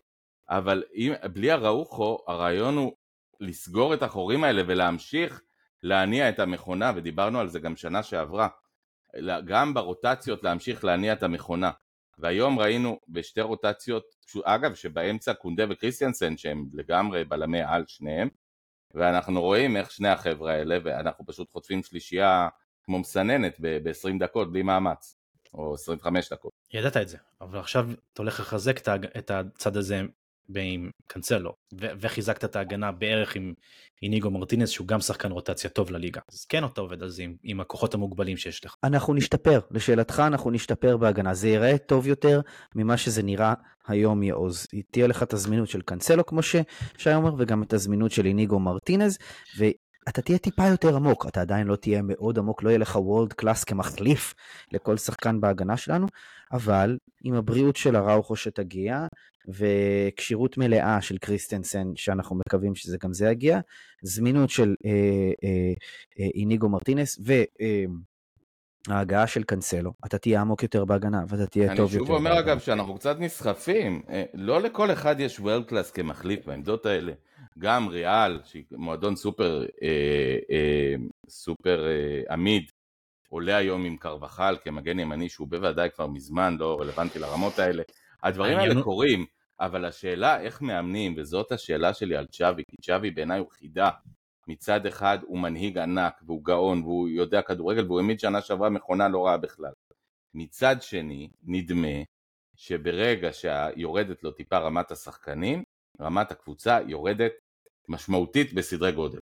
אבל 0.50 0.84
אם, 0.96 1.14
בלי 1.34 1.52
הראוכו, 1.52 2.24
הרעיון 2.28 2.78
הוא 2.78 2.94
לסגור 3.40 3.94
את 3.94 4.04
החורים 4.04 4.44
האלה 4.44 4.64
ולהמשיך 4.68 5.42
להניע 5.84 6.30
את 6.30 6.40
המכונה, 6.40 6.92
ודיברנו 6.96 7.40
על 7.40 7.48
זה 7.48 7.60
גם 7.60 7.76
שנה 7.76 8.04
שעברה. 8.04 8.48
גם 9.46 9.74
ברוטציות 9.74 10.44
להמשיך 10.44 10.86
להניע 10.86 11.14
את 11.14 11.24
המכונה. 11.24 11.72
והיום 12.18 12.60
ראינו 12.60 13.00
בשתי 13.08 13.42
רוטציות, 13.42 14.04
אגב 14.44 14.76
שבאמצע 14.76 15.34
קונדה 15.34 15.64
וקריסטיאנסן 15.70 16.38
שהם 16.38 16.66
לגמרי 16.74 17.24
בלמי 17.24 17.62
על 17.62 17.84
שניהם, 17.88 18.30
ואנחנו 18.94 19.42
רואים 19.42 19.78
איך 19.78 19.92
שני 19.92 20.08
החבר'ה 20.08 20.54
האלה, 20.54 20.78
ואנחנו 20.84 21.26
פשוט 21.26 21.52
חוטפים 21.52 21.84
שלישייה 21.84 22.48
כמו 22.84 23.00
מסננת 23.00 23.58
ב-20 23.62 24.20
דקות 24.20 24.52
בלי 24.52 24.64
מאמץ, 24.64 25.16
או 25.54 25.74
25 25.74 26.34
דקות. 26.34 26.52
ידעת 26.74 26.98
את 26.98 27.08
זה, 27.08 27.18
אבל 27.42 27.60
עכשיו 27.60 27.90
אתה 28.14 28.22
הולך 28.22 28.40
לחזק 28.40 28.88
את 29.18 29.32
הצד 29.32 29.78
הזה 29.78 30.02
עם 30.56 30.90
קאנסלו, 31.08 31.54
וחיזקת 31.74 32.44
את 32.44 32.56
ההגנה 32.56 32.92
בערך 32.92 33.36
עם 33.36 33.54
איניגו 34.02 34.32
מרטינס 34.32 34.70
שהוא 34.70 34.88
גם 34.88 35.00
שחקן 35.00 35.32
רוטציה 35.32 35.70
טוב 35.70 35.92
לליגה. 35.92 36.22
אז 36.32 36.46
כן 36.46 36.66
אתה 36.66 36.82
עובד 36.82 37.04
על 37.04 37.10
זה 37.10 37.24
עם, 37.24 37.36
עם 37.44 37.60
הכוחות 37.60 37.94
המוגבלים 37.94 38.38
שיש 38.38 38.66
לך. 38.66 38.76
אנחנו 38.84 39.14
נשתפר, 39.14 39.60
לשאלתך 39.72 40.24
אנחנו 40.28 40.52
נשתפר 40.52 40.98
בהגנה, 40.98 41.34
זה 41.34 41.48
ייראה 41.48 41.78
טוב 41.78 42.08
יותר 42.08 42.42
ממה 42.76 42.98
שזה 42.98 43.24
נראה 43.24 43.54
היום 43.88 44.24
יעוז. 44.24 44.68
תהיה 44.92 45.08
לך 45.08 45.24
את 45.24 45.34
הזמינות 45.34 45.70
של 45.70 45.82
קאנסלו 45.82 46.26
כמו 46.26 46.42
ששי 46.42 47.14
אומר, 47.16 47.34
וגם 47.38 47.64
את 47.64 47.74
הזמינות 47.74 48.12
של 48.12 48.26
איניגו 48.26 48.60
מרטינז, 48.60 49.18
אתה 50.10 50.22
תהיה 50.22 50.38
טיפה 50.38 50.68
יותר 50.68 50.96
עמוק, 50.96 51.28
אתה 51.28 51.42
עדיין 51.42 51.68
לא 51.68 51.76
תהיה 51.76 52.02
מאוד 52.04 52.38
עמוק, 52.38 52.64
לא 52.64 52.70
יהיה 52.70 52.80
לך 52.80 52.96
world 52.96 53.34
class 53.34 53.64
כמחליף 53.64 54.34
לכל 54.72 54.98
שחקן 54.98 55.42
בהגנה 55.42 55.78
שלנו, 55.78 56.08
אבל 56.52 56.98
עם 57.24 57.34
הבריאות 57.34 57.76
של 57.76 57.96
אראוכו 57.96 58.36
שתגיע, 58.36 59.08
וכשירות 59.48 60.58
מלאה 60.58 61.02
של 61.02 61.18
קריסטנסן, 61.18 61.88
שאנחנו 61.96 62.36
מקווים 62.36 62.76
שזה 62.76 62.98
גם 63.04 63.14
זה 63.14 63.30
יגיע, 63.30 63.60
זמינות 64.04 64.50
של 64.50 64.76
אה, 64.86 64.92
אה, 65.44 65.74
אה, 66.20 66.30
איניגו 66.36 66.70
מרטינס, 66.70 67.20
ו... 67.26 67.34
אה, 67.62 67.86
ההגעה 68.90 69.28
של 69.28 69.44
קנסלו, 69.44 69.94
אתה 70.06 70.18
תהיה 70.18 70.42
עמוק 70.42 70.64
יותר 70.64 70.86
בהגנה 70.86 71.24
ואתה 71.28 71.48
תהיה 71.48 71.76
טוב 71.76 71.80
יותר. 71.80 71.98
אני 71.98 72.08
שוב 72.08 72.16
אומר 72.16 72.40
אגב 72.40 72.60
שאנחנו 72.60 72.96
קצת 72.96 73.20
נסחפים, 73.20 74.02
אה, 74.10 74.24
לא 74.34 74.62
לכל 74.62 74.92
אחד 74.92 75.20
יש 75.20 75.40
world 75.40 75.66
class 75.66 75.92
כמחליף 75.92 76.46
בעמדות 76.46 76.86
האלה. 76.86 77.14
גם 77.60 77.88
ריאל, 77.88 78.40
שהיא 78.46 78.64
מועדון 78.72 79.16
סופר, 79.16 79.66
אה, 79.84 80.38
אה, 80.52 80.96
סופר 81.30 81.88
אה, 81.88 82.34
עמיד, 82.34 82.64
עולה 83.30 83.58
היום 83.58 83.86
עם 83.86 83.98
קרבחל 83.98 84.58
כמגן 84.64 85.00
ימני 85.00 85.30
שהוא 85.30 85.48
בוודאי 85.48 85.90
כבר 85.96 86.08
מזמן 86.08 86.58
לא 86.60 86.78
רלוונטי 86.82 87.20
לרמות 87.20 87.60
האלה. 87.60 87.84
הדברים 88.24 88.58
האלה 88.58 88.84
קורים, 88.84 89.26
אבל 89.60 89.86
השאלה 89.86 90.42
איך 90.42 90.62
מאמנים, 90.62 91.16
וזאת 91.18 91.52
השאלה 91.52 91.94
שלי 91.94 92.16
על 92.16 92.28
צ'אבי, 92.28 92.64
כי 92.72 92.78
צ'אבי 92.82 93.12
בעיניי 93.12 93.40
הוא 93.40 93.50
חידה. 93.50 93.90
מצד 94.48 94.86
אחד 94.86 95.20
הוא 95.24 95.40
מנהיג 95.40 95.78
ענק 95.78 96.22
והוא 96.26 96.44
גאון 96.44 96.82
והוא 96.82 97.10
יודע 97.10 97.42
כדורגל 97.42 97.86
והוא 97.86 98.00
העמיד 98.00 98.20
שנה 98.20 98.42
שעברה 98.42 98.70
מכונה 98.70 99.08
לא 99.08 99.26
רעה 99.26 99.38
בכלל. 99.38 99.72
מצד 100.34 100.76
שני, 100.82 101.30
נדמה 101.44 102.04
שברגע 102.56 103.30
שיורדת 103.34 104.24
לו 104.24 104.32
טיפה 104.32 104.58
רמת 104.58 104.92
השחקנים, 104.92 105.64
רמת 106.02 106.32
הקבוצה 106.32 106.80
יורדת 106.88 107.32
משמעותית 107.90 108.54
בסדרי 108.54 108.92
גודל. 108.92 109.20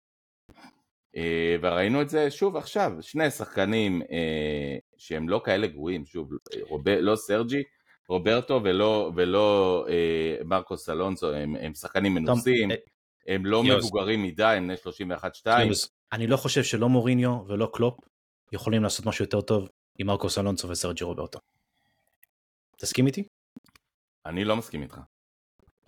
אה, 1.16 1.56
וראינו 1.60 2.02
את 2.02 2.08
זה 2.08 2.30
שוב 2.30 2.56
עכשיו, 2.56 2.92
שני 3.00 3.30
שחקנים 3.30 4.02
אה, 4.02 4.76
שהם 4.96 5.28
לא 5.28 5.40
כאלה 5.44 5.66
גרועים, 5.66 6.06
שוב, 6.06 6.30
רוב, 6.68 6.88
לא 6.88 7.16
סרג'י, 7.16 7.62
רוברטו 8.08 8.60
ולא, 8.64 9.12
ולא 9.16 9.86
אה, 9.88 10.44
מרקוס 10.44 10.88
אלונסו, 10.88 11.32
הם, 11.32 11.56
הם 11.60 11.74
שחקנים 11.74 12.14
מנוסים, 12.14 12.68
הם 13.26 13.46
לא 13.46 13.62
יוס. 13.66 13.84
מבוגרים 13.84 14.22
מדי, 14.22 14.44
הם 14.44 14.66
בני 14.66 14.74
31-2. 15.46 15.46
אני 16.12 16.26
לא 16.26 16.36
חושב 16.36 16.62
שלא 16.62 16.88
מוריניו 16.88 17.38
ולא 17.46 17.70
קלופ 17.72 17.98
יכולים 18.52 18.82
לעשות 18.82 19.06
משהו 19.06 19.24
יותר 19.24 19.40
טוב 19.40 19.68
עם 19.98 20.06
מרקוס 20.06 20.38
אלונסו 20.38 20.68
וסרג'י 20.68 21.04
רוברטו. 21.04 21.38
תסכים 22.76 23.06
איתי? 23.06 23.28
אני 24.26 24.44
לא 24.44 24.56
מסכים 24.56 24.82
איתך. 24.82 25.00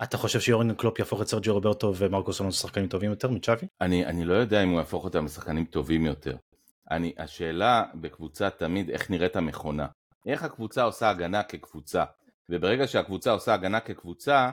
אתה 0.02 0.16
חושב 0.16 0.40
שיורן 0.40 0.74
קלופ 0.74 0.98
יהפוך 0.98 1.22
את 1.22 1.28
סרג'י 1.28 1.50
רוברטו 1.50 1.94
ומרקוס 1.96 2.40
אלונסו 2.40 2.58
שחקנים 2.58 2.88
טובים 2.88 3.10
יותר 3.10 3.30
מצ'אבי? 3.30 3.66
אני, 3.80 4.06
אני 4.06 4.24
לא 4.24 4.34
יודע 4.34 4.62
אם 4.62 4.68
הוא 4.68 4.78
יהפוך 4.78 5.04
אותם 5.04 5.24
לשחקנים 5.24 5.64
טובים 5.64 6.06
יותר. 6.06 6.36
אני, 6.90 7.12
השאלה 7.18 7.84
בקבוצה 7.94 8.50
תמיד 8.50 8.90
איך 8.90 9.10
נראית 9.10 9.36
המכונה. 9.36 9.86
איך 10.26 10.42
הקבוצה 10.42 10.82
עושה 10.82 11.10
הגנה 11.10 11.42
כקבוצה. 11.42 12.04
וברגע 12.48 12.86
שהקבוצה 12.86 13.30
עושה 13.30 13.54
הגנה 13.54 13.80
כקבוצה, 13.80 14.50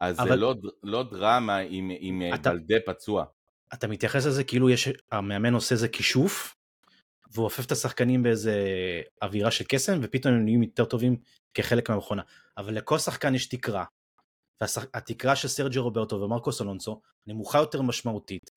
אז 0.00 0.20
אבל... 0.20 0.28
זה 0.28 0.36
לא, 0.36 0.54
לא 0.82 1.02
דרמה 1.02 1.56
עם, 1.56 1.90
עם 1.98 2.22
אתה... 2.34 2.50
בלדה 2.50 2.76
פצוע. 2.86 3.24
אתה 3.74 3.88
מתייחס 3.88 4.26
לזה 4.26 4.44
כאילו 4.44 4.70
יש, 4.70 4.88
המאמן 5.12 5.54
עושה 5.54 5.74
איזה 5.74 5.88
כישוף, 5.88 6.54
והוא 7.32 7.46
עופף 7.46 7.66
את 7.66 7.72
השחקנים 7.72 8.22
באיזה 8.22 8.62
אווירה 9.22 9.50
של 9.50 9.64
קסם, 9.68 9.98
ופתאום 10.02 10.34
הם 10.34 10.44
נהיים 10.44 10.62
יותר 10.62 10.84
טובים 10.84 11.16
כחלק 11.54 11.90
מהמכונה. 11.90 12.22
אבל 12.58 12.74
לכל 12.74 12.98
שחקן 12.98 13.34
יש 13.34 13.46
תקרה, 13.46 13.84
והתקרה 14.60 15.36
של 15.36 15.48
סרג'י 15.48 15.78
רוברטו 15.78 16.16
ומרקוס 16.16 16.62
אלונסו 16.62 17.00
נמוכה 17.26 17.58
יותר 17.58 17.82
משמעותית 17.82 18.50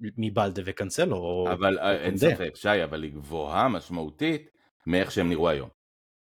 מבלדה 0.00 0.62
וקנסלו. 0.64 1.46
אבל 1.52 1.78
או 1.78 1.90
אין 1.90 2.16
ספק, 2.16 2.52
שי, 2.54 2.84
אבל 2.84 3.02
היא 3.02 3.12
גבוהה 3.12 3.68
משמעותית 3.68 4.50
מאיך 4.86 5.10
שהם 5.10 5.28
נראו 5.28 5.48
היום. 5.48 5.68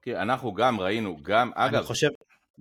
כי 0.02 0.16
אנחנו 0.16 0.54
גם 0.54 0.80
ראינו, 0.80 1.18
גם, 1.24 1.52
אגב, 1.56 1.84
חושב... 1.84 2.08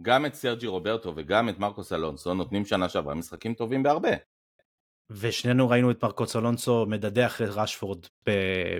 גם 0.03 0.27
את 0.27 0.35
סרג'י 0.35 0.67
רוברטו 0.67 1.13
וגם 1.17 1.49
את 1.49 1.59
מרקוס 1.59 1.93
אלונסו 1.93 2.35
נותנים 2.35 2.65
שנה 2.65 2.89
שעברה 2.89 3.15
משחקים 3.15 3.55
טובים 3.55 3.83
בהרבה. 3.83 4.11
ושנינו 5.11 5.69
ראינו 5.69 5.91
את 5.91 6.05
מרקוס 6.05 6.37
אלונסו 6.37 6.87
מדדה 6.87 7.27
אחרי 7.27 7.47
רשפורד 7.51 8.07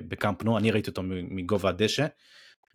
בקמפנו, 0.09 0.59
אני 0.59 0.71
ראיתי 0.71 0.91
אותו 0.91 1.03
מגובה 1.07 1.69
הדשא, 1.69 2.07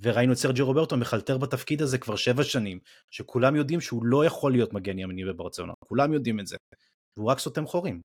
וראינו 0.02 0.34
את 0.34 0.38
סרג'י 0.38 0.62
רוברטו 0.62 0.98
מחלטר 0.98 1.38
בתפקיד 1.38 1.82
הזה 1.82 1.98
כבר 1.98 2.16
שבע 2.16 2.44
שנים, 2.44 2.80
שכולם 3.12 3.56
יודעים 3.56 3.82
שהוא 3.82 4.06
לא 4.06 4.26
יכול 4.26 4.52
להיות 4.52 4.74
מגן 4.74 5.00
ימני 5.00 5.26
בברצלונה, 5.26 5.74
כולם 5.80 6.14
יודעים 6.14 6.40
את 6.40 6.48
זה, 6.48 6.58
והוא 7.18 7.32
רק 7.32 7.40
סותם 7.40 7.66
חורים. 7.66 8.02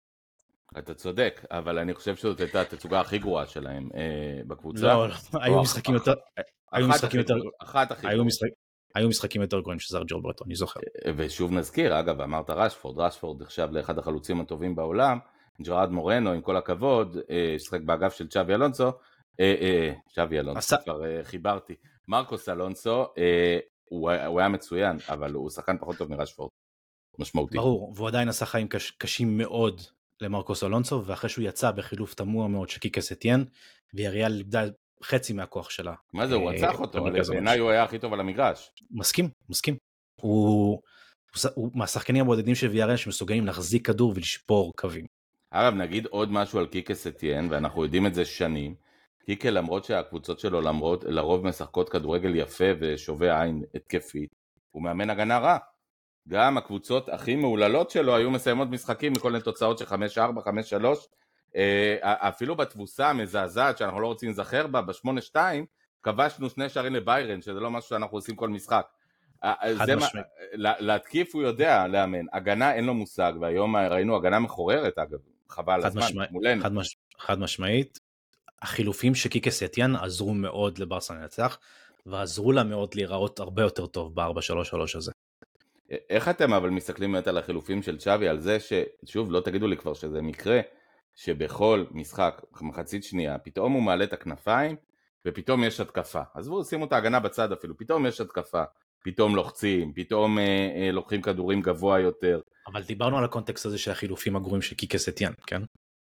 אתה 0.79 0.94
צודק, 0.94 1.44
אבל 1.51 1.79
אני 1.79 1.94
חושב 1.94 2.16
שזאת 2.16 2.40
הייתה 2.40 2.61
התצוגה 2.61 3.01
הכי 3.01 3.18
גרועה 3.18 3.46
שלהם 3.46 3.88
אה, 3.94 4.40
בקבוצה. 4.46 4.87
לא, 4.87 5.09
לא, 5.09 5.14
היו 5.42 5.62
משחקים 5.62 5.94
יותר... 5.94 6.14
היו 6.72 6.88
משחקים 6.88 7.20
יותר... 7.20 7.35
אחת 7.62 7.90
הכי 7.90 8.07
גרועה. 8.07 8.27
היו 8.94 9.09
משחקים 9.09 9.42
יותר 9.42 9.61
גרועים 9.61 9.79
של 9.79 9.88
סרג'י 9.88 10.14
רוברטו, 10.14 10.44
אני 10.44 10.55
זוכר. 10.55 10.81
אה, 11.07 11.12
ושוב 11.16 11.53
נזכיר, 11.53 12.01
אגב, 12.01 12.20
אמרת 12.20 12.51
רשפורד, 12.51 12.98
רשפורד 12.98 13.42
נחשב 13.42 13.68
לאחד 13.72 13.98
החלוצים 13.98 14.40
הטובים 14.40 14.74
בעולם, 14.74 15.18
ג'רארד 15.62 15.90
מורנו, 15.90 16.33
עם 16.33 16.40
כל 16.40 16.57
הכבוד, 16.57 17.16
אה, 17.31 17.55
שחק 17.59 17.81
באגף 17.81 18.14
של 18.14 18.29
צ'אבי 18.29 18.55
אלונסו, 18.55 18.92
אה, 19.40 19.55
אה, 19.61 19.92
צ'אבי 20.14 20.38
אלונסו, 20.38 20.77
כבר 20.85 21.24
חיברתי. 21.24 21.74
מרקוס 22.09 22.48
אלונסו, 22.48 23.07
הוא 23.88 24.11
היה 24.40 24.48
מצוין, 24.48 24.96
אבל 25.09 25.33
הוא 25.33 25.51
שחקן 25.51 25.79
פחות 25.79 25.96
טוב 25.96 26.11
מרשפורד. 26.11 26.51
משמעותי. 27.18 27.57
ברור, 27.57 27.92
והוא 27.96 28.09
עדיין 28.09 28.29
עשה 28.29 28.46
חיים 28.46 28.68
קש, 28.68 28.90
קשים 28.90 29.38
מאוד 29.38 29.81
למרקוס 30.20 30.64
אלונסו, 30.64 31.05
ואחרי 31.07 31.31
שהוא 31.31 31.44
יצא 31.44 31.70
בחילוף 31.70 32.14
תמוה 32.14 32.48
מאוד 32.48 32.68
של 32.68 32.81
קיקה 32.81 33.12
סטיאן, 33.12 33.44
ויריאל 33.94 34.35
איבדה 34.38 34.64
חצי 35.03 35.33
מהכוח 35.33 35.70
שלה. 35.70 35.94
מה 36.12 36.27
זה, 36.27 36.35
הוא 36.35 36.51
רצח 36.51 36.81
אותו, 36.81 37.05
בעיניי 37.29 37.59
הוא 37.59 37.70
היה 37.70 37.83
הכי 37.83 37.98
טוב 37.98 38.12
על 38.12 38.20
המגרש. 38.20 38.70
מסכים, 38.90 39.29
מסכים. 39.48 39.77
הוא, 40.20 40.81
הוא, 41.35 41.51
הוא 41.55 41.70
מהשחקנים 41.74 42.24
הבודדים 42.24 42.55
של 42.55 42.66
ויארל 42.66 42.96
שמסוגלים 42.96 43.46
להחזיק 43.46 43.87
כדור 43.87 44.12
ולשבור 44.16 44.72
קווים. 44.77 45.07
אגב, 45.51 45.74
נגיד 45.74 46.07
עוד 46.07 46.33
משהו 46.33 46.59
על 46.59 46.66
קיקס 46.66 47.07
אתיין, 47.07 47.48
ואנחנו 47.51 47.85
יודעים 47.85 48.07
את 48.07 48.14
זה 48.14 48.24
שנים. 48.24 48.74
קיקה 49.29 49.51
למרות 49.51 49.85
שהקבוצות 49.85 50.38
שלו 50.41 50.61
למרות, 50.61 51.05
לרוב 51.05 51.47
משחקות 51.47 51.88
כדורגל 51.88 52.35
יפה 52.37 52.64
ושווה 52.81 53.43
עין 53.43 53.62
התקפית, 53.75 54.35
הוא 54.71 54.83
מאמן 54.83 55.11
הגנה 55.11 55.38
רע. 55.38 55.59
גם 56.29 56.59
הקבוצות 56.59 57.09
הכי 57.09 57.37
מהוללות 57.37 57.91
שלו 57.91 58.17
היו 58.17 58.31
מסיימות 58.31 58.69
משחקים 58.71 59.12
מכל 59.12 59.31
מיני 59.33 59.45
תוצאות 59.45 59.79
של 59.79 59.85
5-4, 59.85 59.88
5-3. 59.91 60.87
אה, 61.57 61.97
אפילו 62.03 62.57
בתבוסה 62.57 63.11
המזעזעת 63.11 63.79
שאנחנו 63.79 64.01
לא 64.01 64.07
רוצים 64.07 64.29
להיזכר 64.29 64.67
בה, 64.67 64.83
ב-8-2, 64.83 65.37
כבשנו 66.03 66.51
שני 66.51 66.69
שערים 66.69 66.95
לביירן, 66.95 67.43
שזה 67.43 67.61
לא 67.61 67.71
משהו 67.71 67.88
שאנחנו 67.88 68.17
עושים 68.17 68.37
כל 68.37 68.49
משחק. 68.49 68.87
חד 69.45 69.87
זה 69.87 69.97
מה- 69.97 70.07
להתקיף 70.79 71.35
הוא 71.35 71.43
יודע 71.43 71.87
לאמן, 71.87 72.27
הגנה 72.33 72.75
אין 72.75 72.85
לו 72.85 72.95
מושג, 72.95 73.33
והיום 73.41 73.77
ראינו 73.77 74.17
הגנה 74.17 74.38
מחוררת 74.38 74.99
אגב, 74.99 75.19
חבל 75.49 75.85
הזמן, 75.87 76.03
משמעית. 76.03 76.31
מולנו. 76.31 76.62
חד, 76.62 76.73
מש... 76.73 76.97
חד 77.19 77.38
משמעית. 77.38 78.08
החילופים 78.62 79.14
של 79.14 79.29
קיקה 79.29 79.51
סטיאן 79.51 79.97
עזרו 79.97 80.35
מאוד 80.35 80.79
לברסה 80.79 81.14
לנצח, 81.14 81.59
ועזרו 82.07 82.53
לה 82.53 82.64
מאוד 82.64 82.94
להיראות 82.94 83.40
הרבה 83.40 83.62
יותר 83.62 83.87
טוב 83.87 84.14
ב-4-3-3 84.14 84.97
הזה. 84.97 85.12
איך 86.11 86.29
אתם 86.29 86.53
אבל 86.53 86.71
מסתכלים 86.71 87.12
באמת 87.12 87.27
על 87.27 87.38
החילופים 87.38 87.83
של 87.83 87.99
צ'אבי, 87.99 88.29
על 88.29 88.40
זה 88.40 88.59
ששוב, 88.61 89.33
לא 89.33 89.40
תגידו 89.40 89.66
לי 89.66 89.77
כבר 89.77 89.94
שזה 89.94 90.23
מקרה, 90.23 90.61
שבכל 91.14 91.85
משחק, 91.90 92.42
מחצית 92.61 93.05
שנייה, 93.05 93.38
פתאום 93.38 93.73
הוא 93.73 93.83
מעלה 93.83 94.05
את 94.05 94.12
הכנפיים, 94.12 94.77
ופתאום 95.27 95.64
יש 95.64 95.81
התקפה. 95.81 96.23
עזבו, 96.35 96.64
שימו 96.64 96.85
את 96.85 96.92
ההגנה 96.92 97.21
בצד 97.21 97.53
אפילו, 97.53 97.77
פתאום 97.77 98.07
יש 98.07 98.21
התקפה. 98.21 98.62
פתאום 99.05 99.37
לוחצים, 99.37 99.92
פתאום 99.92 100.38
אה, 100.38 100.44
אה, 100.77 100.92
לוקחים 100.92 101.23
כדורים 101.23 101.62
גבוה 101.62 102.01
יותר. 102.01 102.40
אבל 102.66 102.83
דיברנו 102.83 103.18
על 103.18 103.25
ה 103.25 103.30
context 103.30 103.66
הזה 103.66 103.79
של 103.79 103.90
החילופים 103.90 104.37
הגרועים 104.37 104.62
של 104.62 104.77
קיקה 104.77 104.99
סטיאן, 104.99 105.33
כן? 105.47 105.62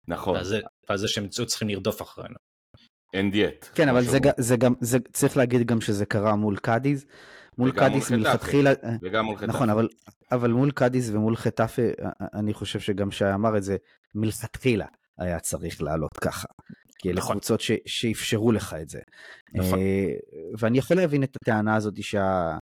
נכון, 0.08 0.34
ועל 0.34 0.44
זה, 0.44 0.60
ועל 0.88 0.98
זה 0.98 1.08
שהם 1.08 1.28
צריכים 1.28 1.68
לרדוף 1.68 2.02
אחרינו. 2.02 2.36
and 3.14 3.30
yet. 3.30 3.68
כן, 3.74 3.88
אבל 3.88 4.02
זה, 4.02 4.18
זה 4.36 4.56
גם, 4.56 4.74
זה, 4.80 4.98
צריך 5.12 5.36
להגיד 5.36 5.66
גם 5.66 5.80
שזה 5.80 6.06
קרה 6.06 6.36
מול 6.36 6.56
קאדיז. 6.56 7.06
מול 7.58 7.72
קאדיס. 7.72 8.10
מלכתחילה, 8.10 8.72
וגם 9.02 9.24
מול 9.24 9.36
חטאפה. 9.36 9.52
נכון, 9.52 9.70
אבל, 9.70 9.88
אבל 10.32 10.50
מול 10.52 10.70
קאדיס 10.70 11.10
ומול 11.10 11.36
חטאפה, 11.36 11.82
אני 12.34 12.54
חושב 12.54 12.80
שגם 12.80 13.10
שי 13.10 13.34
אמר 13.34 13.56
את 13.56 13.62
זה, 13.62 13.76
מלכתחילה 14.14 14.86
היה 15.18 15.40
צריך 15.40 15.82
לעלות 15.82 16.16
ככה. 16.20 16.48
כי 16.98 17.10
אלה 17.10 17.18
נכון. 17.18 17.36
קבוצות 17.36 17.60
ש, 17.60 17.70
שאפשרו 17.86 18.52
לך 18.52 18.76
את 18.82 18.88
זה. 18.88 19.00
נכון. 19.54 19.78
אה, 19.78 20.14
ואני 20.58 20.78
יכול 20.78 20.96
להבין 20.96 21.22
את 21.22 21.36
הטענה 21.36 21.76
הזאת 21.76 22.02
שה, 22.02 22.56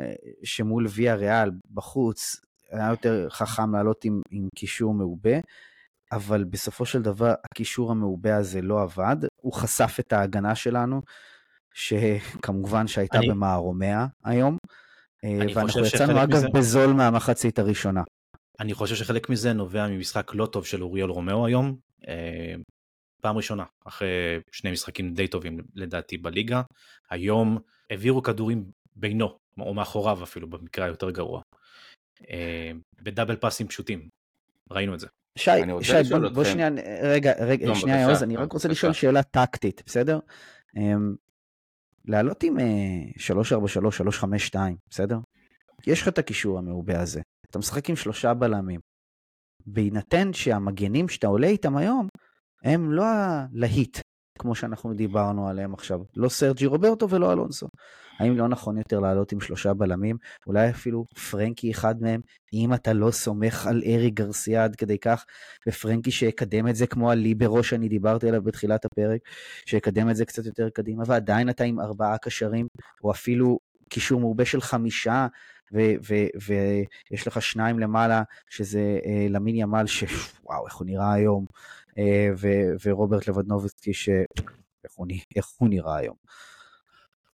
אה, 0.00 0.12
שמול 0.44 0.86
ויה 0.90 1.14
ריאל 1.14 1.50
בחוץ, 1.74 2.36
היה 2.70 2.90
יותר 2.90 3.26
חכם 3.30 3.74
לעלות 3.74 4.04
עם, 4.04 4.20
עם 4.30 4.48
קישור 4.56 4.94
מעובה, 4.94 5.38
אבל 6.12 6.44
בסופו 6.44 6.86
של 6.86 7.02
דבר 7.02 7.34
הקישור 7.52 7.90
המעובה 7.90 8.36
הזה 8.36 8.62
לא 8.62 8.82
עבד, 8.82 9.16
הוא 9.42 9.52
חשף 9.52 9.96
את 10.00 10.12
ההגנה 10.12 10.54
שלנו, 10.54 11.02
שכמובן 11.74 12.86
שהייתה 12.86 13.18
אני- 13.18 13.28
במערומיה 13.28 14.06
היום, 14.24 14.56
אה, 15.24 15.38
ואנחנו 15.54 15.86
יצאנו 15.86 16.22
אגב 16.22 16.36
מזה- 16.36 16.48
בזול 16.54 16.92
מהמחצית 16.92 17.58
הראשונה. 17.58 18.02
אני 18.60 18.74
חושב 18.74 18.94
שחלק 18.94 19.28
מזה 19.28 19.52
נובע 19.52 19.88
ממשחק 19.88 20.30
לא 20.34 20.46
טוב 20.46 20.66
של 20.66 20.82
אוריול 20.82 21.10
רומאו 21.10 21.46
היום. 21.46 21.76
אה, 22.08 22.54
פעם 23.22 23.36
ראשונה, 23.36 23.64
אחרי 23.84 24.08
שני 24.52 24.72
משחקים 24.72 25.14
די 25.14 25.28
טובים 25.28 25.58
לדעתי 25.74 26.18
בליגה. 26.18 26.62
היום 27.10 27.58
העבירו 27.90 28.22
כדורים 28.22 28.64
בינו, 28.96 29.36
או 29.58 29.74
מאחוריו 29.74 30.22
אפילו, 30.22 30.50
במקרה 30.50 30.84
היותר 30.84 31.10
גרוע. 31.10 31.42
אה, 32.30 32.70
ב 33.02 33.07
double 33.07 33.36
passים 33.36 33.68
פשוטים, 33.68 34.08
ראינו 34.70 34.94
את 34.94 35.00
זה. 35.00 35.06
שי, 35.40 35.50
שי, 35.82 35.94
בוא, 36.10 36.28
בוא. 36.28 36.44
שנייה, 36.44 36.68
רגע, 37.02 37.32
רגע, 37.38 37.66
טוב, 37.66 37.76
שנייה, 37.76 38.00
יעוז, 38.00 38.22
אני 38.22 38.36
רק 38.36 38.52
רוצה 38.52 38.68
בבקשה. 38.68 38.88
לשאול 38.88 38.92
שאלה 38.92 39.22
טקטית, 39.22 39.82
בסדר? 39.86 40.18
אמ, 40.76 41.14
לעלות 42.04 42.42
עם 42.42 42.58
אה, 42.58 42.64
3-4-3, 43.16 44.00
3-5-2, 44.52 44.56
בסדר? 44.90 45.18
יש 45.86 46.02
לך 46.02 46.08
את 46.08 46.18
הקישור 46.18 46.58
המעובה 46.58 47.00
הזה, 47.00 47.20
אתה 47.50 47.58
משחק 47.58 47.90
עם 47.90 47.96
שלושה 47.96 48.34
בלמים. 48.34 48.80
בהינתן 49.66 50.32
שהמגנים 50.32 51.08
שאתה 51.08 51.26
עולה 51.26 51.46
איתם 51.46 51.76
היום, 51.76 52.08
הם 52.64 52.92
לא 52.92 53.04
הלהיט, 53.04 53.98
כמו 54.40 54.54
שאנחנו 54.54 54.94
דיברנו 54.94 55.48
עליהם 55.48 55.74
עכשיו. 55.74 56.00
לא 56.16 56.28
סרג'י 56.28 56.66
רוברטו 56.66 57.10
ולא 57.10 57.32
אלונסו. 57.32 57.68
האם 58.18 58.36
לא 58.36 58.48
נכון 58.48 58.78
יותר 58.78 59.00
לעלות 59.00 59.32
עם 59.32 59.40
שלושה 59.40 59.74
בלמים? 59.74 60.16
אולי 60.46 60.70
אפילו 60.70 61.04
פרנקי 61.30 61.70
אחד 61.70 62.02
מהם, 62.02 62.20
אם 62.52 62.74
אתה 62.74 62.92
לא 62.92 63.10
סומך 63.10 63.66
על 63.66 63.82
ארי 63.86 64.10
גרסיה 64.10 64.64
עד 64.64 64.76
כדי 64.76 64.98
כך, 64.98 65.24
ופרנקי 65.68 66.10
שיקדם 66.10 66.68
את 66.68 66.76
זה 66.76 66.86
כמו 66.86 67.10
הליברו 67.10 67.62
שאני 67.62 67.88
דיברתי 67.88 68.28
עליו 68.28 68.42
בתחילת 68.42 68.84
הפרק, 68.84 69.20
שיקדם 69.66 70.10
את 70.10 70.16
זה 70.16 70.24
קצת 70.24 70.46
יותר 70.46 70.68
קדימה, 70.70 71.02
ועדיין 71.06 71.50
אתה 71.50 71.64
עם 71.64 71.80
ארבעה 71.80 72.18
קשרים, 72.18 72.68
או 73.04 73.10
אפילו 73.10 73.58
קישור 73.88 74.20
מעובה 74.20 74.44
של 74.44 74.60
חמישה, 74.60 75.26
ויש 75.72 77.26
לך 77.26 77.42
שניים 77.42 77.78
למעלה, 77.78 78.22
שזה 78.50 78.98
אה, 79.06 79.26
למין 79.30 79.56
ימל, 79.56 79.86
שוואו, 79.86 80.66
איך 80.66 80.76
הוא 80.76 80.86
נראה 80.86 81.12
היום, 81.12 81.46
ו- 82.36 82.88
ורוברט 82.88 83.28
לבדנובסקי, 83.28 83.94
ש... 83.94 84.08
איך 84.84 84.92
הוא, 84.94 85.06
איך 85.36 85.46
הוא 85.58 85.68
נראה 85.68 85.96
היום. 85.96 86.16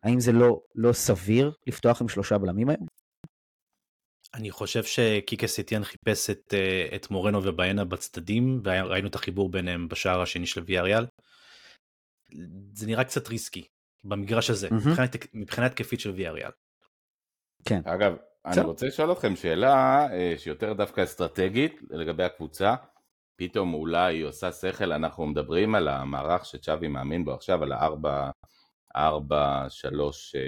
האם 0.04 0.20
זה 0.20 0.32
לא, 0.32 0.62
לא 0.76 0.94
סביר 0.94 1.52
לפתוח 1.68 2.02
עם 2.02 2.10
שלושה 2.10 2.38
בלמים 2.38 2.70
היום? 2.70 2.86
אני 4.34 4.52
חושב 4.52 4.84
שקיקה 4.84 5.48
סטיאן 5.48 5.84
חיפש 5.84 6.30
את, 6.30 6.54
אה, 6.54 6.96
את 6.96 7.12
מורנו 7.12 7.44
וביינה 7.44 7.86
בצדדים, 7.86 8.62
וראינו 8.64 9.08
את 9.08 9.16
החיבור 9.16 9.52
ביניהם 9.52 9.88
בשער 9.88 10.22
השני 10.22 10.48
של 10.48 10.64
ויה 10.66 10.82
ריאל. 10.82 11.06
זה 12.74 12.88
נראה 12.88 13.04
קצת 13.04 13.28
ריסקי 13.28 13.64
במגרש 14.04 14.50
הזה. 14.50 14.68
מבחינת, 14.72 15.16
מבחינה 15.34 15.68
התקפית 15.68 16.00
של 16.00 16.10
ויה 16.10 16.32
ריאל. 16.32 16.52
אגב, 17.86 18.16
אני. 18.46 18.62
רוצה 18.62 18.88
לשאול 18.88 19.12
אתכם 19.12 19.36
שאלה 19.36 20.08
אה, 20.12 20.34
שיותר 20.38 20.74
דווקא 20.74 21.04
אסטרטגית 21.04 21.80
לגבי 21.90 22.24
הקבוצה. 22.24 22.76
פתאום 23.38 23.74
אולי 23.74 24.22
עושה 24.22 24.52
שכל, 24.52 24.92
אנחנו 24.92 25.26
מדברים 25.26 25.76
על 25.76 25.88
המערך 25.88 26.46
שצ'אבי 26.46 26.88
מאמין 26.88 27.26
בו 27.26 27.34
עכשיו, 27.34 27.64
על 27.64 27.72
הארבע, 27.72 28.30
ארבע, 28.96 29.66
שלוש, 29.70 30.36
אה, 30.36 30.42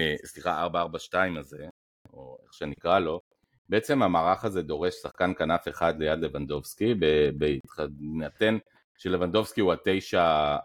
אה, 0.00 0.14
סליחה, 0.24 0.62
ארבע, 0.62 0.80
ארבע, 0.80 0.98
שתיים 0.98 1.36
הזה, 1.38 1.66
או 2.12 2.38
איך 2.44 2.54
שנקרא 2.54 2.98
לו. 2.98 3.20
בעצם 3.68 4.02
המערך 4.02 4.44
הזה 4.44 4.62
דורש 4.62 4.94
שחקן 4.94 5.32
כנף 5.38 5.68
אחד 5.68 5.94
ליד 5.98 6.18
לבנדובסקי, 6.18 6.94
ב- 6.94 7.30
בהינתן 7.38 8.58
שלבנדובסקי 8.98 9.60
הוא 9.60 9.72
התשע 9.72 10.56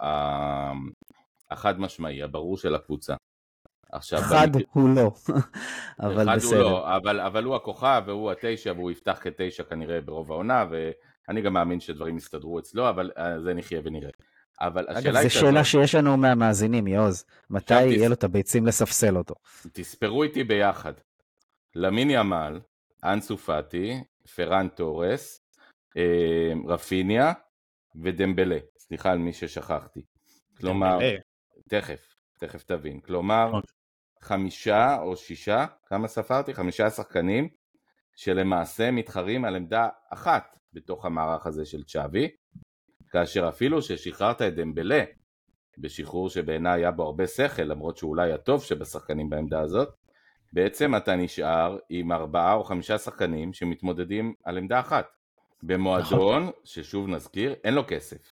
החד 1.51 1.79
משמעי, 1.79 2.23
הברור 2.23 2.57
של 2.57 2.75
הקבוצה. 2.75 3.15
עכשיו, 3.91 4.19
אחד 4.19 4.47
במקרה- 4.53 4.71
הוא 4.73 4.89
לא, 4.95 5.11
אבל 5.99 6.23
אחד 6.23 6.35
בסדר. 6.35 6.55
הוא 6.63 6.71
לא, 6.71 6.95
אבל, 6.95 7.19
אבל 7.19 7.43
הוא 7.43 7.55
הכוכב 7.55 8.03
והוא 8.05 8.31
התשע 8.31 8.71
והוא 8.75 8.91
יפתח 8.91 9.19
כתשע 9.21 9.63
כנראה 9.63 10.01
ברוב 10.01 10.31
העונה 10.31 10.65
ואני 11.27 11.41
גם 11.41 11.53
מאמין 11.53 11.79
שדברים 11.79 12.17
יסתדרו 12.17 12.59
אצלו, 12.59 12.89
אבל 12.89 13.11
אה, 13.17 13.39
זה 13.41 13.53
נחיה 13.53 13.81
ונראה. 13.83 14.09
אבל 14.61 14.85
אגב, 14.87 14.97
השאלה 14.97 15.19
היא 15.19 15.27
זו 15.29 15.33
שאלה 15.33 15.51
כזאת, 15.51 15.65
שיש 15.65 15.95
לנו 15.95 16.17
מהמאזינים, 16.17 16.87
יעוז. 16.87 17.25
מתי 17.49 17.73
יהיה 17.85 17.99
תס- 18.03 18.07
לו 18.07 18.13
את 18.13 18.23
הביצים 18.23 18.65
לספסל 18.65 19.17
אותו? 19.17 19.35
תספרו 19.71 20.23
איתי 20.23 20.43
ביחד. 20.43 20.93
למין 21.75 22.09
ימל, 22.11 22.59
אנסו 23.03 23.37
פאטי, 23.37 24.03
פרן 24.35 24.67
תורס, 24.75 25.41
אה, 25.97 26.53
רפיניה 26.67 27.33
ודמבלה. 28.03 28.57
סליחה 28.77 29.11
על 29.11 29.17
מי 29.17 29.33
ששכחתי. 29.33 30.01
כלומר, 30.57 30.93
דמבלה, 30.93 31.15
תכף, 31.69 32.15
תכף 32.39 32.63
תבין. 32.63 32.99
כלומר, 32.99 33.45
אוקיי. 33.53 33.69
חמישה 34.21 34.97
או 35.01 35.15
שישה, 35.17 35.65
כמה 35.85 36.07
ספרתי? 36.07 36.53
חמישה 36.53 36.89
שחקנים 36.89 37.49
שלמעשה 38.17 38.91
מתחרים 38.91 39.45
על 39.45 39.55
עמדה 39.55 39.87
אחת 40.09 40.59
בתוך 40.73 41.05
המערך 41.05 41.45
הזה 41.45 41.65
של 41.65 41.83
צ'אבי, 41.83 42.29
כאשר 43.11 43.49
אפילו 43.49 43.81
ששחררת 43.81 44.41
את 44.41 44.55
דמבלה 44.55 45.03
בשחרור 45.77 46.29
שבעיניי 46.29 46.81
היה 46.81 46.91
בו 46.91 47.03
הרבה 47.03 47.27
שכל, 47.27 47.63
למרות 47.63 47.97
שהוא 47.97 48.09
אולי 48.09 48.31
הטוב 48.31 48.63
שבשחקנים 48.63 49.29
בעמדה 49.29 49.61
הזאת, 49.61 49.89
בעצם 50.53 50.95
אתה 50.95 51.15
נשאר 51.15 51.77
עם 51.89 52.11
ארבעה 52.11 52.53
או 52.53 52.63
חמישה 52.63 52.97
שחקנים 52.97 53.53
שמתמודדים 53.53 54.33
על 54.43 54.57
עמדה 54.57 54.79
אחת. 54.79 55.05
במועדון, 55.63 56.49
ששוב 56.63 57.07
נזכיר, 57.07 57.55
אין 57.63 57.73
לו 57.73 57.83
כסף. 57.87 58.33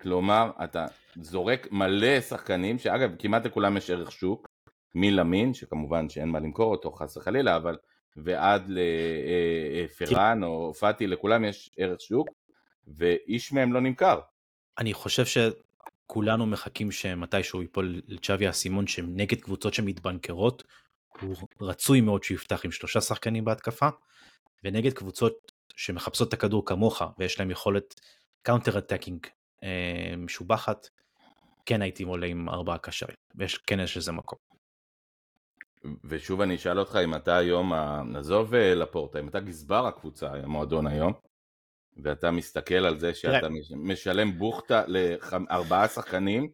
כלומר, 0.00 0.50
אתה 0.64 0.86
זורק 1.16 1.72
מלא 1.72 2.20
שחקנים, 2.20 2.78
שאגב, 2.78 3.10
כמעט 3.18 3.46
לכולם 3.46 3.76
יש 3.76 3.90
ערך 3.90 4.12
שוק, 4.12 4.48
מלמין, 4.94 5.54
שכמובן 5.54 6.08
שאין 6.08 6.28
מה 6.28 6.38
למכור 6.40 6.70
אותו 6.70 6.92
חס 6.92 7.16
וחלילה, 7.16 7.56
אבל 7.56 7.76
ועד 8.16 8.68
לפרן 8.68 10.44
או 10.44 10.74
פאטי, 10.74 11.06
לכולם 11.06 11.44
יש 11.44 11.70
ערך 11.76 12.00
שוק, 12.00 12.28
ואיש 12.86 13.52
מהם 13.52 13.72
לא 13.72 13.80
נמכר. 13.80 14.20
אני 14.78 14.94
חושב 14.94 15.24
שכולנו 15.26 16.46
מחכים 16.46 16.90
שמתישהו 16.90 17.62
ייפול 17.62 18.00
לצ'אבי 18.08 18.46
האסימון 18.46 18.86
שנגד 18.86 19.40
קבוצות 19.40 19.74
שמתבנקרות, 19.74 20.62
הוא 21.20 21.36
רצוי 21.60 22.00
מאוד 22.00 22.24
שהוא 22.24 22.34
יפתח 22.34 22.64
עם 22.64 22.70
שלושה 22.70 23.00
שחקנים 23.00 23.44
בהתקפה, 23.44 23.88
ונגד 24.64 24.92
קבוצות 24.92 25.52
שמחפשות 25.76 26.28
את 26.28 26.32
הכדור 26.32 26.66
כמוך 26.66 27.02
ויש 27.18 27.38
להם 27.40 27.50
יכולת 27.50 27.94
counter 28.42 28.78
attacking 28.78 29.26
משובחת, 30.18 30.88
כן 31.66 31.82
הייתי 31.82 32.02
עולה 32.02 32.26
עם 32.26 32.48
ארבעה 32.48 32.78
קשרים, 32.78 33.16
ויש, 33.34 33.58
כן 33.58 33.80
יש 33.80 33.96
לזה 33.96 34.12
מקום. 34.12 34.38
ושוב 36.04 36.40
אני 36.40 36.54
אשאל 36.54 36.78
אותך 36.78 36.98
אם 37.04 37.14
אתה 37.14 37.36
היום, 37.36 37.72
ה- 37.72 38.02
נעזוב 38.06 38.54
אה, 38.54 38.74
לפורטה, 38.74 39.20
אם 39.20 39.28
אתה 39.28 39.40
גזבר 39.40 39.86
הקבוצה, 39.86 40.30
המועדון 40.32 40.86
היום, 40.86 41.12
ואתה 42.02 42.30
מסתכל 42.30 42.74
על 42.74 42.98
זה 42.98 43.14
שאתה. 43.14 43.48
מש- 43.48 43.72
משלם 43.76 44.38
בוכטה 44.38 44.82
לארבעה 44.86 45.88
שחקנים 45.88 46.48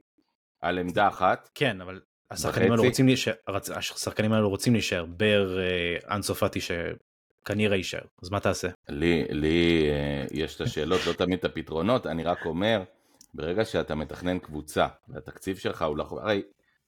על 0.60 0.78
עמדה 0.78 1.08
אחת, 1.08 1.50
כן, 1.54 1.80
אבל 1.80 2.00
השחקנים 2.30 2.70
האלו? 2.72 2.84
רוצים 2.84 3.06
להישאר, 3.06 3.32
השחקנים 3.76 4.32
האלו 4.32 4.48
רוצים 4.48 4.72
להישאר, 4.72 5.04
בר 5.04 5.58
אה, 5.58 6.14
אנסופטי 6.16 6.60
שכנראה 6.60 7.76
יישאר, 7.76 8.00
אז 8.22 8.30
מה 8.30 8.40
תעשה? 8.40 8.68
לי, 8.88 9.24
לי 9.30 9.88
אה, 9.90 10.24
יש 10.30 10.56
את 10.56 10.60
השאלות, 10.60 11.00
לא 11.06 11.12
תמיד 11.12 11.38
את 11.38 11.44
הפתרונות, 11.44 12.06
אני 12.06 12.24
רק 12.24 12.46
אומר, 12.46 12.82
ברגע 13.34 13.64
שאתה 13.64 13.94
מתכנן 13.94 14.38
קבוצה, 14.38 14.86
והתקציב 15.08 15.56
שלך 15.56 15.82
הוא 15.82 15.96
לא... 15.96 16.02
הרי 16.10 16.42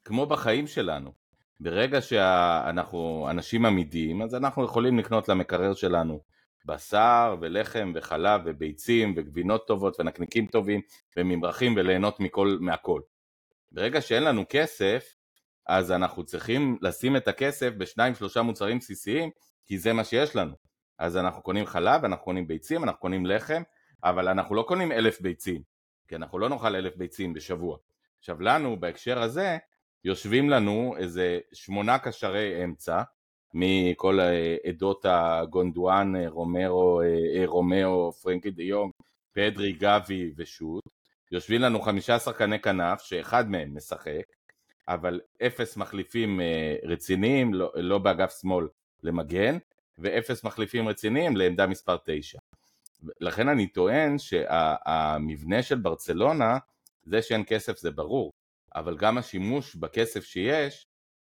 כמו 0.04 0.26
בחיים 0.26 0.66
שלנו, 0.66 1.12
ברגע 1.60 2.00
שאנחנו 2.00 3.26
אנשים 3.30 3.66
עמידים, 3.66 4.22
אז 4.22 4.34
אנחנו 4.34 4.64
יכולים 4.64 4.98
לקנות 4.98 5.28
למקרר 5.28 5.74
שלנו 5.74 6.20
בשר 6.66 7.36
ולחם 7.40 7.92
וחלב 7.94 8.40
וביצים 8.44 9.14
וגבינות 9.16 9.66
טובות 9.66 10.00
ונקניקים 10.00 10.46
טובים 10.46 10.80
וממרחים 11.16 11.74
וליהנות 11.76 12.20
מכל, 12.20 12.58
מהכל. 12.60 13.00
ברגע 13.72 14.00
שאין 14.00 14.24
לנו 14.24 14.44
כסף, 14.48 15.14
אז 15.66 15.92
אנחנו 15.92 16.24
צריכים 16.24 16.78
לשים 16.82 17.16
את 17.16 17.28
הכסף 17.28 17.70
בשניים 17.78 18.14
שלושה 18.14 18.42
מוצרים 18.42 18.78
בסיסיים, 18.78 19.30
כי 19.66 19.78
זה 19.78 19.92
מה 19.92 20.04
שיש 20.04 20.36
לנו. 20.36 20.54
אז 20.98 21.16
אנחנו 21.16 21.42
קונים 21.42 21.66
חלב, 21.66 22.04
אנחנו 22.04 22.24
קונים 22.24 22.46
ביצים, 22.46 22.84
אנחנו 22.84 23.00
קונים 23.00 23.26
לחם, 23.26 23.62
אבל 24.04 24.28
אנחנו 24.28 24.54
לא 24.54 24.64
קונים 24.68 24.92
אלף 24.92 25.20
ביצים, 25.20 25.62
כי 26.08 26.16
אנחנו 26.16 26.38
לא 26.38 26.48
נאכל 26.48 26.76
אלף 26.76 26.96
ביצים 26.96 27.32
בשבוע. 27.32 27.76
עכשיו 28.18 28.40
לנו, 28.40 28.80
בהקשר 28.80 29.22
הזה, 29.22 29.58
יושבים 30.06 30.50
לנו 30.50 30.94
איזה 30.98 31.38
שמונה 31.52 31.98
קשרי 31.98 32.64
אמצע, 32.64 33.02
מכל 33.54 34.20
אה, 34.20 34.56
עדות 34.64 35.06
הגונדואן, 35.08 36.16
אה, 36.16 36.28
רומרו, 36.28 37.02
אה, 37.02 37.46
רומאו, 37.46 38.12
פרנקי 38.12 38.50
דה 38.50 38.62
יונג, 38.62 38.92
פדרי, 39.32 39.72
גבי 39.72 40.32
ושות', 40.36 40.82
יושבים 41.32 41.60
לנו 41.60 41.80
חמישה 41.80 42.18
שחקני 42.18 42.60
כנף, 42.60 43.00
שאחד 43.00 43.50
מהם 43.50 43.76
משחק, 43.76 44.22
אבל 44.88 45.20
אפס 45.46 45.76
מחליפים 45.76 46.40
רציניים, 46.84 47.54
לא, 47.54 47.72
לא 47.74 47.98
באגף 47.98 48.40
שמאל 48.40 48.68
למגן, 49.02 49.58
ואפס 49.98 50.44
מחליפים 50.44 50.88
רציניים 50.88 51.36
לעמדה 51.36 51.66
מספר 51.66 51.96
9. 52.04 52.38
לכן 53.20 53.48
אני 53.48 53.66
טוען 53.66 54.18
שהמבנה 54.18 55.62
של 55.62 55.78
ברצלונה, 55.78 56.58
זה 57.04 57.22
שאין 57.22 57.44
כסף 57.46 57.78
זה 57.78 57.90
ברור, 57.90 58.32
אבל 58.76 58.96
גם 58.96 59.18
השימוש 59.18 59.76
בכסף 59.76 60.24
שיש, 60.24 60.86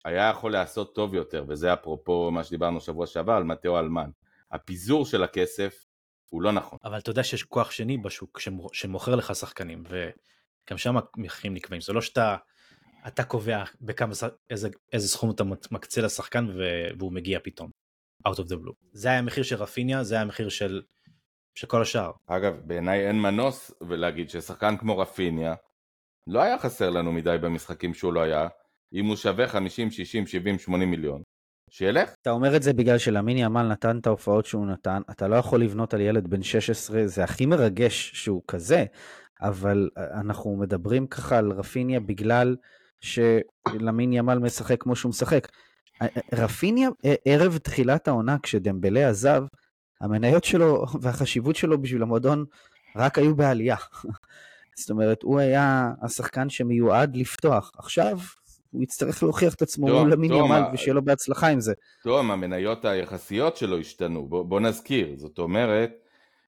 היה 0.05 0.29
יכול 0.29 0.53
להיעשות 0.53 0.94
טוב 0.94 1.14
יותר, 1.14 1.44
וזה 1.48 1.72
אפרופו 1.72 2.31
מה 2.31 2.44
שדיברנו 2.44 2.81
שבוע 2.81 3.07
שעבר 3.07 3.33
על 3.33 3.44
מתאו 3.44 3.79
אלמן. 3.79 4.11
הפיזור 4.53 5.07
של 5.07 5.22
הכסף 5.22 5.87
הוא 6.31 6.42
לא 6.42 6.53
נכון. 6.53 6.79
אבל 6.85 6.98
אתה 6.98 7.11
יודע 7.11 7.24
שיש 7.24 7.42
כוח 7.42 7.70
שני 7.70 7.98
בשוק 7.98 8.40
שמוכ- 8.40 8.70
שמוכר 8.72 9.14
לך 9.14 9.35
שחקנים, 9.35 9.85
וגם 9.88 10.79
שם 10.79 10.94
המחירים 11.16 11.55
נקבעים, 11.55 11.81
זה 11.81 11.92
לא 11.92 12.00
שאתה 12.00 12.37
אתה 13.07 13.24
קובע 13.24 13.64
בכמה, 13.81 14.12
איזה, 14.50 14.68
איזה 14.92 15.09
סכום 15.09 15.31
אתה 15.31 15.44
מקצה 15.70 16.00
לשחקן 16.00 16.46
והוא 16.98 17.12
מגיע 17.12 17.38
פתאום, 17.42 17.70
out 18.29 18.37
of 18.37 18.42
the 18.42 18.55
blue. 18.55 18.74
זה 18.92 19.09
היה 19.09 19.18
המחיר 19.18 19.44
של 19.44 19.57
רפיניה, 19.57 20.05
זה 20.05 20.14
היה 20.14 20.22
המחיר 20.22 20.48
של, 20.48 20.83
של 21.55 21.66
כל 21.66 21.83
השאר. 21.83 22.11
אגב, 22.26 22.55
בעיניי 22.64 23.07
אין 23.07 23.20
מנוס 23.20 23.72
ולהגיד 23.88 24.31
ששחקן 24.31 24.76
כמו 24.76 24.98
רפיניה, 24.98 25.55
לא 26.31 26.43
היה 26.43 26.59
חסר 26.59 26.90
לנו 26.90 27.12
מדי 27.12 27.37
במשחקים 27.40 27.95
שהוא 27.95 28.12
לא 28.12 28.21
היה, 28.21 28.49
אם 28.95 29.07
הוא 29.07 29.16
שווה 29.16 29.49
50, 29.49 29.90
60, 29.90 30.27
70, 30.27 30.59
80 30.59 30.90
מיליון. 30.90 31.23
שילך. 31.71 32.11
אתה 32.23 32.31
אומר 32.31 32.57
את 32.57 32.62
זה 32.62 32.73
בגלל 32.73 32.99
שלמיני 32.99 33.45
עמל 33.45 33.62
נתן 33.62 33.99
את 33.99 34.07
ההופעות 34.07 34.47
שהוא 34.47 34.66
נתן, 34.66 35.03
אתה 35.11 35.29
לא 35.29 35.37
יכול 35.37 35.62
לבנות 35.62 35.95
על 35.95 36.01
ילד 36.01 36.27
בן 36.27 36.43
16, 36.43 37.07
זה 37.07 37.25
הכי 37.25 37.47
מרגש 37.47 38.11
שהוא 38.14 38.43
כזה, 38.49 38.85
אבל 39.40 39.88
אנחנו 39.97 40.57
מדברים 40.57 41.07
ככה 41.07 41.38
על 41.38 41.53
רפיניה 41.53 42.01
בגלל 42.01 42.57
שלמיני 43.01 44.19
עמל 44.19 44.38
משחק 44.38 44.83
כמו 44.83 44.97
שהוא 44.97 45.11
משחק. 45.11 45.49
רפיניה, 46.33 46.88
ערב 47.25 47.59
תחילת 47.59 48.09
העונה, 48.09 48.37
כשדמבלה 48.43 49.09
עזב, 49.09 49.43
המניות 50.01 50.45
שלו 50.45 50.85
והחשיבות 51.01 51.57
שלו 51.57 51.83
בשביל 51.83 52.03
המועדון 52.03 52.45
רק 52.97 53.19
היו 53.19 53.37
בעלייה. 53.37 53.77
זאת 54.81 54.90
אומרת, 54.90 55.23
הוא 55.23 55.40
היה 55.40 55.90
השחקן 56.03 56.49
שמיועד 56.49 57.16
לפתוח. 57.16 57.73
עכשיו, 57.79 58.19
הוא 58.71 58.83
יצטרך 58.83 59.23
להוכיח 59.23 59.55
את 59.55 59.62
עצמו 59.62 59.87
מול 59.87 60.12
למין 60.12 60.31
תום, 60.31 60.45
ימל, 60.47 60.57
ה- 60.62 60.71
ושיהיה 60.75 60.95
לו 60.95 61.05
בהצלחה 61.05 61.49
עם 61.49 61.61
זה. 61.61 61.73
תום, 62.03 62.31
המניות 62.31 62.85
היחסיות 62.85 63.57
שלו 63.57 63.79
השתנו, 63.79 64.27
בוא, 64.29 64.45
בוא 64.45 64.61
נזכיר, 64.61 65.14
זאת 65.16 65.38
אומרת, 65.38 65.90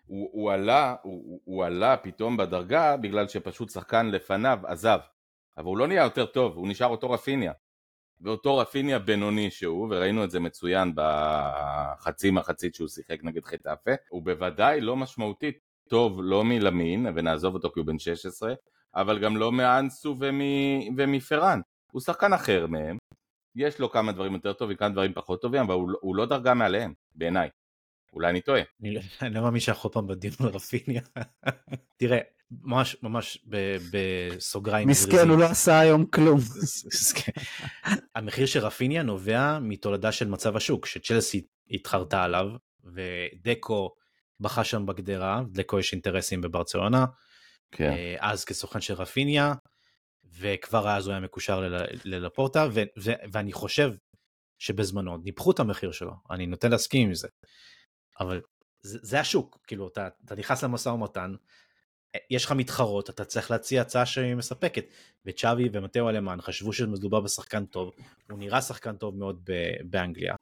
הוא, 0.07 0.29
הוא, 0.33 0.53
עלה, 0.53 0.95
הוא- 1.03 1.41
הוא 1.45 1.65
עלה 1.65 1.97
פתאום 1.97 2.37
בדרגה 2.37 2.97
בגלל 2.97 3.29
שפשוט 3.29 3.71
שחקן 3.71 4.07
לפניו 4.07 4.59
עזב, 4.67 4.99
אבל 5.59 5.67
הוא 5.67 5.79
לא 5.79 5.87
נהיה 5.87 6.03
יותר 6.03 6.27
טוב, 6.27 6.57
הוא 6.57 6.69
נשאר 6.69 6.87
אותו 6.89 7.11
רפיניה, 7.11 7.53
ואותו 8.21 8.57
רפיניה 8.57 8.99
בינוני 8.99 9.51
שהוא, 9.51 9.89
וראינו 9.91 10.25
את 10.25 10.31
זה 10.31 10.41
מצוין 10.41 10.93
בחצי 10.95 12.31
מחצית 12.31 12.75
שהוא 12.75 12.89
שיחק 12.89 13.19
נגד 13.23 13.45
חטאפה, 13.45 13.91
הוא 14.11 14.23
בוודאי 14.23 14.81
לא 14.81 14.97
משמעותית 14.97 15.59
טוב 15.93 16.21
לא 16.23 16.45
מלמין, 16.45 17.07
ונעזוב 17.15 17.55
אותו 17.55 17.71
כי 17.73 17.81
הוא 17.81 17.87
בן 17.87 17.99
16, 17.99 18.55
אבל 18.95 19.19
גם 19.19 19.37
לא 19.37 19.53
מאנסו 19.53 20.17
ומ- 20.21 20.95
ומפרן, 20.97 21.61
הוא 21.93 22.01
שחקן 22.01 22.33
אחר 22.33 22.67
מהם, 22.67 22.97
יש 23.57 23.79
לו 23.81 23.91
כמה 23.91 24.13
דברים 24.13 24.35
יותר 24.35 24.53
טובים, 24.53 24.77
כמה 24.77 24.89
דברים 24.89 25.13
פחות 25.15 25.43
טובים, 25.43 25.61
אבל 25.61 25.75
הוא, 25.75 25.89
לא- 25.89 25.99
הוא 26.03 26.17
לא 26.17 26.27
דרגה 26.27 26.55
מעליהם, 26.55 26.93
בעיניי. 27.15 27.49
אולי 28.13 28.31
אני 28.31 28.41
טועה. 28.41 28.63
אני, 28.83 28.95
לא- 28.95 29.01
אני 29.23 29.35
לא 29.35 29.41
מאמין 29.41 29.61
שאנחנו 29.61 29.87
עוד 29.87 29.93
פעם 29.93 30.07
בדיון 30.07 30.35
על 30.41 30.49
רפיניה. 30.49 31.03
תראה, 32.01 32.19
ממש 32.63 32.97
ממש 33.03 33.45
ב- 33.49 33.77
בסוגריים. 33.93 34.89
מסכן, 34.89 35.29
הוא 35.29 35.39
לא 35.39 35.45
עשה 35.45 35.81
היום 35.81 36.07
כלום. 36.07 36.39
המחיר 38.17 38.47
של 38.47 38.61
רפיניה 38.61 39.03
נובע 39.03 39.59
מתולדה 39.59 40.13
של 40.13 40.29
מצב 40.29 40.57
השוק, 40.57 40.87
שצ'לסי 40.87 41.47
התחרתה 41.71 42.23
עליו, 42.25 42.47
ודקו 42.85 43.95
בכה 44.43 44.65
שם 44.65 44.87
בגדרה, 44.87 45.43
דקו 45.53 45.79
יש 45.79 45.93
אינטרסים 45.93 46.41
בברצלונה, 46.41 47.05
כן. 47.73 47.91
אה, 47.93 48.17
אז 48.21 48.45
כסוכן 48.45 48.81
של 48.81 48.95
רפיניה, 48.95 49.55
וכבר 50.39 50.89
אז 50.89 51.07
הוא 51.07 51.13
היה 51.13 51.21
מקושר 51.21 51.61
לל- 51.61 51.87
ללפורטה, 52.05 52.67
ו- 52.73 52.83
ו- 52.99 53.13
ואני 53.33 53.53
חושב 53.53 53.93
שבזמנו 54.59 55.17
ניפחו 55.17 55.51
את 55.51 55.61
המחיר 55.61 55.93
שלו, 55.93 56.13
אני 56.31 56.47
נוטה 56.47 56.69
להסכים 56.69 57.09
עם 57.09 57.15
זה, 57.15 57.29
אבל 58.21 58.41
זה, 58.83 58.99
זה 59.03 59.21
השוק, 59.21 59.59
כאילו 59.67 59.89
אתה, 59.89 60.09
אתה 60.25 60.35
נכנס 60.35 60.65
למשא 60.65 60.89
ומתן, 60.89 61.35
יש 62.31 62.45
לך 62.45 62.53
מתחרות, 62.53 63.11
אתה 63.11 63.25
צריך 63.25 63.51
להציע 63.51 63.83
הצעה 63.83 64.07
שהיא 64.07 64.35
מספקת, 64.35 64.85
וצ'אבי 65.27 65.69
ומטאו 65.73 66.09
אלמן 66.09 66.41
חשבו 66.41 66.73
שמדובר 66.73 67.21
בשחקן 67.21 67.65
טוב, 67.67 67.91
הוא 68.31 68.39
נראה 68.39 68.63
שחקן 68.63 68.97
טוב 68.97 69.17
מאוד 69.17 69.41
ב- 69.51 69.91
באנגליה, 69.91 70.35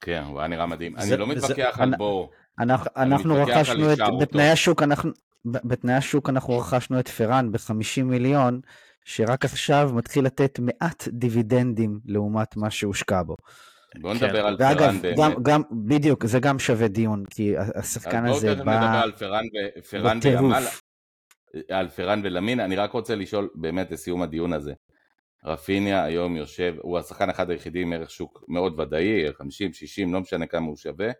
כן, 0.00 0.22
הוא 0.26 0.38
היה 0.40 0.48
נראה 0.48 0.66
מדהים. 0.66 1.00
זה- 1.00 1.08
אני 1.14 1.20
לא 1.20 1.26
מתווכח 1.26 1.74
על 1.78 1.88
אני- 1.88 1.96
בואו. 1.96 2.30
אנחנו, 2.58 2.90
על 2.94 3.42
רכשנו 3.42 3.92
את. 3.92 3.98
בתנאי 4.20 4.50
השוק, 4.50 4.82
אנחנו, 4.82 5.10
בתנאי 5.44 5.94
השוק 5.94 6.28
אנחנו 6.28 6.58
רכשנו 6.58 7.00
את 7.00 7.08
פרן 7.08 7.52
ב-50 7.52 8.02
מיליון, 8.04 8.60
שרק 9.04 9.44
עכשיו 9.44 9.90
מתחיל 9.94 10.24
לתת 10.24 10.58
מעט 10.58 11.08
דיבידנדים 11.08 12.00
לעומת 12.06 12.56
מה 12.56 12.70
שהושקע 12.70 13.22
בו. 13.22 13.36
בואו 14.00 14.14
כן. 14.14 14.26
נדבר 14.26 14.46
על 14.46 14.56
ואגב, 14.58 14.78
פרן 14.78 15.02
באמת. 15.02 15.16
גם, 15.18 15.42
גם, 15.42 15.62
בדיוק, 15.72 16.26
זה 16.26 16.40
גם 16.40 16.58
שווה 16.58 16.88
דיון, 16.88 17.24
כי 17.30 17.54
השחקן 17.74 18.26
הזה 18.26 18.50
נדבר 18.50 18.64
בא 18.64 19.02
על 19.02 19.12
פרן 19.12 19.44
ו- 19.44 19.82
פרן 19.90 20.18
בטירוף. 20.18 20.42
וימל, 20.42 20.64
על 21.70 21.88
פרן 21.88 22.20
ולמין. 22.24 22.60
אני 22.60 22.76
רק 22.76 22.92
רוצה 22.92 23.14
לשאול 23.14 23.48
באמת 23.54 23.90
לסיום 23.90 24.22
הדיון 24.22 24.52
הזה. 24.52 24.72
רפיניה 25.44 26.04
היום 26.04 26.36
יושב, 26.36 26.74
הוא 26.80 26.98
השחקן 26.98 27.30
אחד 27.30 27.50
היחידי 27.50 27.82
עם 27.82 27.92
ערך 27.92 28.10
שוק 28.10 28.44
מאוד 28.48 28.80
ודאי, 28.80 29.32
50, 29.32 29.72
60, 29.72 30.14
לא 30.14 30.20
משנה 30.20 30.46
כמה 30.46 30.66
הוא 30.66 30.76
שווה. 30.76 31.10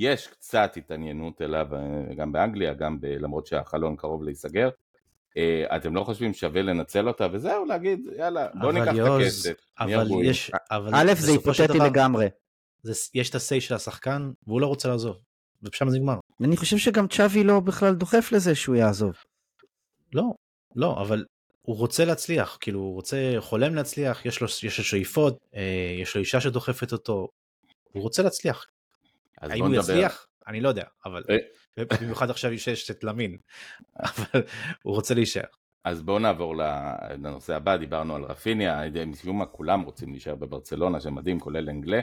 יש 0.00 0.26
קצת 0.26 0.72
התעניינות 0.76 1.42
אליו 1.42 1.66
אה, 1.74 2.14
גם 2.14 2.32
באנגליה, 2.32 2.74
גם 2.74 3.00
ב, 3.00 3.06
למרות 3.06 3.46
שהחלון 3.46 3.96
קרוב 3.96 4.22
להיסגר. 4.22 4.68
אה, 5.36 5.76
אתם 5.76 5.94
לא 5.94 6.04
חושבים 6.04 6.34
שווה 6.34 6.62
לנצל 6.62 7.08
אותה 7.08 7.26
וזהו 7.32 7.64
להגיד 7.64 8.00
יאללה 8.18 8.48
בוא 8.54 8.70
אבל 8.70 8.78
ניקח 8.78 8.92
את 8.92 8.96
יוז, 8.96 9.46
הכסף. 9.46 9.66
נהיה 9.80 10.02
אבל. 10.02 10.24
יש, 10.24 10.52
אבל 10.70 10.90
א', 10.94 11.14
זה 11.14 11.32
היפותטי 11.32 11.78
לגמרי. 11.78 12.26
זה, 12.82 12.92
יש 13.14 13.30
את 13.30 13.34
ה-say 13.34 13.60
של 13.60 13.74
השחקן, 13.74 14.30
והוא 14.46 14.60
לא 14.60 14.66
רוצה 14.66 14.88
לעזוב, 14.88 15.16
ושם 15.62 15.90
זה 15.90 15.98
נגמר. 15.98 16.18
אני 16.44 16.56
חושב 16.56 16.78
שגם 16.78 17.08
צ'אבי 17.08 17.44
לא 17.44 17.60
בכלל 17.60 17.94
דוחף 17.94 18.32
לזה 18.32 18.54
שהוא 18.54 18.76
יעזוב. 18.76 19.12
לא, 20.12 20.24
לא, 20.76 21.02
אבל 21.02 21.24
הוא 21.62 21.76
רוצה 21.76 22.04
להצליח, 22.04 22.58
כאילו 22.60 22.80
הוא 22.80 22.94
רוצה, 22.94 23.34
חולם 23.38 23.74
להצליח, 23.74 24.26
יש 24.26 24.40
לו, 24.40 24.46
יש 24.62 24.78
לו 24.78 24.84
שאיפות, 24.84 25.38
אה, 25.54 25.96
יש 26.02 26.14
לו 26.14 26.20
אישה 26.20 26.40
שדוחפת 26.40 26.92
אותו, 26.92 27.28
הוא 27.92 28.02
רוצה 28.02 28.22
להצליח. 28.22 28.66
אז 29.40 29.50
האם 29.50 29.58
בוא 29.58 29.66
הוא 29.66 29.74
נדבר. 29.74 29.92
יצליח? 29.92 30.26
אני 30.46 30.60
לא 30.60 30.68
יודע, 30.68 30.84
אבל 31.06 31.22
אה. 31.30 31.36
במיוחד 32.00 32.30
עכשיו 32.30 32.58
שיש 32.58 32.90
את 32.90 33.04
למין, 33.04 33.36
אבל 34.00 34.42
הוא 34.82 34.94
רוצה 34.94 35.14
להישאר. 35.14 35.44
אז 35.84 36.02
בואו 36.02 36.18
נעבור 36.18 36.56
לנושא 37.18 37.56
הבא, 37.56 37.76
דיברנו 37.76 38.16
על 38.16 38.22
רפיניה, 38.22 38.82
משום 39.06 39.38
מה 39.38 39.46
כולם 39.46 39.80
רוצים 39.80 40.10
להישאר 40.10 40.34
בברצלונה, 40.34 41.00
שמדהים, 41.00 41.40
כולל 41.40 41.68
אנגלה, 41.68 42.00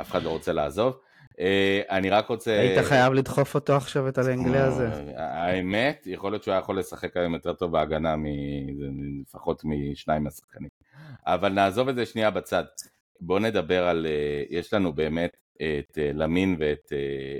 אף 0.00 0.10
אחד 0.10 0.22
לא 0.22 0.30
רוצה 0.30 0.52
לעזוב. 0.52 0.98
אה, 1.40 1.80
אני 1.90 2.10
רק 2.10 2.28
רוצה... 2.28 2.60
היית 2.60 2.84
חייב 2.84 3.12
לדחוף 3.12 3.54
אותו 3.54 3.76
עכשיו, 3.76 4.08
את 4.08 4.18
האנגלה 4.18 4.66
הזה. 4.66 4.88
האמת, 5.16 6.06
יכול 6.06 6.32
להיות 6.32 6.42
שהוא 6.42 6.52
היה 6.52 6.60
יכול 6.60 6.78
לשחק 6.78 7.16
היום 7.16 7.34
יותר 7.34 7.52
טוב 7.52 7.72
בהגנה, 7.72 8.14
לפחות 9.22 9.62
משניים 9.64 10.24
מהשחקנים. 10.24 10.68
אבל 11.26 11.48
נעזוב 11.48 11.88
את 11.88 11.94
זה 11.94 12.06
שנייה 12.06 12.30
בצד. 12.30 12.64
בואו 13.20 13.38
נדבר 13.38 13.88
על, 13.88 14.06
אה, 14.06 14.42
יש 14.50 14.72
לנו 14.72 14.92
באמת 14.92 15.36
את 15.60 15.98
אה, 15.98 16.10
למין 16.14 16.56
ואת 16.58 16.92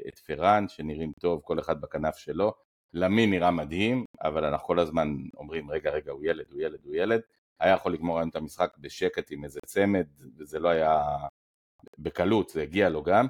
את 0.08 0.18
פרן, 0.18 0.68
שנראים 0.68 1.12
טוב, 1.20 1.40
כל 1.44 1.60
אחד 1.60 1.80
בכנף 1.80 2.16
שלו. 2.16 2.52
למין 2.94 3.30
נראה 3.30 3.50
מדהים, 3.50 4.04
אבל 4.22 4.44
אנחנו 4.44 4.66
כל 4.66 4.78
הזמן 4.78 5.16
אומרים, 5.36 5.70
רגע, 5.70 5.90
רגע, 5.90 6.12
הוא 6.12 6.24
ילד, 6.24 6.44
הוא 6.50 6.60
ילד, 6.60 6.78
הוא 6.84 6.94
ילד. 6.94 7.20
היה 7.60 7.74
יכול 7.74 7.92
לגמור 7.92 8.18
היום 8.18 8.28
את 8.28 8.36
המשחק 8.36 8.76
בשקט 8.78 9.30
עם 9.30 9.44
איזה 9.44 9.60
צמד, 9.66 10.06
וזה 10.36 10.58
לא 10.58 10.68
היה 10.68 11.00
בקלות, 11.98 12.48
זה 12.48 12.62
הגיע 12.62 12.88
לו 12.88 13.02
גם. 13.02 13.26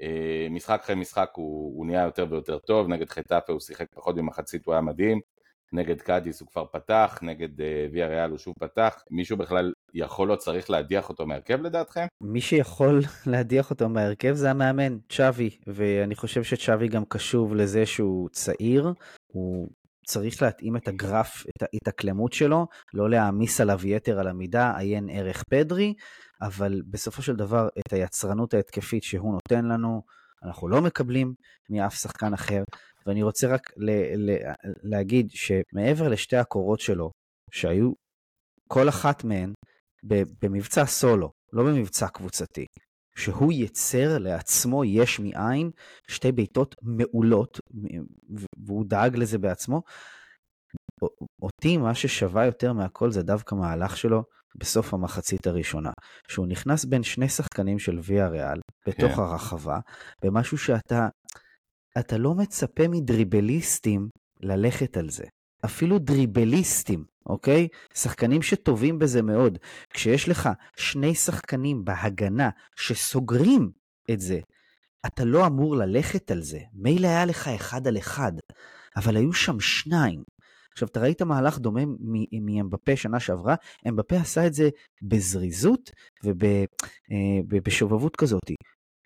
אה, 0.00 0.46
משחק 0.50 0.80
אחרי 0.80 0.94
משחק 0.96 1.30
הוא, 1.34 1.76
הוא 1.76 1.86
נהיה 1.86 2.04
יותר 2.04 2.26
ויותר 2.30 2.58
טוב, 2.58 2.88
נגד 2.88 3.08
חטאפה 3.08 3.52
הוא 3.52 3.60
שיחק 3.60 3.86
פחות 3.94 4.16
במחצית, 4.16 4.66
הוא 4.66 4.72
היה 4.72 4.80
מדהים, 4.80 5.20
נגד 5.72 6.00
קאדיס 6.00 6.40
הוא 6.40 6.48
כבר 6.48 6.64
פתח, 6.72 7.18
נגד 7.22 7.60
אה, 7.60 7.86
ויה 7.92 8.08
ריאל 8.08 8.30
הוא 8.30 8.38
שוב 8.38 8.54
פתח, 8.60 9.02
מישהו 9.10 9.36
בכלל 9.36 9.72
יכול 9.94 10.32
או 10.32 10.38
צריך 10.38 10.70
להדיח 10.70 11.08
אותו 11.08 11.26
מהרכב 11.26 11.62
לדעתכם? 11.62 12.06
מי 12.20 12.40
שיכול 12.40 13.00
להדיח 13.32 13.70
אותו 13.70 13.88
מהרכב 13.88 14.32
זה 14.32 14.50
המאמן, 14.50 14.98
צ'אבי, 15.08 15.50
ואני 15.66 16.14
חושב 16.14 16.42
שצ'אבי 16.42 16.88
גם 16.88 17.04
קשוב 17.04 17.54
לזה 17.54 17.86
שהוא 17.86 18.28
צעיר, 18.28 18.92
הוא 19.26 19.68
צריך 20.06 20.42
להתאים 20.42 20.76
את 20.76 20.88
הגרף, 20.88 21.44
את 21.48 21.62
ההתאקלמות 21.62 22.32
שלו, 22.32 22.66
לא 22.94 23.10
להעמיס 23.10 23.60
עליו 23.60 23.86
יתר 23.86 24.20
על 24.20 24.28
המידה, 24.28 24.72
עיין 24.76 25.08
ערך 25.10 25.42
פדרי, 25.50 25.94
אבל 26.42 26.82
בסופו 26.90 27.22
של 27.22 27.36
דבר 27.36 27.68
את 27.78 27.92
היצרנות 27.92 28.54
ההתקפית 28.54 29.02
שהוא 29.02 29.32
נותן 29.32 29.64
לנו, 29.64 30.02
אנחנו 30.42 30.68
לא 30.68 30.82
מקבלים 30.82 31.34
מאף 31.70 31.94
שחקן 31.94 32.34
אחר. 32.34 32.62
ואני 33.06 33.22
רוצה 33.22 33.48
רק 33.48 33.60
ל- 33.76 34.30
ל- 34.30 34.52
להגיד 34.82 35.30
שמעבר 35.30 36.08
לשתי 36.08 36.36
הקורות 36.36 36.80
שלו, 36.80 37.10
שהיו 37.50 37.92
כל 38.68 38.88
אחת 38.88 39.24
מהן 39.24 39.52
במבצע 40.42 40.86
סולו, 40.86 41.30
לא 41.52 41.62
במבצע 41.62 42.08
קבוצתי, 42.08 42.66
שהוא 43.16 43.52
ייצר 43.52 44.18
לעצמו 44.18 44.84
יש 44.84 45.20
מאין 45.20 45.70
שתי 46.08 46.32
בעיטות 46.32 46.74
מעולות, 46.82 47.58
והוא 48.66 48.84
דאג 48.86 49.16
לזה 49.16 49.38
בעצמו. 49.38 49.82
אותי 51.42 51.76
מה 51.76 51.94
ששווה 51.94 52.46
יותר 52.46 52.72
מהכל 52.72 53.10
זה 53.10 53.22
דווקא 53.22 53.54
מהלך 53.54 53.96
שלו 53.96 54.22
בסוף 54.56 54.94
המחצית 54.94 55.46
הראשונה, 55.46 55.90
שהוא 56.28 56.46
נכנס 56.46 56.84
בין 56.84 57.02
שני 57.02 57.28
שחקנים 57.28 57.78
של 57.78 57.98
ויה 58.02 58.28
ריאל 58.28 58.60
בתוך 58.86 59.12
כן. 59.12 59.22
הרחבה, 59.22 59.78
במשהו 60.24 60.58
שאתה 60.58 61.08
אתה 61.98 62.18
לא 62.18 62.34
מצפה 62.34 62.88
מדריבליסטים 62.88 64.08
ללכת 64.40 64.96
על 64.96 65.10
זה. 65.10 65.24
אפילו 65.64 65.98
דריבליסטים, 65.98 67.04
אוקיי? 67.26 67.68
שחקנים 67.94 68.42
שטובים 68.42 68.98
בזה 68.98 69.22
מאוד. 69.22 69.58
כשיש 69.94 70.28
לך 70.28 70.48
שני 70.76 71.14
שחקנים 71.14 71.84
בהגנה 71.84 72.50
שסוגרים 72.76 73.70
את 74.10 74.20
זה, 74.20 74.40
אתה 75.06 75.24
לא 75.24 75.46
אמור 75.46 75.76
ללכת 75.76 76.30
על 76.30 76.42
זה. 76.42 76.58
מילא 76.72 77.08
היה 77.08 77.24
לך 77.24 77.48
אחד 77.48 77.86
על 77.86 77.98
אחד, 77.98 78.32
אבל 78.96 79.16
היו 79.16 79.32
שם 79.32 79.60
שניים. 79.60 80.22
עכשיו, 80.72 80.88
אתה 80.88 81.00
ראית 81.00 81.22
מהלך 81.22 81.58
דומה 81.58 81.80
מאמבפה 82.42 82.96
שנה 82.96 83.20
שעברה, 83.20 83.54
אמבפה 83.88 84.16
עשה 84.16 84.46
את 84.46 84.54
זה 84.54 84.68
בזריזות 85.02 85.90
ובשובבות 87.48 88.12
אה, 88.12 88.18
כזאת. 88.18 88.50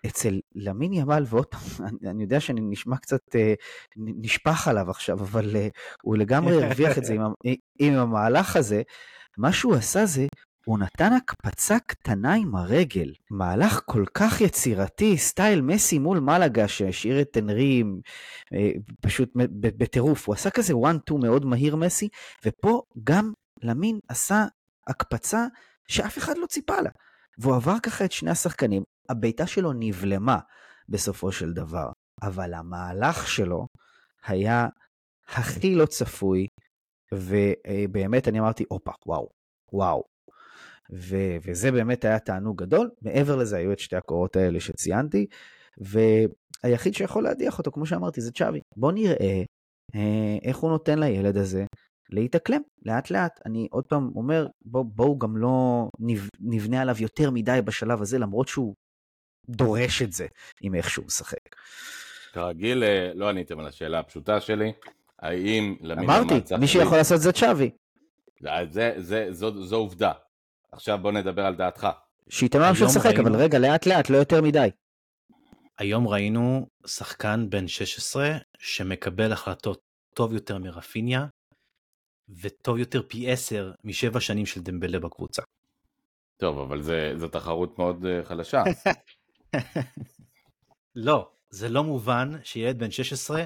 אצל 0.05 0.39
למין 0.55 0.93
ימל, 0.93 1.23
ועוד 1.29 1.45
פעם, 1.45 1.61
אני 2.11 2.23
יודע 2.23 2.39
שאני 2.39 2.61
נשמע 2.61 2.97
קצת 2.97 3.35
אה, 3.35 3.53
נשפך 3.97 4.67
עליו 4.67 4.89
עכשיו, 4.89 5.19
אבל 5.19 5.55
אה, 5.55 5.67
הוא 6.03 6.17
לגמרי 6.17 6.63
הרוויח 6.63 6.97
את 6.97 7.05
זה 7.05 7.13
עם, 7.13 7.53
עם 7.79 7.93
המהלך 7.93 8.55
הזה. 8.55 8.81
מה 9.37 9.53
שהוא 9.53 9.75
עשה 9.75 10.05
זה, 10.05 10.27
הוא 10.65 10.79
נתן 10.79 11.13
הקפצה 11.13 11.79
קטנה 11.79 12.33
עם 12.33 12.55
הרגל. 12.55 13.13
מהלך 13.31 13.81
כל 13.85 14.05
כך 14.13 14.41
יצירתי, 14.41 15.17
סטייל 15.17 15.61
מסי 15.61 15.99
מול 15.99 16.19
מלאגה 16.19 16.67
שהשאיר 16.67 17.21
את 17.21 17.37
אנרי 17.37 17.83
אה, 18.53 18.71
פשוט 19.01 19.29
בטירוף. 19.59 20.27
הוא 20.27 20.35
עשה 20.35 20.49
כזה 20.49 20.73
1-2 20.73 20.77
מאוד 21.21 21.45
מהיר 21.45 21.75
מסי, 21.75 22.09
ופה 22.45 22.81
גם 23.03 23.33
למין 23.63 23.99
עשה 24.07 24.45
הקפצה 24.87 25.45
שאף 25.87 26.17
אחד 26.17 26.37
לא 26.37 26.45
ציפה 26.45 26.81
לה. 26.81 26.89
והוא 27.37 27.55
עבר 27.55 27.75
ככה 27.83 28.05
את 28.05 28.11
שני 28.11 28.31
השחקנים, 28.31 28.83
הבעיטה 29.09 29.47
שלו 29.47 29.73
נבלמה 29.73 30.39
בסופו 30.89 31.31
של 31.31 31.53
דבר, 31.53 31.89
אבל 32.21 32.53
המהלך 32.53 33.27
שלו 33.27 33.67
היה 34.25 34.67
הכי 35.27 35.75
לא 35.75 35.85
צפוי, 35.85 36.47
ובאמת 37.13 38.27
אני 38.27 38.39
אמרתי, 38.39 38.63
הופה, 38.69 38.91
וואו, 39.05 39.29
וואו. 39.73 40.14
ו- 40.93 41.37
וזה 41.45 41.71
באמת 41.71 42.05
היה 42.05 42.19
תענוג 42.19 42.61
גדול. 42.61 42.89
מעבר 43.01 43.35
לזה 43.35 43.57
היו 43.57 43.71
את 43.71 43.79
שתי 43.79 43.95
הקורות 43.95 44.35
האלה 44.35 44.59
שציינתי, 44.59 45.25
והיחיד 45.77 46.93
שיכול 46.93 47.23
להדיח 47.23 47.57
אותו, 47.57 47.71
כמו 47.71 47.85
שאמרתי, 47.85 48.21
זה 48.21 48.31
צ'אבי. 48.31 48.59
בוא 48.77 48.91
נראה 48.91 49.43
אה, 49.95 50.37
איך 50.43 50.57
הוא 50.57 50.69
נותן 50.69 50.99
לילד 50.99 51.37
הזה 51.37 51.65
להתאקלם 52.09 52.61
לאט 52.85 53.11
לאט. 53.11 53.39
אני 53.45 53.67
עוד 53.71 53.83
פעם 53.83 54.11
אומר, 54.15 54.47
בואו 54.61 54.83
בוא 54.83 55.19
גם 55.19 55.37
לא 55.37 55.87
נבנה 56.39 56.81
עליו 56.81 56.95
יותר 56.99 57.31
מדי 57.31 57.59
בשלב 57.65 58.01
הזה, 58.01 58.19
למרות 58.19 58.47
שהוא 58.47 58.75
דורש 59.49 60.01
את 60.01 60.11
זה 60.11 60.27
עם 60.61 60.75
איך 60.75 60.89
שהוא 60.89 61.05
משחק. 61.05 61.55
כרגיל, 62.33 62.83
אה, 62.83 63.11
לא 63.13 63.29
עניתם 63.29 63.59
על 63.59 63.67
השאלה 63.67 63.99
הפשוטה 63.99 64.41
שלי, 64.41 64.73
האם 65.19 65.75
אמרתי, 65.91 66.55
מי 66.59 66.67
שיכול 66.67 66.97
לעשות 66.97 67.21
זה 67.21 67.31
צ'אבי. 67.31 67.69
זה, 68.69 68.93
זה, 68.97 69.27
זו, 69.31 69.63
זו 69.63 69.75
עובדה. 69.75 70.11
עכשיו 70.75 70.97
בוא 71.01 71.11
נדבר 71.11 71.45
על 71.45 71.55
דעתך. 71.55 71.87
שייתן 72.29 72.59
לו 72.59 72.65
להמשיך 72.65 72.85
לשחק, 72.85 73.19
אבל 73.19 73.35
רגע, 73.35 73.59
לאט 73.59 73.85
לאט, 73.85 74.09
לא 74.09 74.17
יותר 74.17 74.41
מדי. 74.41 74.69
היום 75.77 76.07
ראינו 76.07 76.67
שחקן 76.87 77.49
בן 77.49 77.67
16 77.67 78.37
שמקבל 78.57 79.31
החלטות 79.31 79.81
טוב 80.13 80.33
יותר 80.33 80.57
מרפיניה, 80.57 81.25
וטוב 82.41 82.77
יותר 82.77 83.01
פי 83.07 83.31
10 83.31 83.71
משבע 83.83 84.19
שנים 84.19 84.45
של 84.45 84.61
דמבלה 84.61 84.99
בקבוצה. 84.99 85.41
טוב, 86.37 86.59
אבל 86.59 86.81
זה, 86.81 87.13
זו 87.15 87.27
תחרות 87.27 87.77
מאוד 87.77 88.05
uh, 88.05 88.25
חלשה. 88.25 88.63
לא, 90.95 91.31
זה 91.49 91.69
לא 91.69 91.83
מובן 91.83 92.31
שילד 92.43 92.79
בן 92.79 92.91
16 92.91 93.43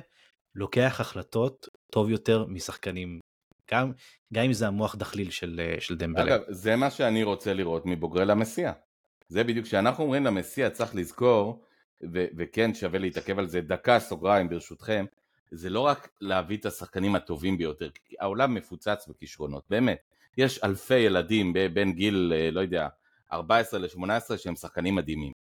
לוקח 0.56 0.98
החלטות 1.00 1.68
טוב 1.92 2.10
יותר 2.10 2.46
משחקנים, 2.46 3.20
גם, 3.72 3.92
גם 4.34 4.44
אם 4.44 4.54
זה 4.54 4.68
המוח 4.68 4.96
דחליל 4.96 5.32
של, 5.32 5.62
אה, 5.64 5.82
של 5.82 5.98
דמבלה. 5.98 6.24
אגב, 6.24 6.42
זה 6.50 6.76
מה 6.76 6.90
שאני 6.90 7.24
רוצה 7.24 7.54
לראות 7.54 7.86
מבוגרי 7.86 8.26
למסיע. 8.26 8.72
זה 9.28 9.44
בדיוק, 9.44 9.66
כשאנחנו 9.66 10.04
אומרים 10.04 10.26
למסיע 10.26 10.70
צריך 10.70 10.96
לזכור, 10.96 11.64
ו- 12.14 12.26
וכן 12.38 12.74
שווה 12.74 13.00
להתעכב 13.00 13.40
על 13.40 13.48
זה 13.48 13.62
דקה 13.62 14.00
סוגריים 14.00 14.50
ברשותכם, 14.50 15.06
זה 15.52 15.70
לא 15.70 15.80
רק 15.80 16.10
להביא 16.22 16.58
את 16.58 16.66
השחקנים 16.66 17.16
הטובים 17.16 17.58
ביותר, 17.58 17.90
כי 18.06 18.16
העולם 18.20 18.54
מפוצץ 18.54 19.08
בכישרונות, 19.08 19.64
באמת. 19.70 20.00
יש 20.38 20.64
אלפי 20.64 20.98
ילדים 20.98 21.54
בין 21.74 21.94
גיל, 21.94 22.34
אה, 22.36 22.52
לא 22.52 22.60
יודע, 22.60 22.88
14 23.34 23.80
ל-18 23.80 24.38
שהם 24.38 24.56
שחקנים 24.56 24.96
מדהימים. 24.96 25.34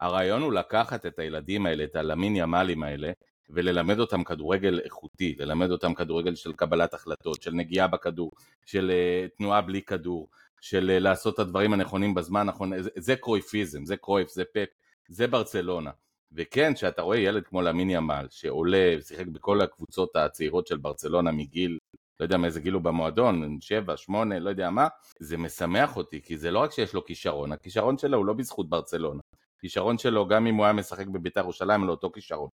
הרעיון 0.00 0.42
הוא 0.42 0.52
לקחת 0.52 1.06
את 1.06 1.18
הילדים 1.18 1.66
האלה, 1.66 1.84
את 1.84 1.96
הלמין 1.96 2.36
ימ"לים 2.36 2.82
האלה, 2.82 3.12
וללמד 3.50 3.98
אותם 3.98 4.24
כדורגל 4.24 4.80
איכותי, 4.84 5.34
ללמד 5.38 5.70
אותם 5.70 5.94
כדורגל 5.94 6.34
של 6.34 6.52
קבלת 6.52 6.94
החלטות, 6.94 7.42
של 7.42 7.52
נגיעה 7.52 7.86
בכדור, 7.86 8.30
של 8.66 8.90
uh, 8.90 9.36
תנועה 9.36 9.60
בלי 9.60 9.82
כדור, 9.82 10.28
של 10.60 10.92
uh, 10.96 11.02
לעשות 11.02 11.34
את 11.34 11.38
הדברים 11.38 11.72
הנכונים 11.72 12.14
בזמן 12.14 12.40
הנכון, 12.40 12.82
זה, 12.82 12.90
זה 12.96 13.16
קרויפיזם, 13.16 13.84
זה 13.84 13.96
קרויף, 13.96 14.30
זה 14.30 14.44
פפ, 14.54 14.68
זה 15.08 15.26
ברצלונה. 15.26 15.90
וכן, 16.32 16.74
כשאתה 16.74 17.02
רואה 17.02 17.18
ילד 17.18 17.44
כמו 17.44 17.62
למין 17.62 17.90
ימל, 17.90 18.26
שעולה 18.30 18.94
ושיחק 18.98 19.26
בכל 19.26 19.60
הקבוצות 19.60 20.16
הצעירות 20.16 20.66
של 20.66 20.76
ברצלונה 20.76 21.32
מגיל 21.32 21.78
לא 22.20 22.24
יודע 22.24 22.36
מאיזה 22.36 22.60
גיל 22.60 22.74
הוא 22.74 22.82
במועדון, 22.82 23.58
שבע, 23.60 23.96
שמונה, 23.96 24.38
לא 24.38 24.50
יודע 24.50 24.70
מה, 24.70 24.88
זה 25.20 25.36
משמח 25.36 25.96
אותי, 25.96 26.22
כי 26.22 26.38
זה 26.38 26.50
לא 26.50 26.58
רק 26.58 26.72
שיש 26.72 26.94
לו 26.94 27.04
כישרון, 27.04 27.52
הכישרון 27.52 27.98
שלו 27.98 28.18
הוא 28.18 28.26
לא 28.26 28.32
בזכות 28.32 28.68
ברצלונה. 28.68 29.20
כישרון 29.60 29.98
שלו, 29.98 30.28
גם 30.28 30.46
אם 30.46 30.54
הוא 30.54 30.64
היה 30.64 30.72
משחק 30.72 31.06
בביתר 31.06 31.40
ירושלים, 31.40 31.84
לא 31.84 31.90
אותו 31.90 32.10
כישרון. 32.10 32.48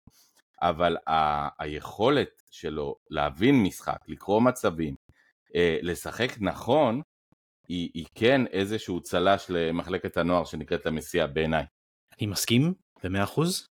אבל 0.63 0.97
ה- 1.07 1.63
היכולת 1.65 2.43
שלו 2.51 2.97
להבין 3.11 3.63
משחק, 3.63 3.99
לקרוא 4.09 4.41
מצבים, 4.43 4.95
אה, 5.55 5.79
לשחק 5.83 6.33
נכון, 6.41 7.01
היא, 7.69 7.91
היא 7.95 8.07
כן 8.15 8.47
איזשהו 8.47 9.01
צל"ש 9.01 9.47
למחלקת 9.49 10.17
הנוער 10.17 10.45
שנקראת 10.45 10.87
המסיע 10.87 11.27
בעיניי. 11.27 11.65
אני 12.19 12.27
מסכים 12.27 12.75
במאה 13.05 13.25
אחוז. 13.25 13.69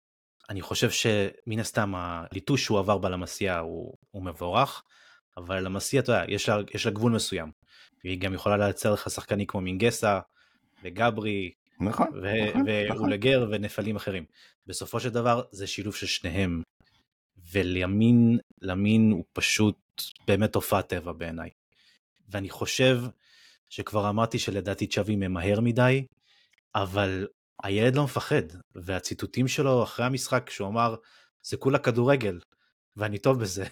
אני 0.50 0.62
חושב 0.62 0.90
שמן 0.90 1.58
הסתם 1.58 1.92
הליטוש 1.96 2.64
שהוא 2.64 2.78
עבר 2.78 2.98
בלמסיע 2.98 3.58
הוא, 3.58 3.94
הוא 4.10 4.22
מבורך. 4.24 4.82
אבל 5.36 5.60
למסיע, 5.64 6.00
אתה 6.00 6.12
יודע, 6.12 6.24
יש 6.28 6.48
לה, 6.48 6.56
יש 6.74 6.86
לה 6.86 6.92
גבול 6.92 7.12
מסוים. 7.12 7.52
והיא 8.04 8.20
גם 8.20 8.34
יכולה 8.34 8.56
לייצר 8.56 8.92
לך 8.92 9.10
שחקנים 9.10 9.46
כמו 9.46 9.60
מינגסה, 9.60 10.20
וגברי, 10.82 11.52
נכון, 11.80 12.06
ו- 12.22 12.48
נכון, 12.48 12.62
נכון. 12.62 12.98
ואולגר 12.98 13.48
ונפלים 13.50 13.96
אחרים. 13.96 14.24
בסופו 14.66 15.00
של 15.00 15.08
דבר 15.10 15.42
זה 15.50 15.66
שילוב 15.66 15.94
של 15.94 16.06
שניהם. 16.06 16.62
ולימין, 17.52 18.38
למין 18.60 19.10
הוא 19.10 19.24
פשוט 19.32 20.02
באמת 20.26 20.52
תופעת 20.52 20.88
טבע 20.88 21.12
בעיניי. 21.12 21.50
ואני 22.28 22.50
חושב 22.50 22.98
שכבר 23.68 24.08
אמרתי 24.08 24.38
שלדעתי 24.38 24.86
צ'אבי 24.86 25.16
ממהר 25.16 25.60
מדי, 25.60 26.06
אבל 26.74 27.28
הילד 27.62 27.96
לא 27.96 28.04
מפחד, 28.04 28.42
והציטוטים 28.74 29.48
שלו 29.48 29.82
אחרי 29.82 30.06
המשחק 30.06 30.50
שהוא 30.50 30.68
אמר 30.68 30.94
זה 31.42 31.56
כולה 31.56 31.78
כדורגל, 31.78 32.40
ואני 32.96 33.18
טוב 33.18 33.40
בזה. 33.40 33.64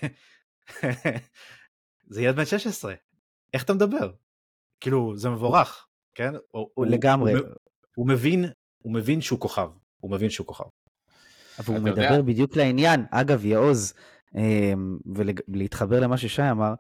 זה 2.12 2.22
ילד 2.22 2.36
בן 2.36 2.44
16, 2.44 2.94
איך 3.54 3.64
אתה 3.64 3.74
מדבר? 3.74 4.12
כאילו 4.80 5.16
זה 5.16 5.28
מבורך, 5.30 5.86
כן? 6.14 6.34
הוא, 6.50 6.70
הוא 6.74 6.86
לגמרי. 6.86 7.32
הוא, 7.32 7.40
הוא 7.94 8.08
מבין, 8.08 8.44
הוא 8.78 8.94
מבין 8.94 9.20
שהוא 9.20 9.40
כוכב, 9.40 9.70
הוא 10.00 10.10
מבין 10.10 10.30
שהוא 10.30 10.46
כוכב. 10.46 10.64
אבל 11.60 11.74
הוא 11.74 11.82
אתה 11.82 11.90
יודע- 11.90 12.10
מדבר 12.10 12.22
בדיוק 12.22 12.56
לעניין. 12.56 13.04
אגב, 13.10 13.44
יעוז, 13.44 13.92
אמ, 14.36 14.98
ולהתחבר 15.48 16.00
למה 16.00 16.16
ששי 16.16 16.50
אמר, 16.50 16.74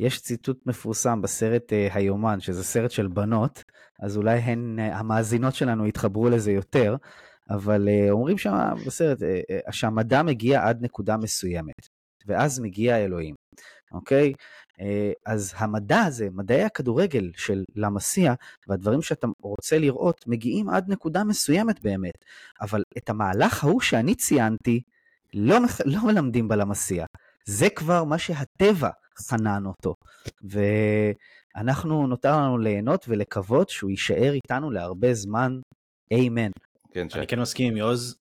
יש 0.00 0.20
ציטוט 0.20 0.66
מפורסם 0.66 1.22
בסרט 1.22 1.72
אה, 1.72 1.88
היומן, 1.92 2.40
שזה 2.40 2.64
סרט 2.64 2.90
של 2.90 3.06
בנות, 3.08 3.64
אז 4.02 4.16
אולי 4.16 4.38
הן, 4.38 4.76
אה, 4.78 4.98
המאזינות 4.98 5.54
שלנו 5.54 5.86
יתחברו 5.86 6.28
לזה 6.30 6.52
יותר, 6.52 6.96
אבל 7.50 7.88
אה, 7.88 8.10
אומרים 8.10 8.38
שם 8.38 8.54
בסרט 8.86 9.22
אה, 9.22 9.40
אה, 9.50 9.72
שהמדע 9.72 10.22
מגיע 10.22 10.68
עד 10.68 10.82
נקודה 10.82 11.16
מסוימת, 11.16 11.88
ואז 12.26 12.60
מגיע 12.60 12.96
אלוהים, 12.96 13.34
אוקיי? 13.92 14.32
אה, 14.80 15.12
אז 15.26 15.54
המדע 15.56 16.00
הזה, 16.00 16.28
מדעי 16.32 16.62
הכדורגל 16.64 17.30
של 17.36 17.64
למסיע, 17.76 18.34
והדברים 18.68 19.02
שאתה 19.02 19.26
רוצה 19.42 19.78
לראות, 19.78 20.24
מגיעים 20.26 20.68
עד 20.68 20.88
נקודה 20.88 21.24
מסוימת 21.24 21.80
באמת. 21.82 22.14
אבל 22.60 22.82
את 22.98 23.10
המהלך 23.10 23.64
ההוא 23.64 23.80
שאני 23.80 24.14
ציינתי, 24.14 24.80
לא, 25.34 25.60
מח- 25.60 25.80
לא 25.84 25.98
מלמדים 26.06 26.48
בלמסיע. 26.48 27.04
זה 27.44 27.70
כבר 27.70 28.04
מה 28.04 28.18
שהטבע 28.18 28.90
חנן 29.28 29.66
אותו. 29.66 29.94
ואנחנו, 30.42 32.06
נותר 32.06 32.36
לנו 32.36 32.58
ליהנות 32.58 33.04
ולקוות 33.08 33.68
שהוא 33.68 33.90
יישאר 33.90 34.32
איתנו 34.32 34.70
להרבה 34.70 35.14
זמן. 35.14 35.60
איימן. 36.10 36.50
כן. 36.90 37.06
אני 37.14 37.26
כן 37.26 37.40
מסכים 37.40 37.70
עם 37.72 37.76
יוז 37.76 38.16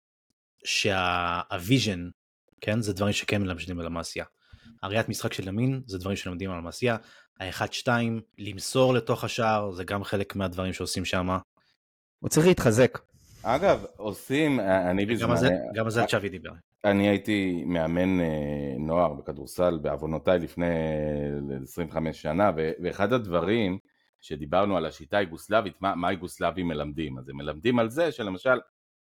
שה 0.65 1.08
vision, 1.08 2.09
כן, 2.61 2.81
זה 2.81 2.93
דברים 2.93 3.13
שכן 3.13 3.41
מלמדים 3.41 3.79
על 3.79 3.85
המעשייה. 3.85 4.25
הראיית 4.83 5.09
משחק 5.09 5.33
של 5.33 5.47
ימין 5.47 5.81
זה 5.85 5.97
דברים 5.97 6.17
שלומדים 6.17 6.51
על 6.51 6.57
המעשייה. 6.57 6.97
האחד 7.39 7.73
שתיים, 7.73 8.21
למסור 8.37 8.93
לתוך 8.93 9.23
השער, 9.23 9.71
זה 9.71 9.83
גם 9.83 10.03
חלק 10.03 10.35
מהדברים 10.35 10.73
שעושים 10.73 11.05
שם. 11.05 11.37
הוא 12.19 12.29
צריך 12.29 12.47
להתחזק. 12.47 12.99
אגב, 13.43 13.85
עושים, 13.97 14.59
אני 14.59 15.05
גם 15.05 15.31
בזמן, 15.31 15.49
גם 15.75 15.85
על 15.85 15.91
זה 15.91 16.05
צ'אבי 16.05 16.29
דיבר. 16.29 16.51
אני 16.85 17.09
הייתי 17.09 17.63
מאמן 17.65 18.19
אה, 18.19 18.25
נוער 18.79 19.13
בכדורסל 19.13 19.77
בעוונותיי 19.77 20.39
לפני 20.39 20.65
אה, 20.65 21.57
25 21.63 22.21
שנה, 22.21 22.51
ו- 22.57 22.71
ואחד 22.83 23.13
הדברים 23.13 23.77
שדיברנו 24.21 24.77
על 24.77 24.85
השיטה 24.85 25.17
היוגוסלבית, 25.17 25.81
מה, 25.81 25.95
מה 25.95 26.07
היוגוסלבים 26.07 26.67
מלמדים? 26.67 27.17
אז 27.17 27.29
הם 27.29 27.37
מלמדים 27.37 27.79
על 27.79 27.89
זה 27.89 28.11
שלמשל, 28.11 28.59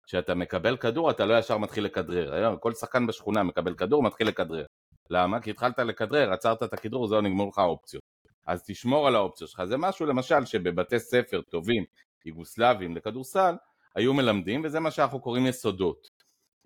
כשאתה 0.05 0.35
מקבל 0.35 0.77
כדור 0.77 1.11
אתה 1.11 1.25
לא 1.25 1.39
ישר 1.39 1.57
מתחיל 1.57 1.85
לכדרר, 1.85 2.55
כל 2.59 2.73
שחקן 2.73 3.07
בשכונה 3.07 3.43
מקבל 3.43 3.73
כדור 3.73 4.03
מתחיל 4.03 4.27
לכדרר. 4.27 4.65
למה? 5.11 5.39
כי 5.39 5.49
התחלת 5.49 5.79
לכדרר, 5.79 6.33
עצרת 6.33 6.63
את 6.63 6.73
הכדרור, 6.73 7.07
זהו 7.07 7.21
נגמרו 7.21 7.49
לך 7.49 7.57
האופציות. 7.57 8.03
אז 8.47 8.63
תשמור 8.67 9.07
על 9.07 9.15
האופציות 9.15 9.49
שלך, 9.49 9.63
זה 9.63 9.77
משהו 9.77 10.05
למשל 10.05 10.45
שבבתי 10.45 10.99
ספר 10.99 11.41
טובים, 11.41 11.85
יוגוסלבים 12.25 12.95
לכדורסל, 12.95 13.55
היו 13.95 14.13
מלמדים, 14.13 14.61
וזה 14.65 14.79
מה 14.79 14.91
שאנחנו 14.91 15.19
קוראים 15.19 15.47
יסודות. 15.47 16.07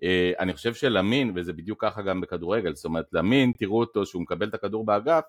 אה, 0.02 0.32
אני 0.38 0.52
חושב 0.52 0.74
שלמין, 0.74 1.32
וזה 1.34 1.52
בדיוק 1.52 1.84
ככה 1.84 2.02
גם 2.02 2.20
בכדורגל, 2.20 2.74
זאת 2.74 2.84
אומרת 2.84 3.06
למין, 3.12 3.52
תראו 3.58 3.80
אותו 3.80 4.06
שהוא 4.06 4.22
מקבל 4.22 4.48
את 4.48 4.54
הכדור 4.54 4.84
באגף, 4.84 5.24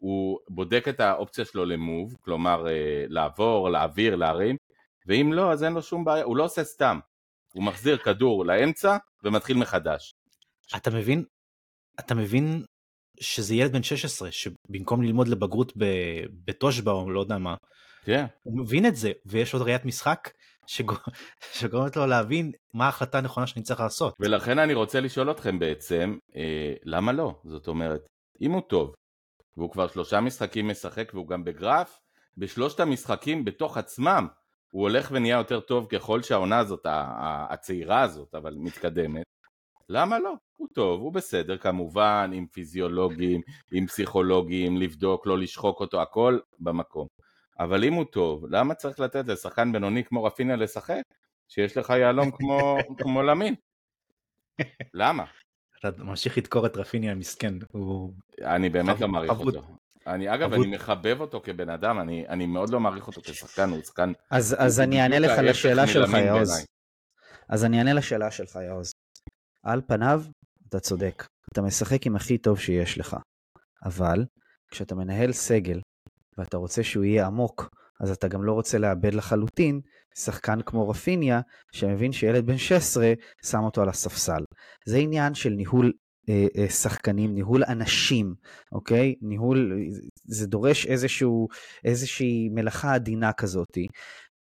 הוא 0.00 0.38
בודק 0.48 0.84
את 0.88 1.00
האופציה 1.00 1.44
שלו 1.44 1.64
למוב, 1.64 2.16
כלומר 2.20 2.68
אה, 2.68 3.04
לעבור, 3.08 3.70
להעביר, 3.70 4.16
להרים, 4.16 4.56
ואם 5.06 5.32
לא, 5.32 5.52
אז 5.52 5.64
אין 5.64 5.72
לו 5.72 5.82
שום 5.82 6.04
בעיה, 6.04 6.24
הוא 6.24 6.36
לא 6.36 6.44
עושה 6.44 6.64
סתם, 6.64 6.98
הוא 7.52 7.64
מחזיר 7.64 7.96
כדור 7.96 8.46
לאמצע 8.46 8.96
ומתחיל 9.24 9.56
מחדש. 9.56 10.14
אתה 10.76 10.90
מבין? 10.90 11.24
אתה 12.06 12.14
מבין 12.14 12.64
שזה 13.20 13.54
ילד 13.54 13.72
בן 13.72 13.82
16 13.82 14.28
שבמקום 14.32 15.02
ללמוד 15.02 15.28
לבגרות 15.28 15.72
ב- 15.76 16.24
בתושבע 16.44 16.92
או 16.92 17.10
לא 17.10 17.20
יודע 17.20 17.38
מה, 17.38 17.54
כן, 18.04 18.24
הוא 18.42 18.58
מבין 18.58 18.86
את 18.86 18.96
זה 18.96 19.12
ויש 19.26 19.54
עוד 19.54 19.62
ראיית 19.62 19.84
משחק 19.84 20.30
שגו- 20.66 20.94
שגורמת 21.58 21.96
לו 21.96 22.06
להבין 22.06 22.52
מה 22.74 22.84
ההחלטה 22.86 23.18
הנכונה 23.18 23.46
שאני 23.46 23.62
צריך 23.62 23.80
לעשות. 23.80 24.14
ולכן 24.20 24.58
אני 24.58 24.74
רוצה 24.74 25.00
לשאול 25.00 25.30
אתכם 25.30 25.58
בעצם, 25.58 26.18
אה, 26.36 26.72
למה 26.84 27.12
לא? 27.12 27.40
זאת 27.44 27.68
אומרת, 27.68 28.00
אם 28.40 28.50
הוא 28.52 28.62
טוב, 28.68 28.94
והוא 29.56 29.70
כבר 29.70 29.88
שלושה 29.88 30.20
משחקים 30.20 30.68
משחק 30.68 31.10
והוא 31.14 31.28
גם 31.28 31.44
בגרף, 31.44 31.98
בשלושת 32.36 32.80
המשחקים 32.80 33.44
בתוך 33.44 33.76
עצמם, 33.78 34.26
הוא 34.72 34.82
הולך 34.82 35.08
ונהיה 35.12 35.36
יותר 35.36 35.60
טוב 35.60 35.86
ככל 35.86 36.22
שהעונה 36.22 36.58
הזאת, 36.58 36.80
הצעירה 37.50 38.02
הזאת, 38.02 38.34
אבל 38.34 38.54
מתקדמת. 38.56 39.22
למה 39.92 40.18
לא? 40.18 40.34
הוא 40.56 40.68
טוב, 40.74 41.00
הוא 41.00 41.12
בסדר 41.12 41.58
כמובן, 41.58 42.30
עם 42.34 42.46
פיזיולוגים, 42.46 43.40
עם 43.72 43.86
פסיכולוגים, 43.86 44.76
לבדוק, 44.76 45.26
לא 45.26 45.38
לשחוק 45.38 45.80
אותו, 45.80 46.02
הכל 46.02 46.38
במקום. 46.58 47.06
אבל 47.58 47.84
אם 47.84 47.92
הוא 47.92 48.04
טוב, 48.04 48.44
למה 48.50 48.74
צריך 48.74 49.00
לתת 49.00 49.26
לשחקן 49.26 49.72
בינוני 49.72 50.04
כמו 50.04 50.24
רפיניה 50.24 50.56
לשחק? 50.56 51.02
שיש 51.48 51.76
לך 51.76 51.90
יהלום 51.90 52.30
כמו, 52.30 52.76
כמו 53.02 53.22
למין. 53.22 53.54
למה? 54.94 55.24
אתה 55.78 55.90
ממשיך 56.02 56.38
לדקור 56.38 56.66
את 56.66 56.76
רפיניה 56.76 57.12
המסכן, 57.12 57.54
הוא... 57.72 58.12
אני 58.42 58.68
באמת 58.68 58.96
חב- 58.96 59.02
לא 59.02 59.08
מעריך 59.08 59.30
חבוד. 59.30 59.56
אותו. 59.56 59.68
אני 60.06 60.34
אגב, 60.34 60.50
חבוד. 60.52 60.66
אני 60.66 60.76
מחבב 60.76 61.16
אותו 61.20 61.40
כבן 61.44 61.70
אדם, 61.70 62.00
אני, 62.00 62.28
אני 62.28 62.46
מאוד 62.46 62.70
לא 62.70 62.80
מעריך 62.80 63.06
אותו 63.06 63.20
כשחקן, 63.20 63.70
הוא 63.70 63.82
שחקן... 63.82 64.12
אז, 64.30 64.56
אז 64.58 64.78
הוא 64.78 64.86
אני 64.86 65.02
אענה 65.02 65.18
לך 65.18 65.32
לשאלה 65.42 65.86
שלך, 65.86 66.10
יעוז. 66.12 66.66
אז 67.48 67.64
אני 67.64 67.78
אענה 67.78 67.92
לשאלה 67.92 68.30
שלך, 68.30 68.58
יעוז. 68.66 68.92
על 69.62 69.80
פניו, 69.86 70.22
אתה 70.68 70.80
צודק. 70.80 71.26
אתה 71.52 71.62
משחק 71.62 72.06
עם 72.06 72.16
הכי 72.16 72.38
טוב 72.38 72.58
שיש 72.58 72.98
לך. 72.98 73.16
אבל, 73.84 74.24
כשאתה 74.70 74.94
מנהל 74.94 75.32
סגל, 75.32 75.80
ואתה 76.38 76.56
רוצה 76.56 76.82
שהוא 76.82 77.04
יהיה 77.04 77.26
עמוק, 77.26 77.68
אז 78.00 78.10
אתה 78.10 78.28
גם 78.28 78.44
לא 78.44 78.52
רוצה 78.52 78.78
לאבד 78.78 79.14
לחלוטין 79.14 79.80
שחקן 80.18 80.62
כמו 80.66 80.88
רפיניה, 80.88 81.40
שמבין 81.72 82.12
שילד 82.12 82.46
בן 82.46 82.58
16 82.58 83.12
שם 83.44 83.60
אותו 83.64 83.82
על 83.82 83.88
הספסל. 83.88 84.44
זה 84.86 84.96
עניין 84.96 85.34
של 85.34 85.50
ניהול 85.50 85.92
אה, 86.28 86.46
אה, 86.56 86.68
שחקנים, 86.68 87.34
ניהול 87.34 87.64
אנשים, 87.64 88.34
אוקיי? 88.72 89.14
ניהול, 89.22 89.72
זה 90.24 90.46
דורש 90.46 90.86
איזשהו, 90.86 91.48
איזושהי 91.84 92.48
מלאכה 92.48 92.94
עדינה 92.94 93.32
כזאתי. 93.32 93.86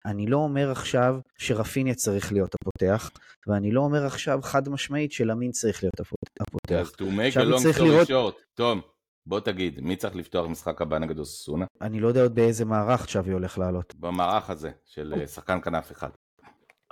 אני 0.07 0.27
לא 0.27 0.37
אומר 0.37 0.71
עכשיו 0.71 1.15
שרפיניה 1.37 1.95
צריך 1.95 2.31
להיות 2.31 2.55
הפותח, 2.55 3.09
ואני 3.47 3.71
לא 3.71 3.81
אומר 3.81 4.05
עכשיו 4.05 4.39
חד 4.43 4.69
משמעית 4.69 5.11
שלמין 5.11 5.51
צריך 5.51 5.83
להיות 5.83 5.99
הפותח. 5.99 6.89
to 6.97 7.03
make 7.03 7.35
a 7.37 7.39
long 7.53 7.77
story 7.79 7.83
לראות- 7.83 8.07
short, 8.09 8.41
תום, 8.53 8.81
בוא 9.25 9.39
תגיד, 9.39 9.79
מי 9.81 9.95
צריך 9.95 10.15
לפתוח 10.15 10.47
משחק 10.47 10.81
הבא 10.81 10.97
נגד 10.99 11.19
אוססונה? 11.19 11.65
אני 11.81 11.99
לא 11.99 12.07
יודע 12.07 12.21
עוד 12.21 12.35
באיזה 12.35 12.65
מערך 12.65 13.05
צ'אבי 13.05 13.31
הולך 13.31 13.57
לעלות. 13.57 13.95
במערך 13.95 14.49
הזה, 14.49 14.71
של 14.85 15.13
אה, 15.17 15.27
שחקן 15.27 15.61
כנף 15.61 15.91
אחד. 15.91 16.09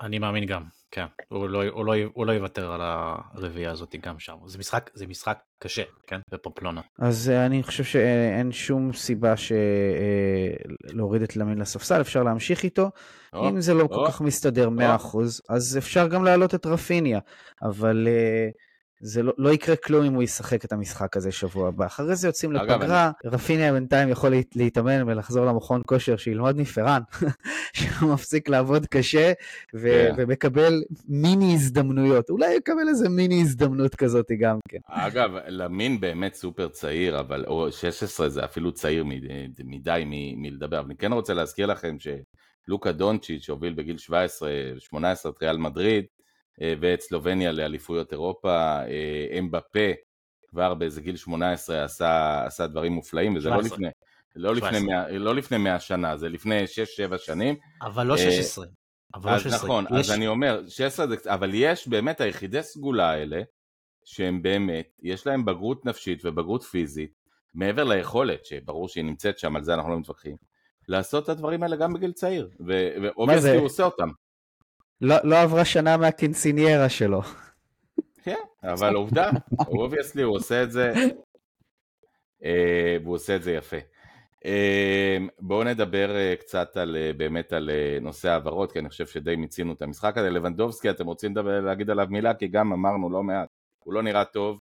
אני 0.01 0.19
מאמין 0.19 0.45
גם, 0.45 0.63
כן. 0.95 1.05
הוא 1.27 1.49
לא, 1.49 1.63
הוא, 1.67 1.85
לא, 1.85 1.93
הוא 2.13 2.25
לא 2.25 2.31
יוותר 2.31 2.71
על 2.71 2.81
הרביעייה 2.83 3.71
הזאת 3.71 3.95
גם 4.01 4.19
שם. 4.19 4.35
זה 4.45 4.57
משחק, 4.57 4.89
זה 4.93 5.07
משחק 5.07 5.39
קשה, 5.59 5.83
כן? 6.07 6.19
בפופלונה. 6.31 6.81
אז 6.99 7.29
אה, 7.29 7.45
אני 7.45 7.63
חושב 7.63 7.83
שאין 7.83 8.51
שום 8.51 8.93
סיבה 8.93 9.37
ש... 9.37 9.51
אה, 9.51 10.55
להוריד 10.93 11.21
את 11.21 11.35
למין 11.37 11.57
לספסל, 11.57 12.01
אפשר 12.01 12.23
להמשיך 12.23 12.63
איתו. 12.63 12.89
או, 13.33 13.49
אם 13.49 13.61
זה 13.61 13.73
לא 13.73 13.87
כל 13.87 13.95
או, 13.95 14.07
כך 14.07 14.21
מסתדר 14.21 14.69
100%, 14.69 15.17
אז 15.49 15.77
אפשר 15.77 16.07
גם 16.07 16.23
להעלות 16.23 16.55
את 16.55 16.65
רפיניה. 16.65 17.19
אבל 17.61 18.07
אה, 18.07 18.49
זה 18.99 19.23
לא, 19.23 19.33
לא 19.37 19.49
יקרה 19.53 19.75
כלום 19.75 20.05
אם 20.05 20.13
הוא 20.13 20.23
ישחק 20.23 20.65
את 20.65 20.71
המשחק 20.73 21.17
הזה 21.17 21.31
שבוע 21.31 21.67
הבא. 21.67 21.85
אחרי 21.85 22.15
זה 22.15 22.27
יוצאים 22.27 22.51
לפגרה, 22.51 23.11
רפיניה 23.25 23.73
בינתיים 23.73 24.09
יכול 24.09 24.29
להת- 24.29 24.55
להתאמן 24.55 25.09
ולחזור 25.09 25.45
למכון 25.45 25.81
כושר, 25.85 26.17
שילמד 26.17 26.57
מפרן, 26.57 27.01
שהוא 27.73 28.13
מפסיק 28.13 28.49
לעבוד 28.49 28.85
קשה 28.85 29.33
ו- 29.75 29.87
כן. 29.89 30.13
ומקבל 30.17 30.83
מיני 31.07 31.53
הזדמנויות. 31.53 32.29
אולי 32.29 32.53
יקבל 32.53 32.89
איזה 32.89 33.09
מיני 33.09 33.41
הזדמנות 33.41 33.95
כזאת 33.95 34.27
גם 34.39 34.57
כן. 34.67 34.77
אגב, 34.87 35.31
למין 35.47 35.99
באמת 35.99 36.33
סופר 36.33 36.67
צעיר, 36.67 37.19
אבל, 37.19 37.45
או 37.47 37.71
16 37.71 38.29
זה 38.29 38.45
אפילו 38.45 38.71
צעיר 38.71 39.03
מדי, 39.03 39.27
מדי 39.63 40.03
מ- 40.05 40.41
מלדבר. 40.41 40.83
אני 40.85 40.95
כן 40.97 41.13
רוצה 41.13 41.33
להזכיר 41.33 41.65
לכם 41.65 41.97
שלוקה 42.67 42.91
דונצ'יץ' 42.91 43.43
שהוביל 43.43 43.73
בגיל 43.73 43.95
17-18 44.09 44.95
את 45.29 45.43
ריאל 45.43 45.57
מדריד, 45.57 46.05
ואת 46.61 47.01
סלובניה 47.01 47.51
לאליפויות 47.51 48.11
אירופה, 48.11 48.51
אה, 48.83 49.39
אמבפה 49.39 49.89
כבר 50.47 50.73
באיזה 50.73 51.01
גיל 51.01 51.15
18 51.15 51.83
עשה, 51.83 52.43
עשה 52.45 52.67
דברים 52.67 52.91
מופלאים, 52.91 53.35
וזה 53.35 53.49
לא 53.49 53.55
17. 53.55 53.77
לפני, 53.77 53.89
לא 54.35 54.55
לפני, 54.55 54.69
17. 54.79 54.87
100, 55.09 55.19
לא 55.19 55.35
לפני 55.35 55.57
100 55.57 55.79
שנה, 55.79 56.17
זה 56.17 56.29
לפני 56.29 56.63
6-7 56.67 57.17
שנים. 57.17 57.55
אבל 57.81 58.07
לא 58.07 58.13
אה, 58.13 58.17
16. 58.17 58.65
אבל 59.15 59.31
לא 59.31 59.35
אז 59.35 59.41
16. 59.41 59.65
נכון, 59.65 59.85
יש- 59.85 60.09
אז 60.09 60.15
אני 60.15 60.27
אומר, 60.27 60.61
16 60.67 61.07
זה, 61.07 61.15
אבל 61.25 61.49
יש 61.53 61.87
באמת 61.87 62.21
היחידי 62.21 62.63
סגולה 62.63 63.09
האלה, 63.11 63.41
שהם 64.05 64.41
באמת, 64.41 64.87
יש 65.03 65.27
להם 65.27 65.45
בגרות 65.45 65.85
נפשית 65.85 66.25
ובגרות 66.25 66.63
פיזית, 66.63 67.11
מעבר 67.53 67.83
ליכולת, 67.83 68.45
שברור 68.45 68.87
שהיא 68.87 69.03
נמצאת 69.05 69.39
שם, 69.39 69.55
על 69.55 69.63
זה 69.63 69.73
אנחנו 69.73 69.91
לא 69.91 69.99
מתווכחים, 69.99 70.35
לעשות 70.87 71.23
את 71.23 71.29
הדברים 71.29 71.63
האלה 71.63 71.75
גם 71.75 71.93
בגיל 71.93 72.11
צעיר? 72.11 72.49
ואובייסטי 72.59 73.49
הוא 73.57 73.65
עושה 73.65 73.83
אותם. 73.83 74.07
לא, 75.01 75.15
לא 75.23 75.41
עברה 75.41 75.65
שנה 75.65 75.97
מהקינסיניירה 75.97 76.89
שלו. 76.89 77.21
כן, 78.23 78.35
אבל 78.63 78.95
עובדה, 78.95 79.29
אובייסטלי 79.67 80.21
הוא 80.21 80.35
עושה 80.35 80.63
את 80.63 80.71
זה, 80.71 80.93
אה, 82.45 82.97
והוא 83.03 83.15
עושה 83.15 83.35
את 83.35 83.43
זה 83.43 83.51
יפה. 83.51 83.77
אה, 84.45 85.17
בואו 85.39 85.63
נדבר 85.63 86.15
אה, 86.15 86.35
קצת 86.39 86.77
על, 86.77 86.97
באמת 87.17 87.53
על 87.53 87.69
נושא 88.01 88.29
העברות, 88.29 88.71
כי 88.71 88.79
אני 88.79 88.89
חושב 88.89 89.07
שדי 89.07 89.35
מיצינו 89.35 89.73
את 89.73 89.81
המשחק 89.81 90.17
הזה. 90.17 90.29
לבנדובסקי, 90.29 90.89
אתם 90.89 91.05
רוצים 91.05 91.31
לדבר, 91.31 91.61
להגיד 91.61 91.89
עליו 91.89 92.07
מילה? 92.09 92.33
כי 92.33 92.47
גם 92.47 92.73
אמרנו 92.73 93.09
לא 93.09 93.23
מעט, 93.23 93.49
הוא 93.79 93.93
לא 93.93 94.03
נראה 94.03 94.25
טוב. 94.25 94.59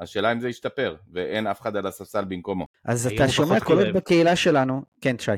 השאלה 0.00 0.32
אם 0.32 0.40
זה 0.40 0.48
ישתפר, 0.48 0.96
ואין 1.12 1.46
אף 1.46 1.60
אחד 1.60 1.76
על 1.76 1.86
הספסל 1.86 2.24
במקומו. 2.24 2.66
אז 2.84 3.06
אתה 3.06 3.28
שומע 3.28 3.60
קולות. 3.60 3.94
בקהילה 3.94 4.36
שלנו, 4.36 4.82
כן 5.00 5.18
שי. 5.18 5.32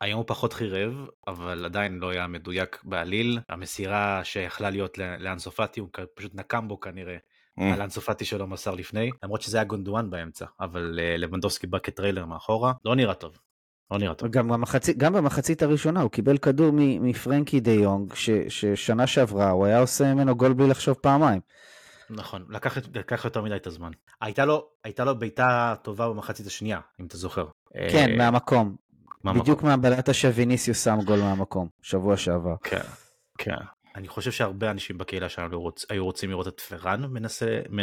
היום 0.00 0.18
הוא 0.18 0.24
פחות 0.26 0.52
חירב, 0.52 0.92
אבל 1.26 1.64
עדיין 1.64 1.98
לא 1.98 2.10
היה 2.10 2.26
מדויק 2.26 2.78
בעליל. 2.84 3.38
המסירה 3.48 4.20
שיכלה 4.24 4.70
להיות 4.70 4.98
לאנסופטי, 4.98 5.80
הוא 5.80 5.88
פשוט 6.14 6.34
נקם 6.34 6.68
בו 6.68 6.80
כנראה, 6.80 7.16
Mm. 7.60 7.62
על 7.62 7.80
האנסופטי 7.80 8.24
שלו 8.24 8.46
מסר 8.46 8.74
לפני, 8.74 9.10
למרות 9.22 9.42
שזה 9.42 9.56
היה 9.56 9.64
גונדואן 9.64 10.10
באמצע, 10.10 10.44
אבל 10.60 10.98
אה, 11.02 11.16
לבנדובסקי 11.16 11.66
בא 11.66 11.78
כטריילר 11.78 12.24
מאחורה, 12.26 12.72
לא 12.84 12.96
נראה 12.96 13.14
טוב. 13.14 13.38
לא 13.90 13.98
נראה 13.98 14.14
טוב. 14.14 14.28
גם 14.30 14.48
במחצית, 14.48 14.98
גם 14.98 15.12
במחצית 15.12 15.62
הראשונה 15.62 16.00
הוא 16.00 16.10
קיבל 16.10 16.38
כדור 16.38 16.70
מפרנקי 16.74 17.60
דה 17.60 17.70
יונג, 17.70 18.14
ש- 18.14 18.30
ששנה 18.48 19.06
שעברה 19.06 19.50
הוא 19.50 19.66
היה 19.66 19.80
עושה 19.80 20.14
ממנו 20.14 20.36
גול 20.36 20.52
בלי 20.52 20.68
לחשוב 20.68 20.94
פעמיים. 20.94 21.40
נכון, 22.10 22.44
לקח, 22.48 22.76
לקח 22.94 23.24
יותר 23.24 23.42
מדי 23.42 23.56
את 23.56 23.66
הזמן. 23.66 23.90
הייתה 24.20 24.44
לו, 24.44 24.68
הייתה 24.84 25.04
לו 25.04 25.18
בעיטה 25.18 25.74
טובה 25.82 26.08
במחצית 26.08 26.46
השנייה, 26.46 26.80
אם 27.00 27.06
אתה 27.06 27.16
זוכר. 27.16 27.46
כן, 27.92 28.10
אה, 28.10 28.16
מהמקום. 28.16 28.76
מהמקום. 29.24 29.42
בדיוק 29.42 29.62
מהבלטה 29.62 30.14
שוויניסיוס 30.14 30.84
שם 30.84 30.98
גול 31.04 31.18
מהמקום, 31.18 31.68
שבוע 31.82 32.16
שעבר. 32.16 32.54
כן, 32.62 32.80
כן. 33.38 33.54
אני 33.96 34.08
חושב 34.08 34.30
שהרבה 34.30 34.70
אנשים 34.70 34.98
בקהילה 34.98 35.28
שלנו 35.28 35.60
רוצ, 35.60 35.86
היו 35.90 36.04
רוצים 36.04 36.30
לראות 36.30 36.48
את 36.48 36.60
פראן 36.60 37.04
מנסה, 37.06 37.60
מ, 37.70 37.78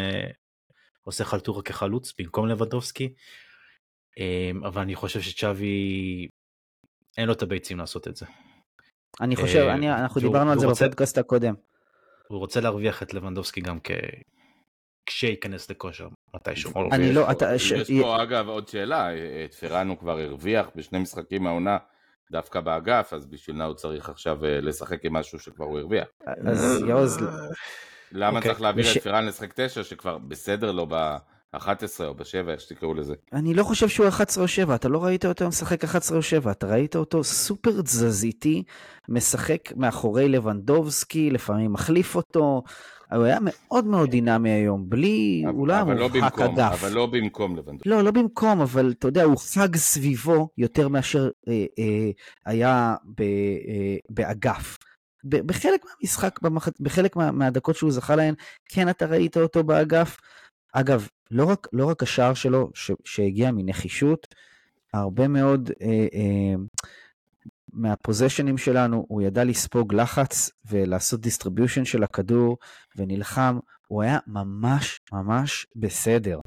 עושה 1.01 1.25
חלטורה 1.25 1.61
כחלוץ 1.61 2.13
במקום 2.19 2.47
לבנדובסקי, 2.47 3.13
אמ, 4.17 4.63
אבל 4.63 4.81
אני 4.81 4.95
חושב 4.95 5.21
שצ'אבי, 5.21 6.27
אין 7.17 7.27
לו 7.27 7.33
את 7.33 7.41
הביצים 7.41 7.77
לעשות 7.77 8.07
את 8.07 8.15
זה. 8.15 8.25
אני 9.21 9.35
חושב, 9.35 9.59
אה, 9.59 9.73
אני, 9.73 9.93
אנחנו 9.93 10.21
דיברנו 10.21 10.51
על 10.51 10.59
זה 10.59 10.65
רוצה- 10.65 10.85
בפודקאסט 10.85 11.17
הקודם. 11.17 11.53
הוא 12.27 12.39
רוצה 12.39 12.61
להרוויח 12.61 13.03
את 13.03 13.13
לבנדובסקי 13.13 13.61
גם 13.61 13.79
כ... 13.83 13.91
כשייכנס 15.07 15.69
לכושר 15.69 16.07
מתישהו. 16.35 16.71
אני 16.91 17.03
ויש 17.05 17.15
לא, 17.15 17.31
אתה- 17.31 17.55
יש 17.55 17.73
פה 18.01 18.23
אגב 18.23 18.47
עוד 18.47 18.67
שאלה, 18.67 19.09
את 19.45 19.53
פראן 19.53 19.87
הוא 19.89 19.97
כבר 19.97 20.19
הרוויח 20.19 20.67
בשני 20.75 20.99
משחקים 20.99 21.43
מהעונה 21.43 21.77
דווקא 22.31 22.59
באגף, 22.59 23.13
אז 23.13 23.25
בשביל 23.25 23.55
מה 23.55 23.65
הוא 23.65 23.73
צריך 23.73 24.09
עכשיו 24.09 24.45
אה, 24.45 24.61
לשחק 24.61 25.05
עם 25.05 25.13
משהו 25.13 25.39
שכבר 25.39 25.65
הוא 25.65 25.79
הרוויח? 25.79 26.07
אז 26.47 26.83
יעוז, 26.87 27.17
למה 28.11 28.37
אוקיי, 28.37 28.51
צריך 28.51 28.61
להעביר 28.61 28.85
את 28.97 29.03
פראן 29.03 29.25
לשחק 29.25 29.53
תשע 29.55 29.83
שכבר 29.83 30.17
בסדר 30.17 30.71
לו 30.71 30.85
ב-11 31.53 32.03
או 32.03 32.13
ב-7, 32.13 32.49
איך 32.49 32.61
שתקראו 32.61 32.93
לזה? 32.93 33.13
אני 33.33 33.53
לא 33.53 33.63
חושב 33.63 33.87
שהוא 33.87 34.07
11 34.07 34.43
או 34.43 34.47
7, 34.47 34.75
אתה 34.75 34.89
לא 34.89 35.03
ראית 35.03 35.25
אותו 35.25 35.47
משחק 35.47 35.83
11 35.83 36.17
או 36.17 36.21
7, 36.21 36.51
אתה 36.51 36.67
ראית 36.67 36.95
אותו 36.95 37.23
סופר 37.23 37.81
תזזיתי, 37.81 38.63
משחק 39.09 39.71
מאחורי 39.75 40.29
לבנדובסקי, 40.29 41.29
לפעמים 41.29 41.73
מחליף 41.73 42.15
אותו, 42.15 42.63
הוא 43.11 43.23
היה 43.23 43.37
מאוד 43.41 43.85
מאוד 43.85 44.09
דינמי 44.09 44.49
היום, 44.49 44.89
בלי, 44.89 45.43
הוא 45.53 45.67
לא 45.67 45.73
היה 45.73 45.81
אבל 45.81 45.97
לא 45.97 46.09
מורחק 46.09 46.39
במקום, 46.39 46.59
אגף. 46.59 46.83
אבל 46.83 46.93
לא 46.93 47.05
במקום 47.05 47.55
לבנדו. 47.57 47.81
לא, 47.85 48.01
לא 48.01 48.11
במקום, 48.11 48.61
אבל 48.61 48.93
אתה 48.99 49.07
יודע, 49.07 49.23
הוא 49.23 49.37
חג 49.37 49.75
סביבו 49.75 50.49
יותר 50.57 50.87
מאשר 50.87 51.29
אה, 51.47 51.65
אה, 51.79 52.09
היה 52.45 52.95
ב, 53.17 53.21
אה, 53.21 53.95
באגף. 54.09 54.77
בחלק 55.23 55.85
מהמשחק. 55.85 56.39
בחלק 56.79 57.15
מה, 57.15 57.31
מהדקות 57.31 57.75
שהוא 57.75 57.91
זכה 57.91 58.15
להן, 58.15 58.33
כן 58.69 58.89
אתה 58.89 59.05
ראית 59.05 59.37
אותו 59.37 59.63
באגף. 59.63 60.17
אגב, 60.79 61.07
לא 61.31 61.45
רק, 61.45 61.67
לא 61.73 61.85
רק 61.85 62.03
השער 62.03 62.33
שלו 62.33 62.69
ש... 62.73 62.91
שהגיע 63.05 63.51
מנחישות, 63.51 64.35
הרבה 64.93 65.27
מאוד 65.27 65.71
אה, 65.81 65.87
אה, 66.13 66.55
מה 67.73 67.85
possessionים 67.85 68.57
שלנו, 68.57 69.05
הוא 69.07 69.21
ידע 69.21 69.43
לספוג 69.43 69.93
לחץ 69.93 70.49
ולעשות 70.69 71.21
distribution 71.21 71.85
של 71.85 72.03
הכדור, 72.03 72.57
ונלחם, 72.95 73.59
הוא 73.87 74.03
היה 74.03 74.19
ממש 74.27 74.99
ממש 75.11 75.67
בסדר. 75.75 76.39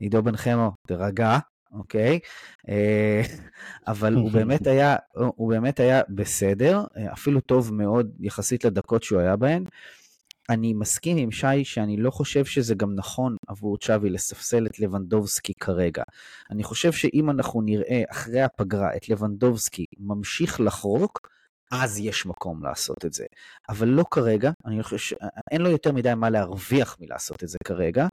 עידו 0.00 0.22
בן 0.22 0.36
חמו, 0.36 0.72
תירגע, 0.86 1.38
אוקיי? 1.72 2.18
אה, 2.68 3.22
אבל 3.86 4.14
הוא 4.14 4.30
באמת 4.30 4.66
היה, 4.72 4.96
הוא 5.14 5.50
באמת 5.50 5.80
היה 5.80 6.02
בסדר, 6.08 6.84
אה, 6.96 7.12
אפילו 7.12 7.40
טוב 7.40 7.74
מאוד 7.74 8.10
יחסית 8.20 8.64
לדקות 8.64 9.02
שהוא 9.02 9.20
היה 9.20 9.36
בהן. 9.36 9.64
אני 10.50 10.72
מסכים 10.72 11.16
עם 11.16 11.30
שי 11.30 11.64
שאני 11.64 11.96
לא 11.96 12.10
חושב 12.10 12.44
שזה 12.44 12.74
גם 12.74 12.94
נכון 12.94 13.36
עבור 13.46 13.78
צ'אבי 13.78 14.10
לספסל 14.10 14.66
את 14.66 14.80
לבנדובסקי 14.80 15.54
כרגע. 15.54 16.02
אני 16.50 16.62
חושב 16.62 16.92
שאם 16.92 17.30
אנחנו 17.30 17.62
נראה 17.62 18.02
אחרי 18.10 18.40
הפגרה 18.40 18.96
את 18.96 19.08
לבנדובסקי 19.08 19.84
ממשיך 19.98 20.60
לחרוק, 20.60 21.28
אז 21.82 21.98
יש 21.98 22.26
מקום 22.26 22.64
לעשות 22.64 23.04
את 23.04 23.12
זה. 23.12 23.24
אבל 23.68 23.88
לא 23.88 24.04
כרגע, 24.10 24.50
אני 24.66 24.82
חושב 24.82 24.98
שאין 24.98 25.60
לו 25.60 25.70
יותר 25.70 25.92
מדי 25.92 26.14
מה 26.14 26.30
להרוויח 26.30 26.96
מלעשות 27.00 27.42
את 27.44 27.48
זה 27.48 27.58
כרגע. 27.64 28.06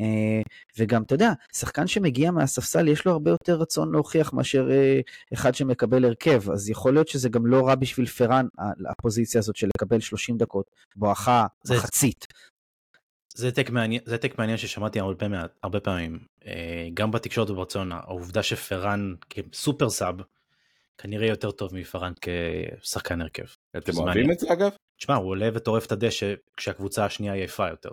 אה, 0.00 0.42
וגם, 0.78 1.02
אתה 1.02 1.14
יודע, 1.14 1.30
שחקן 1.52 1.86
שמגיע 1.86 2.30
מהספסל 2.30 2.88
יש 2.88 3.04
לו 3.06 3.12
הרבה 3.12 3.30
יותר 3.30 3.54
רצון 3.54 3.92
להוכיח 3.92 4.32
מאשר 4.32 4.70
אה, 4.70 5.00
אחד 5.34 5.54
שמקבל 5.54 6.04
הרכב, 6.04 6.50
אז 6.50 6.70
יכול 6.70 6.92
להיות 6.94 7.08
שזה 7.08 7.28
גם 7.28 7.46
לא 7.46 7.66
רע 7.66 7.74
בשביל 7.74 8.06
פראן, 8.06 8.46
הפוזיציה 8.90 9.38
הזאת 9.38 9.56
של 9.56 9.68
לקבל 9.76 10.00
30 10.00 10.36
דקות 10.38 10.70
בואכה 10.96 11.46
מחצית. 11.70 12.26
זה 13.34 13.46
העתק 13.46 13.70
מעניין, 13.70 14.02
זה 14.04 14.12
העתק 14.12 14.38
מעניין 14.38 14.58
ששמעתי 14.58 15.00
הרבה, 15.00 15.28
מה- 15.28 15.46
הרבה 15.62 15.80
פעמים, 15.80 16.18
אה, 16.46 16.88
גם 16.94 17.10
בתקשורת 17.10 17.50
וברצונה, 17.50 17.94
העובדה 18.04 18.42
שפראן 18.42 19.14
כסופר 19.30 19.90
סאב, 19.90 20.14
כנראה 20.98 21.26
יותר 21.26 21.50
טוב 21.50 21.74
מפראן 21.74 22.12
כשחקן 22.20 23.20
הרכב. 23.20 23.44
אתם 23.76 23.92
אוהבים 23.92 24.06
מעניין. 24.06 24.32
את 24.32 24.38
זה 24.38 24.52
אגב? 24.52 24.70
תשמע, 24.98 25.14
הוא 25.14 25.30
עולה 25.30 25.48
וטורף 25.54 25.86
את 25.86 25.92
הדשא 25.92 26.34
כשהקבוצה 26.56 27.04
השנייה 27.04 27.32
היא 27.32 27.44
יפה 27.44 27.68
יותר. 27.68 27.90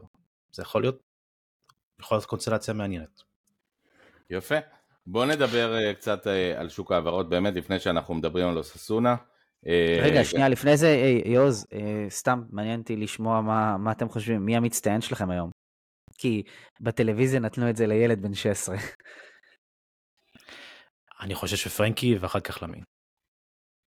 זה 0.52 0.62
יכול 0.62 0.82
להיות, 0.82 1.00
יכול 2.00 2.18
להיות 2.18 2.26
קונסטלציה 2.26 2.74
מעניינת. 2.74 3.22
יפה. 4.30 4.56
בואו 5.06 5.26
נדבר 5.26 5.76
אה, 5.76 5.94
קצת 5.94 6.28
אה, 6.28 6.60
על 6.60 6.70
שוק 6.70 6.92
ההעברות 6.92 7.30
באמת 7.30 7.54
לפני 7.56 7.80
שאנחנו 7.80 8.14
מדברים 8.14 8.48
על 8.48 8.58
אוססונה. 8.58 9.16
אה, 9.68 10.00
רגע, 10.04 10.24
שנייה, 10.24 10.50
לפני 10.50 10.78
זה, 10.78 10.88
אה, 11.74 12.10
סתם 12.10 12.44
מעניין 12.50 12.80
אותי 12.80 12.96
לשמוע 12.96 13.42
מה, 13.42 13.78
מה 13.78 13.92
אתם 13.92 14.10
חושבים, 14.10 14.46
מי 14.46 14.56
המצטיין 14.56 15.02
שלכם 15.02 15.30
היום? 15.30 15.50
כי 16.18 16.44
בטלוויזיה 16.82 17.40
נתנו 17.40 17.70
את 17.70 17.76
זה 17.76 17.88
לילד 17.88 18.22
בן 18.22 18.34
16. 18.34 18.76
אני 21.22 21.36
חושב 21.36 21.58
שפרנקי 21.58 22.18
ואחר 22.18 22.40
כך 22.40 22.64
למין. 22.64 22.84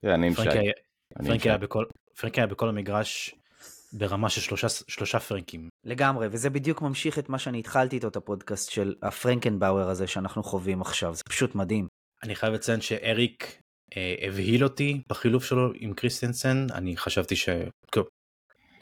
תראה, 0.03 0.15
אני 0.15 0.27
עם 0.27 0.35
שי. 0.35 0.43
פרנקי 1.25 1.49
היה- 1.49 1.59
בכל- 1.59 1.85
פרנקי 2.21 2.41
היה 2.41 2.47
בכל 2.47 2.69
המגרש 2.69 3.35
ברמה 3.93 4.31
של 4.31 4.41
שלושה, 4.41 4.69
שלושה 4.69 5.21
פרנקים. 5.21 5.69
לגמרי, 5.85 6.29
וזה 6.31 6.51
בדיוק 6.51 6.83
ממשיך 6.83 7.19
את 7.19 7.29
מה 7.29 7.39
שאני 7.39 7.59
התחלתי 7.59 7.97
איתו 7.97 8.09
את 8.09 8.17
הפודקאסט 8.17 8.71
של 8.71 8.95
הפרנקנבאואר 9.03 9.89
הזה 9.89 10.07
שאנחנו 10.07 10.43
חווים 10.43 10.81
עכשיו, 10.81 11.15
זה 11.15 11.23
פשוט 11.29 11.55
מדהים. 11.55 11.87
אני 12.23 12.35
חייב 12.35 12.53
לציין 12.55 12.81
שאריק 12.81 13.61
אה, 13.97 14.15
הבהיל 14.29 14.65
אותי 14.65 15.03
בחילוף 15.09 15.45
שלו 15.45 15.73
עם 15.75 15.95
קריסטנסן, 15.95 16.67
אני 16.73 16.97
חשבתי 16.97 17.37
ש... 17.37 17.49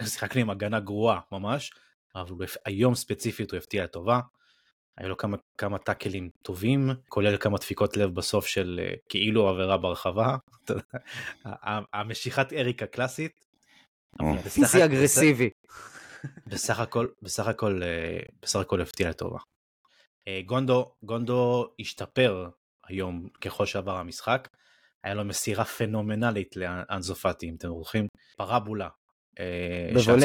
שיחקנו 0.04 0.40
עם 0.40 0.50
הגנה 0.50 0.80
גרועה 0.80 1.20
ממש, 1.32 1.70
אבל 2.14 2.34
היום 2.66 2.94
ספציפית 2.94 3.50
הוא 3.50 3.58
הפתיע 3.58 3.84
לטובה. 3.84 4.20
היו 4.98 5.08
לו 5.08 5.16
כמה, 5.16 5.36
כמה 5.58 5.78
טאקלים 5.78 6.30
טובים, 6.42 6.90
כולל 7.08 7.36
כמה 7.36 7.58
דפיקות 7.58 7.96
לב 7.96 8.14
בסוף 8.14 8.46
של 8.46 8.80
אה, 8.82 8.94
כאילו 9.08 9.48
עבירה 9.48 9.78
ברחבה. 9.78 10.36
המשיכת 11.92 12.52
אריק 12.52 12.82
הקלאסית. 12.82 13.44
פיזי 14.54 14.84
אגרסיבי. 14.84 15.50
בסך 16.50 16.80
הכל, 16.80 17.06
בסך 17.22 17.46
הכל, 17.46 17.82
אה, 17.82 18.20
בסך 18.42 18.60
הכל 18.60 18.80
הפתיע 18.80 19.10
לטובה. 19.10 19.38
אה, 20.28 20.40
גונדו, 20.46 20.92
גונדו 21.02 21.68
השתפר 21.80 22.48
היום 22.86 23.28
ככל 23.40 23.66
שעבר 23.66 23.96
המשחק. 23.96 24.48
היה 25.04 25.14
לו 25.14 25.24
מסירה 25.24 25.64
פנומנלית 25.64 26.56
לאנזופטי, 26.56 27.48
אם 27.48 27.54
אתם 27.58 27.68
זוכרים. 27.68 28.06
פרבולה 28.36 28.88
בבולה, 29.94 30.20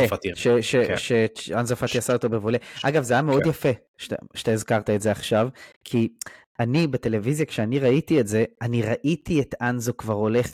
שאנסו 1.36 1.76
פאטי- 1.76 1.98
עשה 1.98 2.14
אותו 2.14 2.30
בבולה. 2.30 2.58
אגב, 2.84 3.04
זה 3.04 3.14
היה 3.14 3.22
מאוד 3.22 3.44
כן. 3.44 3.50
יפה 3.50 3.70
שאתה- 3.98 4.52
הזכרת 4.52 4.90
את 4.90 5.02
זה 5.02 5.12
עכשיו, 5.12 5.50
כי 5.84 6.10
אני 6.60 6.88
בטלוויזיה, 6.88 7.46
כשאני 7.46 7.80
ראיתי 7.80 8.20
את 8.20 8.28
זה, 8.28 8.46
אני 8.62 8.82
ראיתי 8.82 9.42
את 9.42 9.56
אנזו 9.62 9.94
כבר 9.98 10.14
הולך 10.14 10.52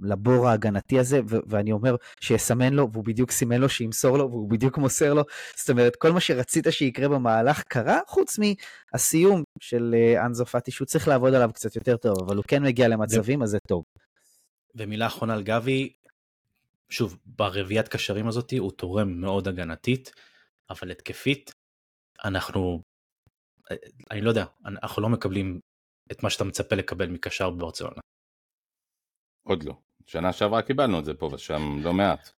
לבור 0.00 0.48
ההגנתי 0.48 0.98
הזה, 0.98 1.20
ואני 1.26 1.72
אומר 1.72 1.96
שיסמן 2.20 2.72
לו, 2.74 2.88
והוא 2.92 3.04
בדיוק 3.04 3.30
סימן 3.30 3.60
לו 3.60 3.68
שימסור 3.68 4.18
לו, 4.18 4.30
והוא 4.30 4.50
בדיוק 4.50 4.78
מוסר 4.78 5.14
לו. 5.14 5.22
זאת 5.56 5.70
אומרת, 5.70 5.96
כל 5.96 6.12
מה 6.12 6.20
שרצית 6.20 6.66
שיקרה 6.70 7.08
במהלך 7.08 7.62
קרה, 7.68 7.98
חוץ 8.06 8.38
מהסיום 8.38 9.42
של 9.60 9.94
אה, 9.98 10.26
אנזו 10.26 10.46
פאטי, 10.46 10.70
שהוא 10.70 10.86
צריך 10.86 11.08
לעבוד 11.08 11.34
עליו 11.34 11.50
קצת 11.54 11.76
יותר 11.76 11.96
טוב, 11.96 12.16
אבל 12.26 12.36
הוא 12.36 12.44
כן 12.48 12.62
מגיע 12.62 12.88
למצבים, 12.88 13.42
אז 13.42 13.50
זה 13.50 13.58
טוב. 13.68 13.84
ומילה 14.76 15.06
אחרונה 15.06 15.34
על 15.34 15.42
גבי, 15.42 15.92
שוב, 16.90 17.18
ברביעיית 17.26 17.88
קשרים 17.88 18.28
הזאתי 18.28 18.56
הוא 18.56 18.72
תורם 18.72 19.20
מאוד 19.20 19.48
הגנתית, 19.48 20.12
אבל 20.70 20.90
התקפית, 20.90 21.52
אנחנו, 22.24 22.82
אני 24.10 24.20
לא 24.20 24.28
יודע, 24.28 24.44
אנחנו 24.64 25.02
לא 25.02 25.08
מקבלים 25.08 25.60
את 26.12 26.22
מה 26.22 26.30
שאתה 26.30 26.44
מצפה 26.44 26.76
לקבל 26.76 27.08
מקשר 27.08 27.50
בברצלונה. 27.50 28.00
עוד 29.46 29.62
לא. 29.62 29.74
שנה 30.06 30.32
שעברה 30.32 30.62
קיבלנו 30.62 30.98
את 30.98 31.04
זה 31.04 31.14
פה 31.14 31.30
ושם 31.32 31.78
לא 31.82 31.92
מעט. 31.92 32.30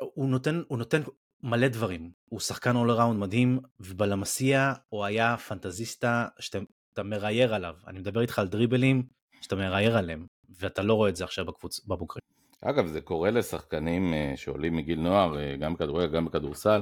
הוא 0.00 0.28
נותן, 0.28 0.62
הוא 0.68 0.78
נותן 0.78 1.00
מלא 1.42 1.68
דברים, 1.68 2.12
הוא 2.28 2.40
שחקן 2.40 2.76
אול 2.76 2.90
אראונד 2.90 3.20
מדהים, 3.20 3.58
ובלמסיה 3.80 4.72
הוא 4.88 5.04
היה 5.04 5.36
פנטזיסטה 5.36 6.28
שאתה 6.38 6.58
אתה 6.92 7.02
מראייר 7.02 7.54
עליו, 7.54 7.76
אני 7.86 7.98
מדבר 7.98 8.20
איתך 8.20 8.38
על 8.38 8.48
דריבלים 8.48 9.02
שאתה 9.40 9.56
מראייר 9.56 9.96
עליהם, 9.96 10.26
ואתה 10.48 10.82
לא 10.82 10.94
רואה 10.94 11.10
את 11.10 11.16
זה 11.16 11.24
עכשיו 11.24 11.44
בקבוצ... 11.44 11.80
בבוגרים. 11.86 12.39
אגב, 12.64 12.86
זה 12.86 13.00
קורה 13.00 13.30
לשחקנים 13.30 14.14
אה, 14.14 14.32
שעולים 14.36 14.76
מגיל 14.76 15.00
נוער, 15.00 15.40
אה, 15.40 15.56
גם 15.56 15.74
בכדורגל, 15.74 16.16
גם 16.16 16.24
בכדורסל, 16.24 16.80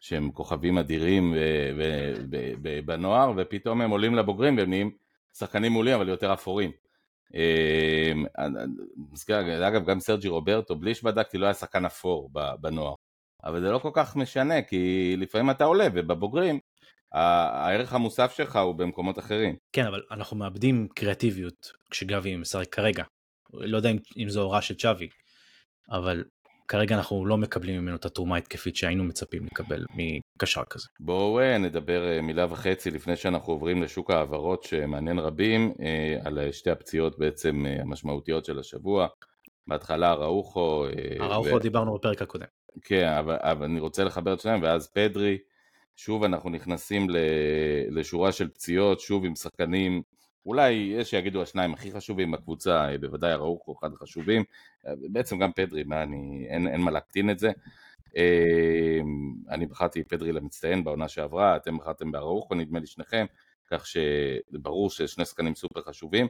שהם 0.00 0.30
כוכבים 0.30 0.78
אדירים 0.78 1.34
אה, 1.34 2.80
בנוער, 2.84 3.32
ופתאום 3.36 3.80
הם 3.80 3.90
עולים 3.90 4.14
לבוגרים 4.14 4.56
והם 4.56 4.70
נהיים 4.70 4.90
שחקנים 5.38 5.72
מעולים, 5.72 5.94
אבל 5.94 6.08
יותר 6.08 6.32
אפורים. 6.32 6.70
מזכיר, 9.12 9.68
אגב, 9.68 9.84
גם 9.84 10.00
סרג'י 10.00 10.28
רוברטו, 10.28 10.76
בלי 10.76 10.94
שבדקתי, 10.94 11.38
לא 11.38 11.46
היה 11.46 11.54
שחקן 11.54 11.84
אפור 11.84 12.30
בנוער. 12.60 12.94
אבל 13.44 13.60
זה 13.60 13.70
לא 13.70 13.78
כל 13.78 13.90
כך 13.92 14.16
משנה, 14.16 14.62
כי 14.62 15.14
לפעמים 15.18 15.50
אתה 15.50 15.64
עולה, 15.64 15.86
ובבוגרים, 15.94 16.58
הערך 17.12 17.92
המוסף 17.92 18.32
שלך 18.36 18.56
הוא 18.56 18.74
במקומות 18.74 19.18
אחרים. 19.18 19.56
כן, 19.72 19.86
אבל 19.86 20.02
אנחנו 20.10 20.36
מאבדים 20.36 20.88
קריאטיביות 20.94 21.72
כשגבי 21.90 22.36
משחק 22.36 22.68
כרגע. 22.74 23.04
לא 23.60 23.76
יודע 23.76 23.90
אם, 23.90 23.96
אם 24.16 24.28
זו 24.28 24.42
הוראה 24.42 24.62
של 24.62 24.74
צ'אבי, 24.74 25.08
אבל 25.90 26.24
כרגע 26.68 26.96
אנחנו 26.96 27.26
לא 27.26 27.36
מקבלים 27.36 27.80
ממנו 27.80 27.96
את 27.96 28.04
התרומה 28.04 28.34
ההתקפית 28.34 28.76
שהיינו 28.76 29.04
מצפים 29.04 29.46
לקבל 29.46 29.84
מקשר 29.94 30.62
כזה. 30.70 30.86
בואו 31.00 31.40
אה, 31.40 31.58
נדבר 31.58 32.08
אה, 32.08 32.20
מילה 32.20 32.46
וחצי 32.50 32.90
לפני 32.90 33.16
שאנחנו 33.16 33.52
עוברים 33.52 33.82
לשוק 33.82 34.10
ההעברות 34.10 34.62
שמעניין 34.62 35.18
רבים 35.18 35.74
אה, 35.80 36.18
על 36.24 36.52
שתי 36.52 36.70
הפציעות 36.70 37.18
בעצם 37.18 37.64
המשמעותיות 37.80 38.44
של 38.44 38.58
השבוע. 38.58 39.06
בהתחלה 39.66 40.12
אראוחו. 40.12 40.86
אראוחו 41.20 41.54
ו- 41.54 41.58
דיברנו 41.58 41.94
בפרק 41.94 42.22
הקודם. 42.22 42.46
כן, 42.84 43.08
אבל, 43.08 43.36
אבל 43.40 43.64
אני 43.64 43.80
רוצה 43.80 44.04
לחבר 44.04 44.34
את 44.34 44.40
שניהם, 44.40 44.62
ואז 44.62 44.88
פדרי. 44.88 45.38
שוב 45.96 46.24
אנחנו 46.24 46.50
נכנסים 46.50 47.06
לשורה 47.90 48.32
של 48.32 48.48
פציעות, 48.48 49.00
שוב 49.00 49.24
עם 49.24 49.34
שחקנים, 49.34 50.02
אולי 50.46 50.72
יש 50.72 51.10
שיגידו 51.10 51.42
השניים 51.42 51.74
הכי 51.74 51.92
חשובים 51.92 52.30
בקבוצה, 52.30 52.88
אה, 52.88 52.98
בוודאי 52.98 53.32
אראוחו 53.32 53.76
אחד 53.78 53.92
החשובים, 53.92 54.44
אה, 54.86 54.92
בעצם 55.12 55.38
גם 55.38 55.52
פדרי, 55.52 55.84
מה 55.84 56.02
אני, 56.02 56.46
אין, 56.48 56.68
אין 56.68 56.80
מה 56.80 56.90
להקטין 56.90 57.30
את 57.30 57.38
זה. 57.38 57.50
אה, 58.16 59.00
אני 59.50 59.66
בחרתי 59.66 60.04
פדרי 60.04 60.32
למצטיין 60.32 60.84
בעונה 60.84 61.08
שעברה, 61.08 61.56
אתם 61.56 61.78
בחרתם 61.78 62.12
באראוחו 62.12 62.54
נדמה 62.54 62.80
לי 62.80 62.86
שניכם, 62.86 63.26
כך 63.70 63.86
שברור 63.86 64.90
ששני 64.90 65.24
שחקנים 65.24 65.54
סופר 65.54 65.82
חשובים. 65.82 66.26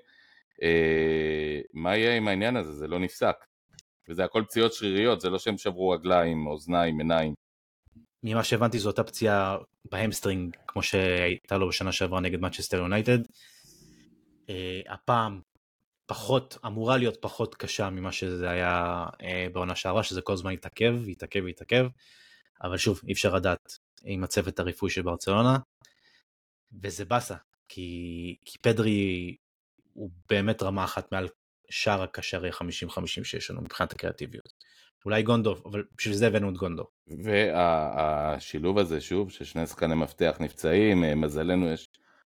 אה, 0.62 1.60
מה 1.72 1.96
יהיה 1.96 2.16
עם 2.16 2.28
העניין 2.28 2.56
הזה? 2.56 2.72
זה 2.72 2.88
לא 2.88 2.98
נפסק. 2.98 3.36
וזה 4.08 4.24
הכל 4.24 4.42
פציעות 4.48 4.72
שריריות, 4.72 5.20
זה 5.20 5.30
לא 5.30 5.38
שהם 5.38 5.58
שברו 5.58 5.90
רגליים, 5.90 6.46
אוזניים, 6.46 6.98
עיניים. 6.98 7.34
ממה 8.22 8.44
שהבנתי 8.44 8.78
זו 8.78 8.90
אותה 8.90 9.04
פציעה 9.04 9.56
ב 9.92 9.99
hamstring 9.99 10.56
כמו 10.66 10.82
שהייתה 10.82 11.58
לו 11.58 11.68
בשנה 11.68 11.92
שעברה 11.92 12.20
נגד 12.20 12.40
מנצ'סטר 12.40 12.76
יונייטד. 12.76 13.18
אה, 14.48 14.80
הפעם 14.88 15.40
פחות, 16.06 16.58
אמורה 16.66 16.96
להיות 16.96 17.16
פחות 17.20 17.54
קשה 17.54 17.90
ממה 17.90 18.12
שזה 18.12 18.50
היה 18.50 19.06
אה, 19.22 19.46
בעונה 19.52 19.74
שעברה, 19.74 20.02
שזה 20.02 20.20
כל 20.20 20.32
הזמן 20.32 20.52
התעכב, 20.52 20.94
התעכב 21.08 21.42
והתעכב, 21.44 21.86
אבל 22.62 22.76
שוב, 22.76 23.00
אי 23.06 23.12
אפשר 23.12 23.34
לדעת 23.34 23.78
עם 24.04 24.24
הצוות 24.24 24.58
הרפואי 24.58 24.90
של 24.90 25.02
ברצלונה, 25.02 25.58
וזה 26.82 27.04
באסה, 27.04 27.34
כי, 27.68 28.36
כי 28.44 28.58
פדרי 28.58 29.36
הוא 29.92 30.10
באמת 30.28 30.62
רמה 30.62 30.84
אחת 30.84 31.12
מעל 31.12 31.28
שאר 31.70 32.02
הקשרי 32.02 32.50
50-50 32.50 33.06
שיש 33.06 33.50
לנו 33.50 33.60
מבחינת 33.60 33.92
הקריאטיביות. 33.92 34.52
אולי 35.04 35.22
גונדו, 35.22 35.56
אבל 35.64 35.84
בשביל 35.98 36.14
זה 36.14 36.26
הבאנו 36.26 36.50
את 36.50 36.56
גונדו. 36.56 36.84
והשילוב 37.24 38.78
הזה 38.78 39.00
שוב, 39.00 39.30
ששני 39.30 39.66
שחקני 39.66 39.94
מפתח 39.94 40.36
נפצעים, 40.40 41.04
אה, 41.04 41.14
מזלנו 41.14 41.68
יש 41.68 41.88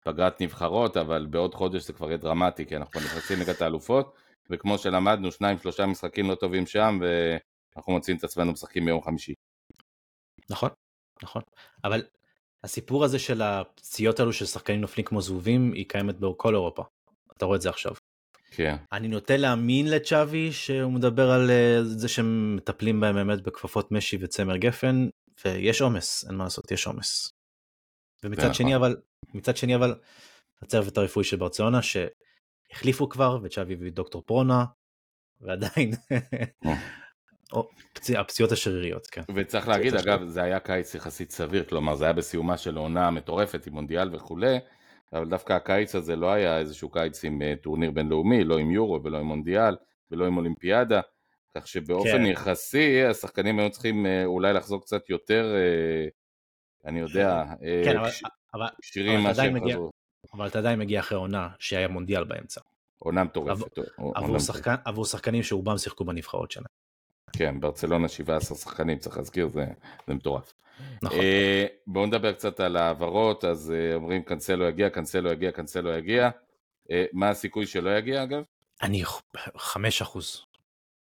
פגרת 0.04 0.42
נבחרות, 0.42 0.96
אבל 0.96 1.26
בעוד 1.26 1.54
חודש 1.54 1.86
זה 1.86 1.92
כבר 1.92 2.06
יהיה 2.08 2.16
דרמטי, 2.16 2.66
כי 2.66 2.76
אנחנו 2.76 3.00
נכנסים 3.00 3.38
ליגת 3.38 3.62
האלופות, 3.62 4.14
וכמו 4.50 4.78
שלמדנו, 4.78 5.32
שניים 5.32 5.58
שלושה 5.58 5.86
משחקים 5.86 6.30
לא 6.30 6.34
טובים 6.34 6.66
שם, 6.66 7.00
ואנחנו 7.02 7.92
מוצאים 7.92 8.16
את 8.16 8.24
עצמנו 8.24 8.52
משחקים 8.52 8.84
ביום 8.84 9.02
חמישי. 9.02 9.34
נכון, 10.50 10.70
נכון. 11.22 11.42
אבל 11.84 12.02
הסיפור 12.64 13.04
הזה 13.04 13.18
של 13.18 13.42
הפציעות 13.42 14.20
האלו 14.20 14.32
של 14.32 14.46
שחקנים 14.46 14.80
נופלים 14.80 15.06
כמו 15.06 15.22
זבובים, 15.22 15.72
היא 15.72 15.88
קיימת 15.88 16.18
בכל 16.18 16.54
אירופה. 16.54 16.82
אתה 17.36 17.44
רואה 17.44 17.56
את 17.56 17.62
זה 17.62 17.68
עכשיו. 17.68 17.92
כן. 18.50 18.76
אני 18.92 19.08
נוטה 19.08 19.36
להאמין 19.36 19.90
לצ'אבי 19.90 20.52
שהוא 20.52 20.92
מדבר 20.92 21.30
על 21.30 21.50
אה, 21.50 21.84
זה 21.84 22.08
שהם 22.08 22.56
מטפלים 22.56 23.00
בהם 23.00 23.14
באמת 23.14 23.42
בכפפות 23.42 23.92
משי 23.92 24.18
וצמר 24.20 24.56
גפן, 24.56 25.08
ויש 25.44 25.80
עומס, 25.80 26.24
אין 26.28 26.34
מה 26.34 26.44
לעשות, 26.44 26.70
יש 26.70 26.86
עומס. 26.86 27.32
ומצד 28.24 28.42
נכון. 28.42 28.54
שני 28.54 28.76
אבל, 28.76 28.96
מצד 29.34 29.56
שני 29.56 29.74
אבל, 29.74 29.94
הצוות 30.62 30.98
הרפואי 30.98 31.24
של 31.24 31.36
ברצלונה 31.36 31.78
שהחליפו 31.82 33.08
כבר, 33.08 33.38
וצ'אבי 33.42 33.74
הביא 33.74 33.92
דוקטור 33.92 34.22
פרונה, 34.26 34.64
ועדיין, 35.40 35.90
הפציעות 38.18 38.52
השריריות, 38.52 39.06
כן. 39.06 39.22
וצריך 39.34 39.68
להגיד, 39.68 39.96
פציעות 39.96 40.06
אגב, 40.06 40.26
זה 40.26 40.42
היה 40.42 40.60
קיץ 40.60 40.94
יחסית 40.94 41.30
סביר, 41.30 41.64
כלומר 41.64 41.94
זה 41.94 42.04
היה 42.04 42.12
בסיומה 42.12 42.56
של 42.56 42.76
עונה 42.76 43.10
מטורפת 43.10 43.66
עם 43.66 43.72
מונדיאל 43.72 44.14
וכולי, 44.14 44.56
אבל 45.12 45.28
דווקא 45.28 45.52
הקיץ 45.52 45.94
הזה 45.94 46.16
לא 46.16 46.32
היה 46.32 46.58
איזשהו 46.58 46.90
קיץ 46.90 47.24
עם 47.24 47.42
אה, 47.42 47.54
טורניר 47.62 47.90
בינלאומי, 47.90 48.44
לא 48.44 48.58
עם 48.58 48.70
יורו 48.70 49.00
ולא 49.04 49.18
עם 49.18 49.26
מונדיאל 49.26 49.76
ולא 50.10 50.26
עם 50.26 50.36
אולימפיאדה, 50.36 51.00
כך 51.56 51.66
שבאופן 51.66 52.10
כן. 52.10 52.26
יחסי 52.26 53.04
השחקנים 53.04 53.58
היו 53.58 53.70
צריכים 53.70 54.06
אה, 54.06 54.24
אולי 54.24 54.52
לחזור 54.52 54.80
קצת 54.80 55.10
יותר, 55.10 55.54
אה, 55.54 56.08
אני 56.84 57.00
יודע, 57.00 57.44
כן, 57.84 58.04
כש- 58.04 58.22
אבל, 58.22 58.30
אבל 58.54 58.66
מה 58.96 59.30
אתה 59.30 59.30
עדיין 59.30 59.34
שהם 59.34 59.54
מגיע-. 59.54 59.78
אבל 60.34 60.46
אתה 60.46 60.58
עדיין 60.58 60.78
מגיע 60.78 61.00
אחרי 61.00 61.18
עונה 61.18 61.48
שהיה 61.58 61.88
מונדיאל 61.88 62.24
באמצע. 62.24 62.60
עונה 62.98 63.24
מטורפת. 63.24 63.78
עבור. 64.14 64.38
שחקן, 64.38 64.74
עבור 64.84 65.04
שחקנים 65.04 65.42
שרובם 65.42 65.78
שיחקו 65.78 66.04
בנבחרות 66.04 66.50
שלהם. 66.50 66.66
כן, 67.32 67.60
ברצלונה 67.60 68.08
17 68.08 68.56
שחקנים, 68.58 68.98
צריך 68.98 69.16
להזכיר, 69.16 69.48
זה, 69.48 69.66
זה 70.06 70.14
מטורף. 70.14 70.52
נכון. 71.02 71.18
אה, 71.18 71.66
בואו 71.86 72.06
נדבר 72.06 72.32
קצת 72.32 72.60
על 72.60 72.76
העברות, 72.76 73.44
אז 73.44 73.72
אה, 73.76 73.94
אומרים 73.94 74.22
קנסלו 74.22 74.68
יגיע, 74.68 74.90
קנסלו 74.90 75.32
יגיע, 75.32 75.52
קנסלו 75.52 75.90
יגיע. 75.90 76.30
אה, 76.90 77.04
מה 77.12 77.28
הסיכוי 77.28 77.66
שלא 77.66 77.90
יגיע 77.98 78.22
אגב? 78.22 78.42
אני 78.82 79.02
חמש 79.56 80.02
אחוז. 80.02 80.44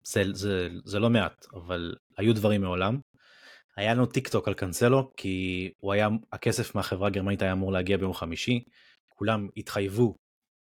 זה, 0.03 0.23
זה, 0.33 0.67
זה 0.85 0.99
לא 0.99 1.09
מעט, 1.09 1.45
אבל 1.53 1.95
היו 2.17 2.35
דברים 2.35 2.61
מעולם. 2.61 2.99
היה 3.81 3.93
לנו 3.93 4.05
טיק 4.05 4.27
טוק 4.27 4.47
על 4.47 4.53
קנסלו, 4.53 5.11
כי 5.17 5.69
הוא 5.79 5.93
היה, 5.93 6.07
הכסף 6.31 6.75
מהחברה 6.75 7.07
הגרמנית 7.07 7.41
היה 7.41 7.51
אמור 7.51 7.71
להגיע 7.71 7.97
ביום 7.97 8.13
חמישי. 8.13 8.63
כולם 9.09 9.47
התחייבו 9.57 10.15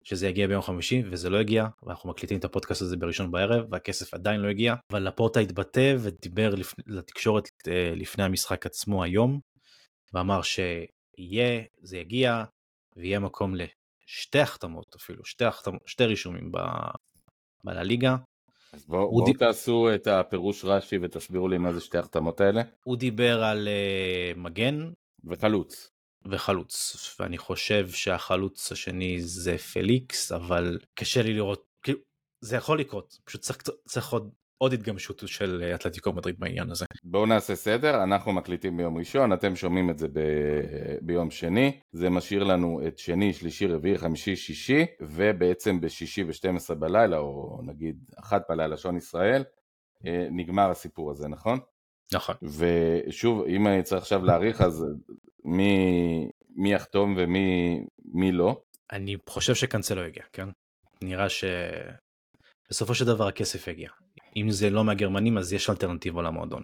שזה 0.03 0.27
יגיע 0.27 0.47
ביום 0.47 0.61
חמישי, 0.61 1.03
וזה 1.11 1.29
לא 1.29 1.37
הגיע, 1.37 1.67
ואנחנו 1.83 2.09
מקליטים 2.09 2.39
את 2.39 2.45
הפודקאסט 2.45 2.81
הזה 2.81 2.97
בראשון 2.97 3.31
בערב, 3.31 3.65
והכסף 3.71 4.13
עדיין 4.13 4.39
לא 4.39 4.47
הגיע. 4.47 4.75
אבל 4.91 5.07
לפורטה 5.07 5.39
התבטא 5.39 5.95
ודיבר 5.99 6.55
לפ... 6.55 6.73
לתקשורת 6.87 7.49
אה, 7.67 7.93
לפני 7.95 8.23
המשחק 8.23 8.65
עצמו 8.65 9.03
היום, 9.03 9.39
ואמר 10.13 10.41
שיהיה, 10.41 11.63
זה 11.81 11.97
יגיע, 11.97 12.43
ויהיה 12.95 13.19
מקום 13.19 13.55
לשתי 13.55 14.39
החתמות 14.39 14.95
אפילו, 14.95 15.25
שתי, 15.25 15.45
החתמות, 15.45 15.81
שתי 15.85 16.05
רישומים 16.05 16.51
ב... 16.51 16.57
בלליגה. 17.63 18.15
אז 18.77 18.85
בואו 18.85 19.11
בוא 19.11 19.25
די- 19.25 19.33
תעשו 19.33 19.89
את 19.95 20.07
הפירוש 20.07 20.65
רש"י 20.65 20.97
ותסבירו 21.01 21.47
לי 21.47 21.57
מה 21.57 21.73
זה 21.73 21.81
שתי 21.81 21.97
החתמות 21.97 22.41
האלה. 22.41 22.61
הוא 22.83 22.97
דיבר 22.97 23.43
על 23.43 23.67
uh, 23.67 24.39
מגן 24.39 24.91
וחלוץ. 25.23 25.91
וחלוץ, 26.25 26.95
ואני 27.19 27.37
חושב 27.37 27.89
שהחלוץ 27.89 28.71
השני 28.71 29.21
זה 29.21 29.57
פליקס, 29.57 30.31
אבל 30.31 30.79
קשה 30.93 31.21
לי 31.21 31.33
לראות, 31.33 31.65
כאילו, 31.83 31.99
זה 32.41 32.55
יכול 32.55 32.79
לקרות, 32.79 33.19
פשוט 33.25 33.41
צריך, 33.41 33.57
צריך 33.87 34.09
עוד 34.09 34.31
עוד 34.57 34.73
התגמשות 34.73 35.23
של 35.25 35.63
אה, 35.63 35.75
אתלטיקו 35.75 36.13
מדריד 36.13 36.39
בעניין 36.39 36.71
הזה. 36.71 36.85
בואו 37.03 37.25
נעשה 37.25 37.55
סדר, 37.55 38.03
אנחנו 38.03 38.31
מקליטים 38.31 38.77
ביום 38.77 38.97
ראשון, 38.97 39.33
אתם 39.33 39.55
שומעים 39.55 39.89
את 39.89 39.97
זה 39.97 40.07
ב... 40.07 40.19
ביום 41.01 41.31
שני, 41.31 41.79
זה 41.91 42.09
משאיר 42.09 42.43
לנו 42.43 42.81
את 42.87 42.97
שני, 42.97 43.33
שלישי, 43.33 43.67
רביעי, 43.67 43.97
חמישי, 43.97 44.35
שישי, 44.35 44.85
ובעצם 45.01 45.81
בשישי 45.81 46.23
ב-12 46.23 46.73
בלילה, 46.73 47.17
או 47.17 47.59
נגיד 47.65 47.97
אחת 48.19 48.41
בלילה 48.49 48.77
שעון 48.77 48.97
ישראל, 48.97 49.43
אה, 50.05 50.27
נגמר 50.31 50.71
הסיפור 50.71 51.11
הזה, 51.11 51.27
נכון? 51.27 51.59
נכון. 52.13 52.35
ושוב, 52.41 53.45
אם 53.47 53.67
אני 53.67 53.83
צריך 53.83 54.01
עכשיו 54.01 54.25
להעריך, 54.25 54.61
אז 54.61 54.85
מי, 55.45 56.29
מי 56.55 56.73
יחתום 56.73 57.15
ומי 57.17 57.79
מי 58.13 58.31
לא? 58.31 58.61
אני 58.91 59.15
חושב 59.29 59.55
שקאנסלו 59.55 60.03
יגיע, 60.03 60.23
כן? 60.33 60.49
נראה 61.01 61.27
שבסופו 62.69 62.95
של 62.95 63.05
דבר 63.05 63.27
הכסף 63.27 63.67
יגיע. 63.67 63.89
אם 64.35 64.51
זה 64.51 64.69
לא 64.69 64.83
מהגרמנים 64.83 65.37
אז 65.37 65.53
יש 65.53 65.69
אלטרנטיבה 65.69 66.21
למועדון. 66.21 66.61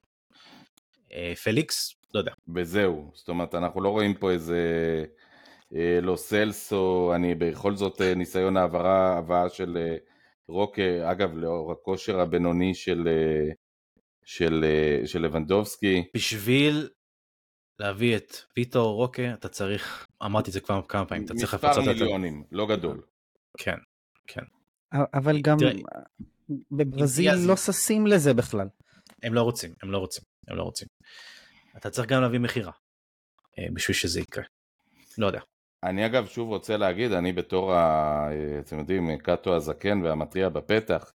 אה, 1.14 1.34
פליקס, 1.43 1.95
לא 2.14 2.20
יודע. 2.20 2.32
וזהו, 2.55 3.11
זאת 3.14 3.30
אומרת 3.30 3.55
אנחנו 3.55 3.82
לא 3.82 3.89
רואים 3.89 4.14
פה 4.14 4.32
איזה 4.32 4.59
אה, 5.76 5.99
לא 6.01 6.16
סלסו, 6.16 7.11
אני 7.16 7.36
בכל 7.36 7.76
זאת 7.76 8.01
אה, 8.01 8.16
ניסיון 8.16 8.57
העברה, 8.57 9.18
הבאה 9.18 9.49
של 9.49 9.78
רוקה, 10.47 11.11
אגב 11.11 11.38
לאור 11.38 11.72
הכושר 11.72 12.20
הבינוני 12.20 12.76
של, 12.76 13.07
של, 14.26 14.66
של 15.05 15.22
לבנדובסקי. 15.22 16.03
בשביל 16.16 16.89
להביא 17.80 18.16
את 18.16 18.34
ויטור 18.57 18.95
רוקה 18.95 19.34
אתה 19.34 19.49
צריך, 19.49 20.07
אמרתי 20.26 20.49
את 20.49 20.53
זה 20.53 20.59
כבר 20.59 20.82
כמה 20.88 21.05
פעמים, 21.05 21.26
אתה 21.26 21.34
צריך 21.34 21.53
מספר 21.53 21.70
לפצות 21.70 21.84
את... 21.84 21.89
מיליונים, 21.89 22.43
לא 22.51 22.68
גדול. 22.68 23.01
כן, 23.57 23.78
כן. 24.28 24.43
אבל 25.14 25.41
גם 25.41 25.57
בברזיל 26.72 27.36
לא 27.36 27.56
ששים 27.56 28.08
לזה 28.08 28.34
בכלל. 28.34 28.68
הם 29.24 29.34
לא 29.34 29.41
רוצים, 29.41 29.74
הם 29.84 29.91
לא 29.91 29.97
רוצים, 29.97 30.24
הם 30.47 30.58
לא 30.58 30.64
רוצים. 30.64 30.88
אתה 31.78 31.89
צריך 31.89 32.10
גם 32.10 32.22
להביא 32.22 32.39
מכירה 32.39 32.72
אה, 33.60 33.66
בשביל 33.74 33.95
שזה 33.95 34.20
יקרה. 34.22 34.43
לא 35.18 35.28
יודע. 35.28 35.39
אני 35.84 36.06
אגב 36.06 36.28
שוב 36.28 36.49
רוצה 36.49 36.78
להגיד, 36.78 37.12
אני 37.12 37.34
בתור, 37.34 37.74
ה, 37.74 38.30
אתם 38.60 38.80
יודעים, 38.80 39.18
קאטו 39.18 39.56
הזקן 39.56 40.01
והמתריע 40.04 40.49
בפתח, 40.49 41.12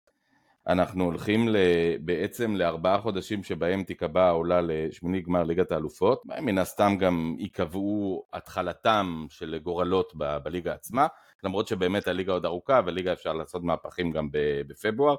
אנחנו 0.68 1.04
הולכים 1.04 1.50
ל, 1.50 1.58
בעצם 2.00 2.56
לארבעה 2.56 3.02
חודשים 3.02 3.44
שבהם 3.44 3.84
תיקבע 3.84 4.24
העולה 4.24 4.62
לשמיני 4.62 5.22
גמר 5.22 5.44
ליגת 5.44 5.72
האלופות, 5.72 6.22
מן 6.42 6.58
הסתם 6.58 6.96
גם 7.00 7.36
ייקבעו 7.40 8.26
התחלתם 8.34 9.26
של 9.30 9.60
גורלות 9.64 10.14
ב, 10.18 10.38
בליגה 10.44 10.74
עצמה, 10.74 11.08
למרות 11.44 11.68
שבאמת 11.68 12.08
הליגה 12.08 12.34
עוד 12.34 12.46
ארוכה, 12.46 12.82
וליגה 12.86 13.14
אפשר 13.14 13.34
לעשות 13.34 13.64
מהפכים 13.64 14.12
גם 14.12 14.30
בפברואר, 14.68 15.16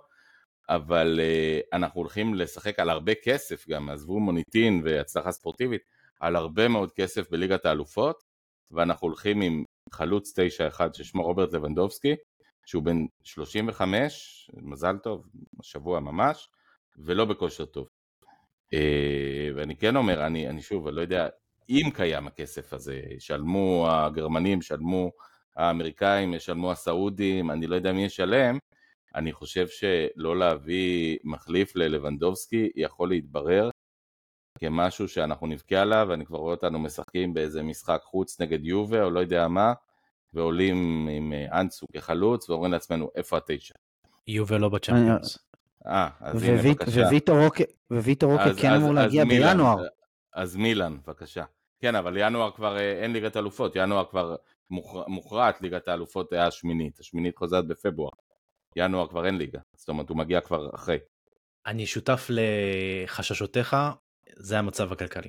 אבל 0.68 1.20
אה, 1.22 1.60
אנחנו 1.72 2.00
הולכים 2.00 2.34
לשחק 2.34 2.78
על 2.78 2.90
הרבה 2.90 3.12
כסף 3.24 3.68
גם, 3.68 3.90
עזבו 3.90 4.20
מוניטין 4.20 4.82
והצלחה 4.84 5.32
ספורטיבית, 5.32 5.82
על 6.20 6.36
הרבה 6.36 6.68
מאוד 6.68 6.92
כסף 6.92 7.30
בליגת 7.30 7.66
האלופות, 7.66 8.22
ואנחנו 8.70 9.08
הולכים 9.08 9.40
עם 9.40 9.64
חלוץ 9.92 10.38
9-1 10.78 10.80
ששמו 10.92 11.22
רוברט 11.22 11.52
לבנדובסקי, 11.52 12.14
שהוא 12.66 12.82
בן 12.82 13.06
35, 13.22 14.50
מזל 14.62 14.98
טוב, 14.98 15.26
השבוע 15.60 16.00
ממש, 16.00 16.48
ולא 16.96 17.24
בכושר 17.24 17.64
טוב. 17.64 17.88
אה, 18.72 19.48
ואני 19.56 19.76
כן 19.76 19.96
אומר, 19.96 20.26
אני, 20.26 20.48
אני 20.48 20.62
שוב, 20.62 20.86
אני 20.86 20.96
לא 20.96 21.00
יודע 21.00 21.28
אם 21.68 21.90
קיים 21.94 22.26
הכסף 22.26 22.72
הזה, 22.72 23.00
ישלמו 23.16 23.86
הגרמנים, 23.90 24.58
ישלמו 24.58 25.10
האמריקאים, 25.56 26.34
ישלמו 26.34 26.72
הסעודים, 26.72 27.50
אני 27.50 27.66
לא 27.66 27.74
יודע 27.74 27.92
מי 27.92 28.04
ישלם, 28.04 28.58
אני 29.14 29.32
חושב 29.32 29.66
שלא 29.68 30.36
להביא 30.38 31.18
מחליף 31.24 31.76
ללבנדובסקי 31.76 32.70
יכול 32.76 33.08
להתברר 33.08 33.70
כמשהו 34.58 35.08
שאנחנו 35.08 35.46
נבכה 35.46 35.80
עליו, 35.80 36.12
אני 36.14 36.26
כבר 36.26 36.38
רואה 36.38 36.54
אותנו 36.54 36.78
משחקים 36.78 37.34
באיזה 37.34 37.62
משחק 37.62 38.00
חוץ 38.02 38.40
נגד 38.40 38.64
יובה 38.64 39.02
או 39.04 39.10
לא 39.10 39.20
יודע 39.20 39.48
מה, 39.48 39.72
ועולים 40.32 41.08
עם 41.10 41.32
אה, 41.32 41.60
אנסו 41.60 41.86
כחלוץ 41.92 42.50
ואומרים 42.50 42.72
לעצמנו 42.72 43.10
איפה 43.14 43.36
התשע. 43.36 43.74
יובל 44.28 44.56
לא 44.60 44.68
בצ'מפיונס. 44.68 45.38
אה, 45.86 46.08
אז 46.20 46.42
הנה 46.42 46.62
בבקשה. 46.74 47.00
וויטור 47.90 48.32
רוקה- 48.32 48.44
כן 48.62 48.72
אמור 48.72 48.94
להגיע 48.94 49.24
מילאן, 49.24 49.50
בינואר. 49.56 49.76
אז 50.34 50.56
מילאן, 50.56 50.96
בבקשה. 51.06 51.44
כן, 51.80 51.94
אבל 51.94 52.16
ינואר 52.16 52.50
כבר 52.50 52.76
אה, 52.76 53.02
אין 53.02 53.12
ליגת 53.12 53.36
אלופות, 53.36 53.72
ינואר 53.76 54.04
כבר 54.04 54.36
מוכרעת 55.08 55.62
ליגת 55.62 55.88
האלופות 55.88 56.32
היה 56.32 56.46
השמינית, 56.46 57.00
השמינית 57.00 57.36
חוזרת 57.36 57.66
בפברואר. 57.66 58.10
ינואר 58.76 59.08
כבר 59.08 59.26
אין 59.26 59.38
ליגה, 59.38 59.58
זאת 59.76 59.88
אומרת 59.88 60.08
הוא 60.08 60.16
מגיע 60.16 60.40
כבר 60.40 60.74
אחרי. 60.74 60.98
אני 61.66 61.86
שותף 61.86 62.26
לחששותיך, 62.30 63.76
זה 64.36 64.58
המצב 64.58 64.92
הכלכלי. 64.92 65.28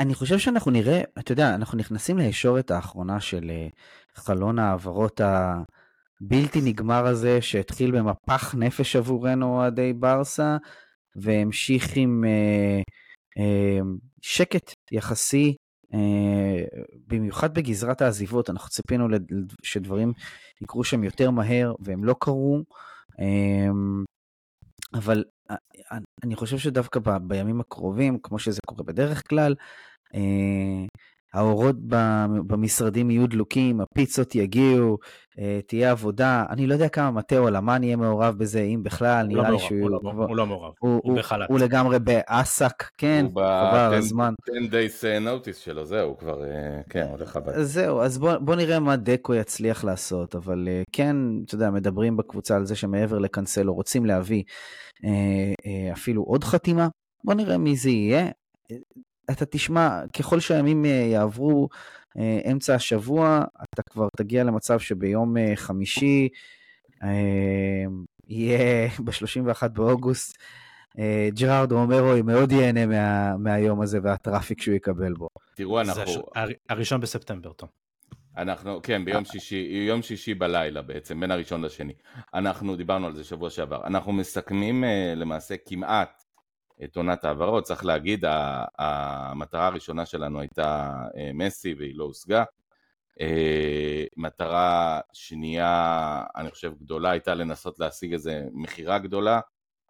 אני 0.00 0.14
חושב 0.14 0.38
שאנחנו 0.38 0.70
נראה, 0.70 1.00
אתה 1.18 1.32
יודע, 1.32 1.54
אנחנו 1.54 1.78
נכנסים 1.78 2.18
לישורת 2.18 2.70
האחרונה 2.70 3.20
של 3.20 3.50
אה, 3.50 3.68
חלון 4.14 4.58
ההעברות 4.58 5.20
הבלתי 5.20 6.60
נגמר 6.62 7.06
הזה, 7.06 7.42
שהתחיל 7.42 7.90
במפח 7.90 8.54
נפש 8.54 8.96
עבורנו 8.96 9.56
אוהדי 9.56 9.92
ברסה, 9.92 10.56
והמשיך 11.16 11.96
עם 11.96 12.24
אה, 12.26 12.80
אה, 13.38 13.78
שקט 14.22 14.74
יחסי, 14.92 15.48
אה, 15.48 15.65
במיוחד 17.06 17.54
בגזרת 17.54 18.02
העזיבות, 18.02 18.50
אנחנו 18.50 18.68
ציפינו 18.68 19.08
שדברים 19.62 20.12
יקרו 20.62 20.84
שם 20.84 21.04
יותר 21.04 21.30
מהר, 21.30 21.74
והם 21.80 22.04
לא 22.04 22.14
קרו. 22.20 22.62
אה, 23.20 23.68
אבל 24.94 25.24
אה, 25.50 25.56
אני 26.24 26.36
חושב 26.36 26.58
שדווקא 26.58 27.00
בימים 27.22 27.60
הקרובים, 27.60 28.18
כמו 28.22 28.38
שזה 28.38 28.60
קורה 28.66 28.84
בדרך 28.84 29.28
כלל, 29.28 29.54
אה, 30.14 30.84
האורות 31.36 31.76
במשרדים 32.46 33.10
יהיו 33.10 33.26
דלוקים, 33.26 33.80
הפיצות 33.80 34.34
יגיעו, 34.34 34.98
אה, 35.38 35.60
תהיה 35.66 35.90
עבודה. 35.90 36.44
אני 36.50 36.66
לא 36.66 36.74
יודע 36.74 36.88
כמה 36.88 37.10
מתאו 37.10 37.50
למאן 37.50 37.82
יהיה 37.84 37.96
מעורב 37.96 38.34
בזה, 38.38 38.60
אם 38.60 38.82
בכלל, 38.82 39.26
הוא 39.26 39.36
לא 39.36 39.42
נראה 39.42 39.50
לי 39.50 39.56
מעורב, 39.56 39.68
שהוא 39.68 39.80
הוא 39.80 39.90
לא- 39.90 39.98
כבר- 40.00 40.26
הוא 40.28 40.36
לא 40.36 40.46
מעורב, 40.46 40.72
הוא- 40.78 40.90
הוא 40.90 41.00
הוא- 41.04 41.18
בחל"ת. 41.18 41.48
הוא 41.50 41.58
לגמרי 41.58 41.98
באסק, 41.98 42.84
כן, 42.98 43.26
הוא 43.34 43.42
חבל 43.42 43.94
הזמן. 43.94 44.34
10 44.42 44.52
days 44.52 45.06
אה, 45.06 45.34
notice 45.34 45.64
שלו, 45.64 45.84
זהו, 45.84 46.08
הוא 46.08 46.16
כבר, 46.18 46.44
אה, 46.44 46.80
כן, 46.90 47.06
הולך 47.10 47.36
הביתה. 47.36 47.58
אז 47.58 47.72
זהו, 47.72 48.00
אז 48.00 48.18
בוא, 48.18 48.36
בוא 48.36 48.54
נראה 48.54 48.80
מה 48.80 48.96
דקו 48.96 49.34
יצליח 49.34 49.84
לעשות, 49.84 50.34
אבל 50.34 50.68
כן, 50.92 51.16
אתה 51.46 51.54
יודע, 51.54 51.70
מדברים 51.70 52.16
בקבוצה 52.16 52.56
על 52.56 52.64
זה 52.66 52.76
שמעבר 52.76 53.18
לקנסלו 53.18 53.74
רוצים 53.74 54.06
להביא 54.06 54.42
אפילו 55.92 56.22
עוד 56.22 56.44
חתימה, 56.44 56.88
בוא 57.24 57.34
נראה 57.34 57.58
מי 57.58 57.76
זה 57.76 57.90
יהיה. 57.90 58.28
אה, 59.30 59.34
אתה 59.34 59.46
תשמע, 59.46 60.00
ככל 60.18 60.40
שהימים 60.40 60.84
uh, 60.84 60.88
יעברו, 60.88 61.68
uh, 62.08 62.20
אמצע 62.52 62.74
השבוע, 62.74 63.44
אתה 63.62 63.82
כבר 63.82 64.08
תגיע 64.16 64.44
למצב 64.44 64.78
שביום 64.78 65.36
uh, 65.36 65.40
חמישי, 65.56 66.28
יהיה 68.28 68.88
ב-31 69.04 69.68
באוגוסט, 69.68 70.36
ג'רארד 71.28 71.72
רומרו 71.72 72.12
מאוד 72.24 72.52
ייהנה 72.52 72.86
מה, 72.86 73.36
מהיום 73.36 73.80
הזה 73.80 73.98
והטראפיק 74.02 74.62
שהוא 74.62 74.74
יקבל 74.74 75.12
בו. 75.12 75.28
תראו, 75.54 75.84
זה 75.84 75.90
אנחנו, 75.92 76.02
הש- 76.12 76.18
הר- 76.34 76.48
הראשון 76.68 77.00
בספטמבר, 77.00 77.52
תום. 77.52 77.68
אנחנו, 78.36 78.80
כן, 78.82 79.04
ביום 79.04 79.24
שישי, 79.24 79.84
יום 79.88 80.02
שישי 80.02 80.34
בלילה 80.34 80.82
בעצם, 80.82 81.20
בין 81.20 81.30
הראשון 81.30 81.64
לשני. 81.64 81.92
אנחנו 82.34 82.76
דיברנו 82.76 83.06
על 83.06 83.14
זה 83.14 83.24
שבוע 83.24 83.50
שעבר. 83.50 83.86
אנחנו 83.86 84.12
מסכמים 84.12 84.84
אה, 84.84 85.12
למעשה 85.16 85.54
כמעט 85.66 86.22
את 86.84 86.96
עונת 86.96 87.24
ההעברות. 87.24 87.64
צריך 87.64 87.84
להגיד, 87.84 88.24
המטרה 88.78 89.66
הראשונה 89.66 90.06
שלנו 90.06 90.40
הייתה 90.40 90.94
אה, 91.16 91.30
מסי 91.34 91.74
והיא 91.78 91.94
לא 91.96 92.04
הושגה. 92.04 92.44
אה, 93.20 94.04
מטרה 94.16 95.00
שנייה, 95.12 96.24
אני 96.36 96.50
חושב, 96.50 96.72
גדולה 96.80 97.10
הייתה 97.10 97.34
לנסות 97.34 97.78
להשיג 97.78 98.12
איזה 98.12 98.44
מכירה 98.52 98.98
גדולה. 98.98 99.40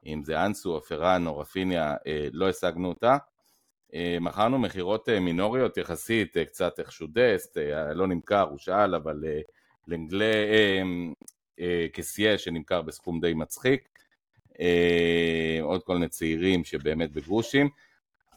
אם 0.07 0.23
זה 0.25 0.47
אנסו 0.47 0.75
או 0.75 0.81
פראן 0.81 1.27
או 1.27 1.39
רפיניה, 1.39 1.95
אה, 2.07 2.29
לא 2.33 2.49
השגנו 2.49 2.89
אותה. 2.89 3.17
מכרנו 4.21 4.59
מכירות 4.59 5.09
מינוריות 5.09 5.77
יחסית, 5.77 6.37
קצת 6.39 6.79
איכשהו 6.79 7.07
דסט, 7.13 7.57
לא 7.95 8.07
נמכר, 8.07 8.43
הוא 8.43 8.59
שאל, 8.59 8.95
אבל 8.95 9.25
לנגלה 9.89 10.45
קסיה 11.93 12.39
שנמכר 12.39 12.83
בסכום 12.83 13.21
די 13.21 13.35
מצחיק, 13.35 13.89
עוד 15.63 15.83
כל 15.83 15.95
מיני 15.95 16.09
צעירים 16.09 16.65
שבאמת 16.65 17.13
בגרושים. 17.13 17.69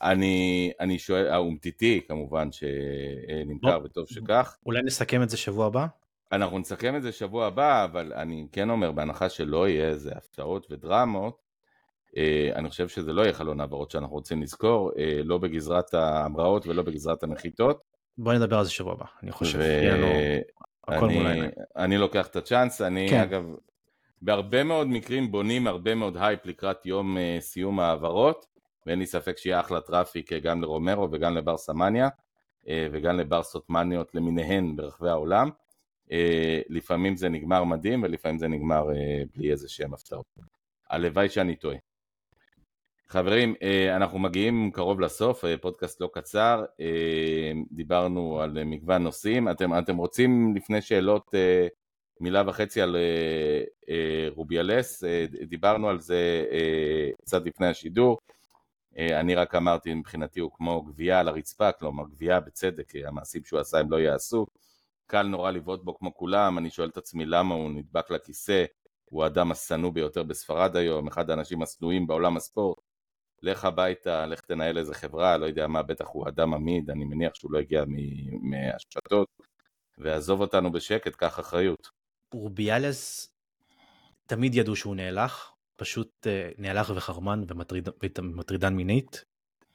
אני, 0.01 0.71
אני 0.79 0.99
שואל, 0.99 1.27
האומטיטי 1.27 2.01
כמובן 2.07 2.49
שנמכר. 2.51 3.79
וטוב 3.83 4.07
שכך. 4.07 4.57
אולי 4.65 4.81
נסכם 4.81 5.23
את 5.23 5.29
זה 5.29 5.37
שבוע 5.37 5.65
הבא? 5.65 5.87
אנחנו 6.31 6.59
נסכם 6.59 6.95
את 6.95 7.01
זה 7.01 7.11
שבוע 7.11 7.47
הבא, 7.47 7.83
אבל 7.83 8.13
אני 8.13 8.47
כן 8.51 8.69
אומר, 8.69 8.91
בהנחה 8.91 9.29
שלא 9.29 9.69
יהיה 9.69 9.87
איזה 9.87 10.11
הפתעות 10.15 10.67
ודרמות, 10.71 11.37
אה, 12.17 12.49
אני 12.55 12.69
חושב 12.69 12.87
שזה 12.87 13.13
לא 13.13 13.21
יהיה 13.21 13.33
חלון 13.33 13.59
העברות 13.59 13.91
שאנחנו 13.91 14.15
רוצים 14.15 14.41
לזכור, 14.41 14.91
אה, 14.97 15.21
לא 15.23 15.37
בגזרת 15.37 15.93
ההמראות 15.93 16.67
ולא 16.67 16.83
בגזרת 16.83 17.23
הנחיתות. 17.23 17.81
בוא 18.17 18.33
נדבר 18.33 18.57
על 18.57 18.63
זה 18.63 18.71
שבוע 18.71 18.93
הבא, 18.93 19.05
אני 19.23 19.31
חושב. 19.31 19.59
ו- 19.59 19.61
יהיה 19.61 19.97
לנו 19.97 20.07
הכל 20.87 21.09
מול 21.09 21.25
העיניים. 21.25 21.51
אני 21.75 21.97
לוקח 21.97 22.27
את 22.27 22.35
הצ'אנס, 22.35 22.81
אני 22.81 23.07
כן. 23.09 23.19
אגב 23.19 23.55
בהרבה 24.21 24.63
מאוד 24.63 24.87
מקרים 24.87 25.31
בונים 25.31 25.67
הרבה 25.67 25.95
מאוד 25.95 26.17
הייפ 26.17 26.45
לקראת 26.45 26.85
יום 26.85 27.17
אה, 27.17 27.37
סיום 27.39 27.79
העברות, 27.79 28.45
ואין 28.85 28.99
לי 28.99 29.05
ספק 29.05 29.37
שיהיה 29.37 29.59
אחלה 29.59 29.81
traffic 29.81 30.33
אה, 30.33 30.39
גם 30.39 30.61
לרומרו 30.61 31.07
וגם 31.11 31.35
לבר 31.35 31.57
סמניה, 31.57 32.09
אה, 32.67 32.87
וגם 32.91 33.17
לבר 33.17 33.43
סוטמניות 33.43 34.15
למיניהן 34.15 34.75
ברחבי 34.75 35.09
העולם. 35.09 35.49
לפעמים 36.69 37.15
זה 37.15 37.29
נגמר 37.29 37.63
מדהים 37.63 38.03
ולפעמים 38.03 38.37
זה 38.37 38.47
נגמר 38.47 38.87
בלי 39.35 39.51
איזה 39.51 39.69
שהם 39.69 39.93
הפתעות. 39.93 40.25
הלוואי 40.89 41.29
שאני 41.29 41.55
טועה. 41.55 41.77
חברים, 43.07 43.55
אנחנו 43.95 44.19
מגיעים 44.19 44.71
קרוב 44.71 44.99
לסוף, 44.99 45.43
פודקאסט 45.61 46.01
לא 46.01 46.09
קצר, 46.13 46.65
דיברנו 47.71 48.41
על 48.41 48.63
מגוון 48.63 49.03
נושאים, 49.03 49.49
אתם, 49.49 49.77
אתם 49.77 49.97
רוצים 49.97 50.55
לפני 50.55 50.81
שאלות 50.81 51.35
מילה 52.19 52.43
וחצי 52.47 52.81
על 52.81 52.95
אה, 52.95 53.63
אה, 53.89 54.27
רוביאלס, 54.29 55.03
אה, 55.03 55.25
דיברנו 55.47 55.89
על 55.89 55.99
זה 55.99 56.45
קצת 57.21 57.45
לפני 57.45 57.67
השידור, 57.67 58.17
אני 58.97 59.35
רק 59.35 59.55
אמרתי 59.55 59.93
מבחינתי 59.93 60.39
הוא 60.39 60.51
כמו 60.53 60.81
גבייה 60.81 61.19
על 61.19 61.27
הרצפה, 61.27 61.71
כלומר 61.71 62.03
גבייה 62.07 62.39
בצדק, 62.39 62.93
המעשים 63.05 63.43
שהוא 63.43 63.59
עשה 63.59 63.79
הם 63.79 63.91
לא 63.91 63.99
יעשו, 63.99 64.47
קל 65.07 65.23
נורא 65.23 65.51
לבעוט 65.51 65.83
בו 65.83 65.97
כמו 65.97 66.13
כולם, 66.13 66.57
אני 66.57 66.69
שואל 66.69 66.89
את 66.89 66.97
עצמי 66.97 67.25
למה 67.25 67.55
הוא 67.55 67.71
נדבק 67.71 68.11
לכיסא, 68.11 68.65
הוא 69.05 69.23
האדם 69.23 69.51
השנוא 69.51 69.91
ביותר 69.91 70.23
בספרד 70.23 70.75
היום, 70.75 71.07
אחד 71.07 71.29
האנשים 71.29 71.61
השנואים 71.61 72.07
בעולם 72.07 72.37
הספורט, 72.37 72.77
לך 73.41 73.65
הביתה, 73.65 74.25
לך 74.25 74.41
תנהל 74.41 74.77
איזה 74.77 74.93
חברה, 74.93 75.37
לא 75.37 75.45
יודע 75.45 75.67
מה, 75.67 75.83
בטח 75.83 76.07
הוא 76.07 76.27
אדם 76.27 76.53
עמיד, 76.53 76.89
אני 76.89 77.05
מניח 77.05 77.35
שהוא 77.35 77.51
לא 77.51 77.59
הגיע 77.59 77.83
מהשפטות, 78.41 79.27
ועזוב 79.97 80.41
אותנו 80.41 80.71
בשקט, 80.71 81.15
קח 81.15 81.39
אחריות. 81.39 81.98
רוביאלס, 82.33 83.33
תמיד 84.25 84.55
ידעו 84.55 84.75
שהוא 84.75 84.95
נאלח, 84.95 85.51
פשוט 85.75 86.27
אה, 86.27 86.49
נאלח 86.57 86.91
וחרמן 86.95 87.43
ומטריד, 87.47 87.89
ומטרידן 88.17 88.73
מינית, 88.73 89.25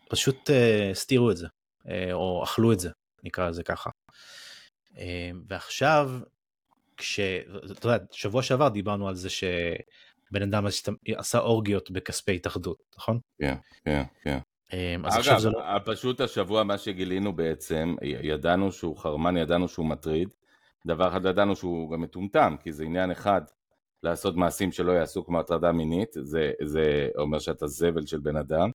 פשוט 0.09 0.51
אה, 0.51 0.91
הסתירו 0.91 1.31
את 1.31 1.37
זה, 1.37 1.47
אה, 1.89 2.13
או 2.13 2.45
אכלו 2.45 2.73
את 2.73 2.81
זה, 2.81 2.91
נקרא 3.23 3.49
לזה 3.49 3.63
ככה. 3.63 3.91
אה, 4.99 5.31
ועכשיו, 5.49 6.11
כש... 6.97 7.21
אתה 7.73 7.89
יודע, 7.89 8.05
שבוע 8.13 8.43
שעבר 8.43 8.69
דיברנו 8.69 9.09
על 9.09 9.15
זה 9.15 9.31
שבן 9.31 10.43
אדם 10.43 10.67
עשה 11.17 11.39
אורגיות 11.39 11.91
בכספי 11.91 12.35
התאחדות, 12.35 12.79
נכון? 12.99 13.19
כן, 13.39 13.55
כן, 13.85 14.03
כן. 14.23 14.39
אה, 14.73 14.97
אגב, 15.05 15.47
לא... 15.47 15.79
פשוט 15.85 16.21
השבוע 16.21 16.63
מה 16.65 16.79
שגילינו 16.79 17.33
בעצם, 17.33 17.97
ידענו 18.03 18.73
שהוא 18.73 18.97
חרמן, 18.97 19.37
ידענו 19.37 19.69
שהוא 19.69 19.87
מטריד, 19.87 20.29
דבר 20.87 21.09
אחד 21.09 21.25
ידענו 21.25 21.57
שהוא 21.57 21.91
גם 21.91 22.01
מטומטם, 22.01 22.57
כי 22.63 22.73
זה 22.73 22.85
עניין 22.85 23.11
אחד 23.11 23.43
לעשות 24.03 24.37
מעשים 24.37 24.73
שלא 24.73 24.93
יעשו 24.93 25.25
כמו 25.25 25.41
הטרדה 25.41 25.73
מינית, 25.73 26.09
זה, 26.21 26.53
זה 26.65 27.09
אומר 27.19 27.39
שאתה 27.39 27.67
זבל 27.67 28.07
של 28.07 28.19
בן 28.19 28.37
אדם, 28.37 28.71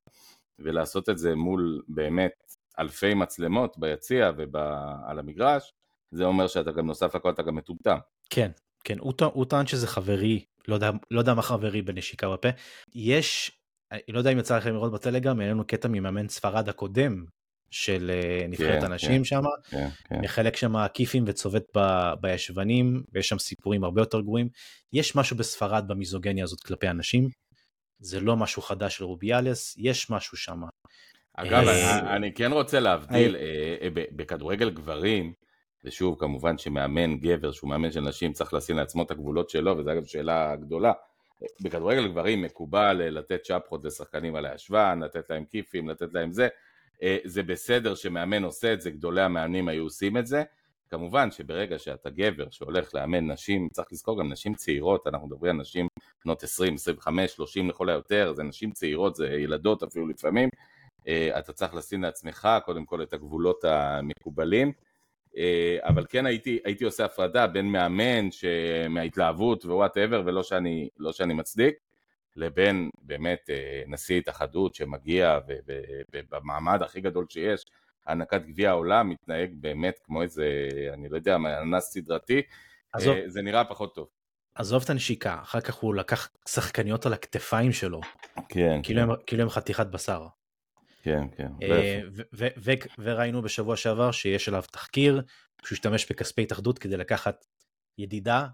ולעשות 0.59 1.09
את 1.09 1.17
זה 1.17 1.35
מול 1.35 1.81
באמת 1.87 2.31
אלפי 2.79 3.13
מצלמות 3.13 3.77
ביציע 3.77 4.31
ועל 4.37 5.19
המגרש, 5.19 5.73
זה 6.11 6.25
אומר 6.25 6.47
שאתה 6.47 6.71
גם 6.71 6.87
נוסף 6.87 7.15
לכל 7.15 7.29
אתה 7.29 7.43
גם 7.43 7.55
מטומטם. 7.55 7.97
כן, 8.29 8.51
כן, 8.83 8.99
הוא, 8.99 9.13
הוא 9.33 9.45
טען 9.45 9.67
שזה 9.67 9.87
חברי, 9.87 10.45
לא 10.67 10.75
יודע, 10.75 10.91
לא 11.11 11.19
יודע 11.19 11.33
מה 11.33 11.41
חברי 11.41 11.81
בנשיקה 11.81 12.29
בפה. 12.29 12.49
יש, 12.93 13.51
אני 13.91 14.01
לא 14.07 14.17
יודע 14.17 14.31
אם 14.31 14.39
יצא 14.39 14.57
לכם 14.57 14.73
לראות 14.73 14.91
בטלגרם, 14.91 15.39
היה 15.39 15.51
לנו 15.51 15.67
קטע 15.67 15.87
ממאמן 15.87 16.27
ספרד 16.27 16.69
הקודם 16.69 17.25
של 17.71 18.11
אה, 18.13 18.47
נבחרת 18.47 18.79
כן, 18.79 18.85
הנשים 18.85 19.17
כן. 19.17 19.23
שם, 19.23 19.41
כן, 19.69 19.87
כן. 20.09 20.19
מחלק 20.21 20.55
שם 20.55 20.73
כיפים 20.93 21.23
וצובט 21.27 21.77
ב, 21.77 22.11
בישבנים, 22.21 23.03
ויש 23.13 23.27
שם 23.27 23.39
סיפורים 23.39 23.83
הרבה 23.83 24.01
יותר 24.01 24.21
גרועים. 24.21 24.49
יש 24.93 25.15
משהו 25.15 25.37
בספרד 25.37 25.87
במיזוגניה 25.87 26.43
הזאת 26.43 26.59
כלפי 26.59 26.87
הנשים, 26.87 27.29
זה 27.99 28.19
לא 28.19 28.37
משהו 28.37 28.61
חדש 28.61 28.97
של 28.97 29.03
רוביאלס, 29.03 29.75
יש 29.77 30.09
משהו 30.09 30.37
שם. 30.37 30.61
אגב, 31.37 31.67
אה, 31.67 31.99
אני, 31.99 32.09
אני 32.15 32.33
כן 32.33 32.51
רוצה 32.51 32.79
להבדיל, 32.79 33.35
אה, 33.35 33.87
בכדורגל 33.93 34.69
גברים, 34.69 35.33
ושוב, 35.85 36.15
כמובן 36.19 36.57
שמאמן 36.57 37.17
גבר 37.17 37.51
שהוא 37.51 37.69
מאמן 37.69 37.91
של 37.91 38.01
נשים 38.01 38.33
צריך 38.33 38.53
לשים 38.53 38.77
לעצמו 38.77 39.03
את 39.03 39.11
הגבולות 39.11 39.49
שלו, 39.49 39.77
וזו 39.77 39.91
אגב 39.91 40.05
שאלה 40.05 40.55
גדולה. 40.55 40.91
בכדורגל 41.61 42.07
גברים 42.07 42.41
מקובל 42.41 42.93
לתת 42.93 43.41
צ'פחות 43.43 43.85
לשחקנים 43.85 44.35
על 44.35 44.45
הישבן, 44.45 44.99
לתת 45.03 45.29
להם 45.29 45.45
כיפים, 45.45 45.89
לתת 45.89 46.13
להם 46.13 46.31
זה. 46.31 46.47
אה, 47.03 47.17
זה 47.23 47.43
בסדר 47.43 47.95
שמאמן 47.95 48.43
עושה 48.43 48.73
את 48.73 48.81
זה, 48.81 48.91
גדולי 48.91 49.21
המאמנים 49.21 49.67
היו 49.67 49.83
עושים 49.83 50.17
את 50.17 50.27
זה. 50.27 50.43
כמובן 50.89 51.31
שברגע 51.31 51.79
שאתה 51.79 52.09
גבר 52.09 52.49
שהולך 52.49 52.95
לאמן 52.95 53.31
נשים, 53.31 53.69
צריך 53.71 53.87
לזכור 53.91 54.19
גם 54.19 54.31
נשים 54.31 54.53
צעירות, 54.53 55.07
אנחנו 55.07 55.27
מדברים 55.27 55.55
על 55.55 55.61
נשים 55.61 55.87
בנות 56.25 56.43
20, 56.43 56.73
25, 56.73 57.31
30 57.31 57.69
לכל 57.69 57.89
היותר, 57.89 58.33
זה 58.33 58.43
נשים 58.43 58.71
צעירות, 58.71 59.15
זה 59.15 59.27
ילדות 59.27 59.83
אפילו 59.83 60.07
לפעמים. 60.07 60.49
אה, 61.07 61.39
אתה 61.39 61.53
צריך 61.53 61.73
לשים 61.73 62.01
לעצמך 62.01 62.47
קודם 62.65 62.85
כל 62.85 63.03
את 63.03 63.13
הגבולות 63.13 63.63
המקובלים. 63.63 64.71
אה, 65.37 65.77
אבל 65.81 66.05
כן 66.09 66.25
הייתי, 66.25 66.59
הייתי 66.65 66.83
עושה 66.83 67.05
הפרדה 67.05 67.47
בין 67.47 67.65
מאמן 67.65 68.27
מההתלהבות 68.89 69.65
ו 69.65 69.72
whatever 69.72 70.23
ולא 70.25 70.43
שאני, 70.43 70.89
לא 70.97 71.11
שאני 71.11 71.33
מצדיק 71.33 71.75
לבין 72.39 72.89
באמת 73.01 73.49
אה, 73.49 73.83
נשיא 73.87 74.17
התאחדות 74.17 74.75
שמגיע 74.75 75.39
ובמעמד 76.13 76.81
הכי 76.81 77.01
גדול 77.01 77.25
שיש 77.29 77.65
הענקת 78.05 78.41
גביע 78.45 78.69
העולם 78.69 79.09
מתנהג 79.09 79.53
באמת 79.59 79.99
כמו 80.03 80.21
איזה 80.21 80.69
אני 80.93 81.09
לא 81.09 81.15
יודע 81.15 81.35
אנס 81.35 81.93
סדרתי 81.93 82.41
עזוב, 82.93 83.15
אה, 83.15 83.23
זה 83.27 83.41
נראה 83.41 83.65
פחות 83.65 83.95
טוב. 83.95 84.07
עזוב 84.55 84.83
את 84.83 84.89
הנשיקה, 84.89 85.39
אחר 85.41 85.61
כך 85.61 85.75
הוא 85.75 85.95
לקח 85.95 86.29
שחקניות 86.47 87.05
על 87.05 87.13
הכתפיים 87.13 87.71
שלו, 87.71 88.01
כן, 88.49 88.79
כאילו 88.83 89.01
הם, 89.01 89.09
כאילו 89.27 89.43
הם 89.43 89.49
חתיכת 89.49 89.87
בשר. 89.87 90.27
כן, 91.03 91.23
כן. 91.37 91.51
אה, 91.61 92.01
וראינו 92.99 93.41
בשבוע 93.41 93.75
שעבר 93.75 94.11
שיש 94.11 94.47
עליו 94.47 94.63
תחקיר 94.71 95.21
שהוא 95.63 95.75
השתמש 95.75 96.11
בכספי 96.11 96.41
התאחדות 96.41 96.79
כדי 96.79 96.97
לקחת 96.97 97.45
ידידה 97.97 98.47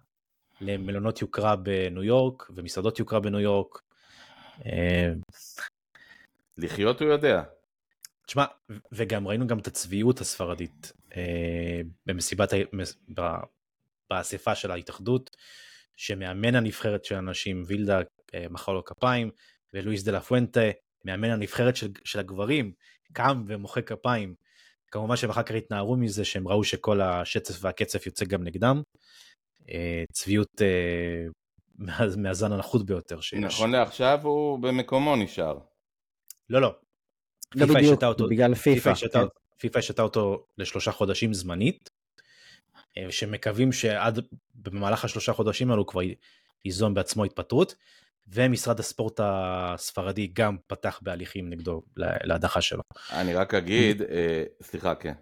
למלונות 0.62 1.22
יוקרה 1.22 1.56
בניו 1.56 2.04
יורק 2.04 2.50
ומסעדות 2.56 3.00
יוקרה 3.00 3.20
בניו 3.20 3.40
יורק. 3.40 3.82
אה, 4.66 5.14
לחיות 6.58 7.02
הוא 7.02 7.10
יודע. 7.10 7.44
תשמע, 8.26 8.46
וגם 8.92 9.28
ראינו 9.28 9.48
גם 9.48 9.60
את 9.60 9.68
הצביעות 9.68 10.22
הספרדית 10.22 10.92
אה, 11.18 11.82
במסיבת, 12.06 12.50
באספה 14.10 14.56
של 14.56 14.72
ההתאחדות, 14.72 15.38
שמאמן 15.96 16.56
הנבחרת 16.56 17.06
של 17.06 17.16
הנשים 17.16 17.64
וילדה 17.68 18.00
אה, 18.34 18.46
מחא 18.50 18.72
לו 18.72 18.86
כפיים, 18.86 19.32
ולואיס 19.74 20.04
דה 20.04 20.12
לה 20.12 20.22
פואנטה, 20.22 20.62
מאמן 21.06 21.30
הנבחרת 21.30 21.76
של, 21.76 21.88
של 22.04 22.20
הגברים, 22.20 22.72
קם 23.14 23.44
ומוחא 23.48 23.82
כפיים. 23.82 24.36
כמובן 24.92 25.16
שהם 25.16 25.30
אחר 25.30 25.44
כך 25.44 25.56
התנערו 25.56 25.98
מזה 25.98 26.26
שהם 26.26 26.48
ראו 26.48 26.64
שכל 26.64 27.02
השצף 27.02 27.58
והקצף 27.62 28.06
יוצא 28.06 28.26
גם 28.26 28.44
נגדם. 28.44 28.82
אה, 29.70 30.04
צביעות 30.14 30.62
אה, 30.62 31.26
מה- 31.76 32.00
מהזן 32.18 32.52
הנחות 32.52 32.86
ביותר 32.86 33.22
שיש. 33.22 33.44
נכון 33.44 33.72
לעכשיו 33.72 34.20
הוא 34.24 34.60
במקומו 34.60 35.16
נשאר. 35.16 35.58
לא, 36.50 36.62
לא. 36.62 36.76
לא 37.56 37.66
פיפ"א 37.66 37.78
בדיוק, 37.80 38.04
אותו- 38.04 38.28
בגלל 38.30 38.56
פיפ"א. 38.56 38.74
פיפ"א 38.76 38.90
השעתה- 38.92 39.20
כן. 39.20 39.26
פיפ"א 39.60 39.80
השעתה 39.80 40.02
אותו 40.02 40.46
לשלושה 40.58 40.92
חודשים 40.92 41.34
זמנית, 41.34 41.90
אה, 42.98 43.12
שמקווים 43.12 43.72
שעד 43.72 44.20
במהלך 44.56 45.06
השלושה 45.06 45.34
חודשים 45.34 45.72
האלו 45.72 45.86
כבר 45.86 46.02
ייזום 46.66 46.94
בעצמו 46.94 47.24
התפטרות, 47.26 47.76
ומשרד 48.28 48.80
הספורט 48.80 49.20
הספרדי 49.24 50.28
גם 50.34 50.58
פתח 50.68 51.00
בהליכים 51.04 51.50
נגדו 51.50 51.82
לה- 51.98 52.18
להדחה 52.24 52.62
שלו. 52.62 52.82
אני 53.12 53.34
רק 53.34 53.54
אגיד, 53.54 54.02
סליחה, 54.62 54.96
כן. 54.96 55.14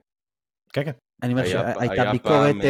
כן, 0.73 0.83
כן. 0.85 0.91
אני 1.23 1.33
אומר 1.33 1.45
שהייתה 1.45 2.11
ביקורת 2.11 2.21
פעם, 2.55 2.61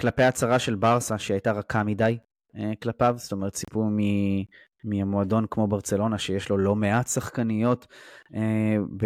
כלפי 0.00 0.22
הצהרה 0.22 0.58
של 0.58 0.74
ברסה 0.74 1.18
שהייתה 1.18 1.52
רכה 1.52 1.82
מדי 1.84 2.18
אה, 2.56 2.72
כלפיו, 2.82 3.14
זאת 3.18 3.32
אומרת 3.32 3.52
ציפו 3.52 3.84
מ- 3.84 4.44
מהמועדון 4.84 5.46
כמו 5.50 5.66
ברצלונה 5.66 6.18
שיש 6.18 6.48
לו 6.48 6.58
לא 6.58 6.74
מעט 6.76 7.08
שחקניות 7.08 7.86
אה, 8.34 8.76
ב- 8.96 9.04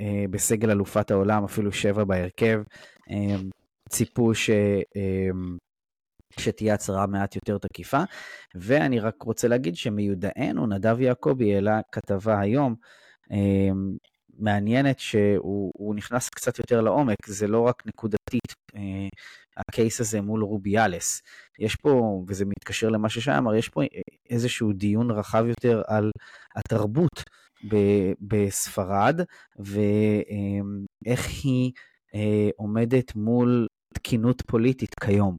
אה, 0.00 0.24
בסגל 0.30 0.70
אלופת 0.70 1.10
העולם, 1.10 1.44
אפילו 1.44 1.72
שבע 1.72 2.04
בהרכב, 2.04 2.62
אה, 3.10 3.36
ציפו 3.88 4.34
ש... 4.34 4.50
אה, 4.96 5.30
שתהיה 6.38 6.74
הצהרה 6.74 7.06
מעט 7.06 7.36
יותר 7.36 7.58
תקיפה. 7.58 8.02
ואני 8.54 9.00
רק 9.00 9.22
רוצה 9.22 9.48
להגיד 9.48 9.76
שמיודענו, 9.76 10.66
נדב 10.66 11.00
יעקבי 11.00 11.54
העלה 11.54 11.80
כתבה 11.92 12.40
היום, 12.40 12.74
אה, 13.32 13.70
מעניינת 14.38 14.98
שהוא 14.98 15.72
הוא 15.74 15.94
נכנס 15.94 16.28
קצת 16.28 16.58
יותר 16.58 16.80
לעומק, 16.80 17.26
זה 17.26 17.46
לא 17.46 17.60
רק 17.60 17.82
נקודתית, 17.86 18.54
אה, 18.76 19.08
הקייס 19.56 20.00
הזה 20.00 20.20
מול 20.20 20.42
רוביאלס. 20.42 21.22
יש 21.58 21.76
פה, 21.76 22.22
וזה 22.28 22.44
מתקשר 22.44 22.88
למה 22.88 23.08
ששי 23.08 23.30
אמר, 23.38 23.54
יש 23.54 23.68
פה 23.68 23.82
איזשהו 24.30 24.72
דיון 24.72 25.10
רחב 25.10 25.44
יותר 25.48 25.82
על 25.86 26.10
התרבות 26.56 27.22
ב- 27.68 28.12
בספרד, 28.20 29.20
ואיך 29.58 31.28
היא 31.44 31.72
אה, 32.14 32.50
עומדת 32.56 33.16
מול 33.16 33.66
תקינות 33.94 34.42
פוליטית 34.46 34.94
כיום. 35.04 35.36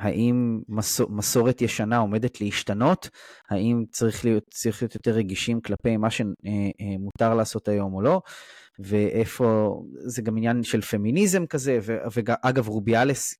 אה, 0.00 0.06
האם 0.06 0.60
מסור, 0.68 1.10
מסורת 1.10 1.62
ישנה 1.62 1.98
עומדת 1.98 2.40
להשתנות? 2.40 3.10
האם 3.50 3.84
צריך 3.90 4.24
להיות, 4.24 4.44
צריך 4.50 4.82
להיות 4.82 4.94
יותר 4.94 5.10
רגישים 5.10 5.60
כלפי 5.60 5.96
מה 5.96 6.08
שמותר 6.10 7.34
לעשות 7.34 7.68
היום 7.68 7.94
או 7.94 8.02
לא? 8.02 8.20
ואיפה, 8.78 9.80
זה 9.98 10.22
גם 10.22 10.36
עניין 10.36 10.62
של 10.62 10.80
פמיניזם 10.80 11.46
כזה, 11.46 11.78
ואגב 11.82 12.68
רוביאלס 12.68 13.34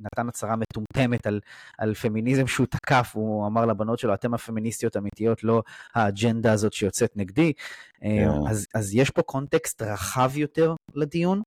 נתן 0.00 0.28
הצהרה 0.28 0.56
מטומטמת 0.56 1.26
על, 1.26 1.40
על 1.78 1.94
פמיניזם 1.94 2.46
שהוא 2.46 2.66
תקף, 2.66 3.10
הוא 3.12 3.46
אמר 3.46 3.66
לבנות 3.66 3.98
שלו, 3.98 4.14
אתם 4.14 4.34
הפמיניסטיות 4.34 4.96
האמיתיות, 4.96 5.44
לא 5.44 5.62
האג'נדה 5.94 6.52
הזאת 6.52 6.72
שיוצאת 6.72 7.16
נגדי. 7.16 7.52
Yeah. 7.52 8.00
כן. 8.00 8.28
אז, 8.48 8.66
אז 8.74 8.94
יש 8.94 9.10
פה 9.10 9.22
קונטקסט 9.22 9.82
רחב 9.82 10.30
יותר 10.36 10.74
לדיון. 10.94 11.42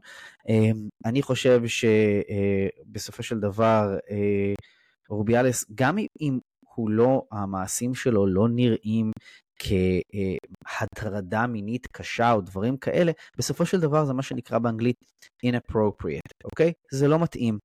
אני 1.06 1.22
חושב 1.22 1.62
שבסופו 1.68 3.24
של 3.24 3.40
דבר, 3.40 3.98
רוביאלס, 5.10 5.66
גם 5.76 5.98
אם 6.22 6.40
הוא 6.76 6.90
לא, 6.90 7.24
המעשים 7.32 7.96
שלו 7.96 8.28
לא 8.28 8.48
נראים 8.50 9.12
כהטרדה 9.60 11.48
מינית 11.48 11.88
קשה 11.88 12.32
או 12.32 12.42
דברים 12.42 12.78
כאלה, 12.78 13.12
בסופו 13.38 13.66
של 13.66 13.80
דבר 13.80 14.06
זה 14.06 14.14
מה 14.14 14.22
שנקרא 14.22 14.60
באנגלית 14.60 14.96
inappropriate, 15.46 16.34
אוקיי? 16.44 16.74
זה 16.92 17.08
לא 17.08 17.20
מתאים. 17.20 17.60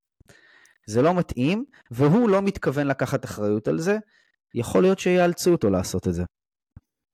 זה 0.88 1.02
לא 1.02 1.14
מתאים, 1.14 1.64
והוא 1.90 2.28
לא 2.28 2.42
מתכוון 2.42 2.86
לקחת 2.86 3.24
אחריות 3.24 3.68
על 3.68 3.78
זה, 3.78 3.96
יכול 4.54 4.82
להיות 4.82 4.98
שיאלצו 4.98 5.52
אותו 5.52 5.70
לעשות 5.70 6.08
את 6.08 6.14
זה. 6.14 6.24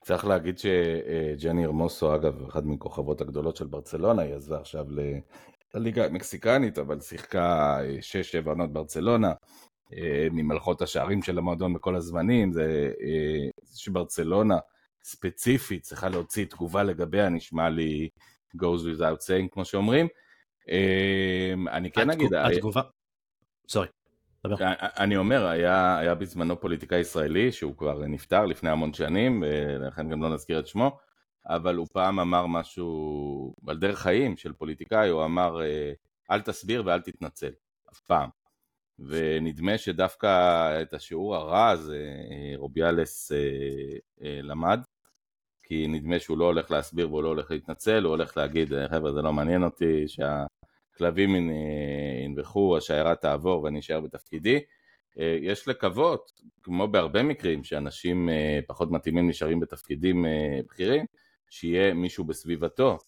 צריך 0.05 0.25
להגיד 0.25 0.59
שג'ני 0.59 1.64
ארמוסו, 1.66 2.14
אגב, 2.14 2.43
אחת 2.49 2.62
מכוכבות 2.64 3.20
הגדולות 3.20 3.57
של 3.57 3.66
ברצלונה, 3.66 4.22
היא 4.22 4.35
עזבה 4.35 4.59
עכשיו 4.59 4.87
לליגה 5.75 6.05
המקסיקנית, 6.05 6.79
אבל 6.79 7.01
שיחקה 7.01 7.79
6-7 8.45 8.49
עונות 8.49 8.72
ברצלונה, 8.72 9.33
אה, 9.93 10.29
ממלכות 10.33 10.83
השערים 10.83 11.22
של 11.22 11.39
המועדון 11.39 11.75
בכל 11.75 11.97
הזמנים, 11.97 12.53
זה 12.53 12.93
אה, 13.01 13.51
שברצלונה 13.77 14.57
ספציפית 15.05 15.83
צריכה 15.83 16.09
להוציא 16.09 16.45
תגובה 16.45 16.83
לגביה, 16.83 17.29
נשמע 17.29 17.68
לי 17.68 18.09
goes 18.57 18.99
without 18.99 19.20
saying 19.20 19.49
כמו 19.51 19.64
שאומרים. 19.64 20.09
אה, 20.68 21.55
אני 21.72 21.91
כן 21.91 22.11
אגיד... 22.11 22.35
התגובה, 22.35 22.83
סורי. 23.69 23.87
אני 24.99 25.17
אומר, 25.17 25.47
היה, 25.47 25.99
היה 25.99 26.15
בזמנו 26.15 26.61
פוליטיקאי 26.61 26.99
ישראלי 26.99 27.53
שהוא 27.53 27.77
כבר 27.77 27.99
נפטר 28.07 28.45
לפני 28.45 28.71
המון 28.71 28.93
שנים, 28.93 29.45
ולכן 29.47 30.11
גם 30.11 30.23
לא 30.23 30.35
נזכיר 30.35 30.59
את 30.59 30.67
שמו, 30.67 30.99
אבל 31.47 31.77
הוא 31.77 31.87
פעם 31.93 32.21
אמר 32.21 32.47
משהו 32.47 33.55
על 33.69 33.79
דרך 33.79 33.99
חיים 33.99 34.37
של 34.37 34.53
פוליטיקאי, 34.53 35.09
הוא 35.09 35.25
אמר 35.25 35.61
אל 36.31 36.41
תסביר 36.41 36.83
ואל 36.87 37.01
תתנצל, 37.01 37.51
אף 37.93 38.01
פעם. 38.01 38.29
ונדמה 38.99 39.79
שדווקא 39.79 40.29
את 40.83 40.95
השיעור 40.95 41.37
הרע 41.37 41.69
הזה 41.69 42.07
רוביאלס 42.57 43.33
למד, 44.21 44.81
כי 45.62 45.87
נדמה 45.89 46.19
שהוא 46.19 46.39
לא 46.39 46.45
הולך 46.45 46.71
להסביר 46.71 47.11
והוא 47.11 47.23
לא 47.23 47.29
הולך 47.29 47.51
להתנצל, 47.51 48.05
הוא 48.05 48.11
הולך 48.11 48.37
להגיד 48.37 48.73
חבר'ה 48.91 49.12
זה 49.12 49.23
לא 49.23 49.33
מעניין 49.33 49.65
אותי, 49.65 50.09
שה... 50.09 50.45
כלבים 50.97 51.51
ינבחו, 52.24 52.76
השיירה 52.76 53.14
תעבור 53.14 53.62
ואני 53.62 53.78
אשאר 53.78 54.01
בתפקידי. 54.01 54.61
אה, 55.18 55.36
יש 55.40 55.68
לקוות, 55.68 56.32
כמו 56.62 56.88
בהרבה 56.88 57.22
מקרים 57.22 57.64
שאנשים 57.64 58.28
אה, 58.28 58.61
פחות 58.66 58.90
מתאימים 58.90 59.28
נשארים 59.28 59.61
בתפקידים 59.61 60.26
אה, 60.26 60.61
בכירים, 60.68 61.07
שיהיה 61.51 61.95
מישהו 61.95 62.24
בסביבתו 62.24 62.99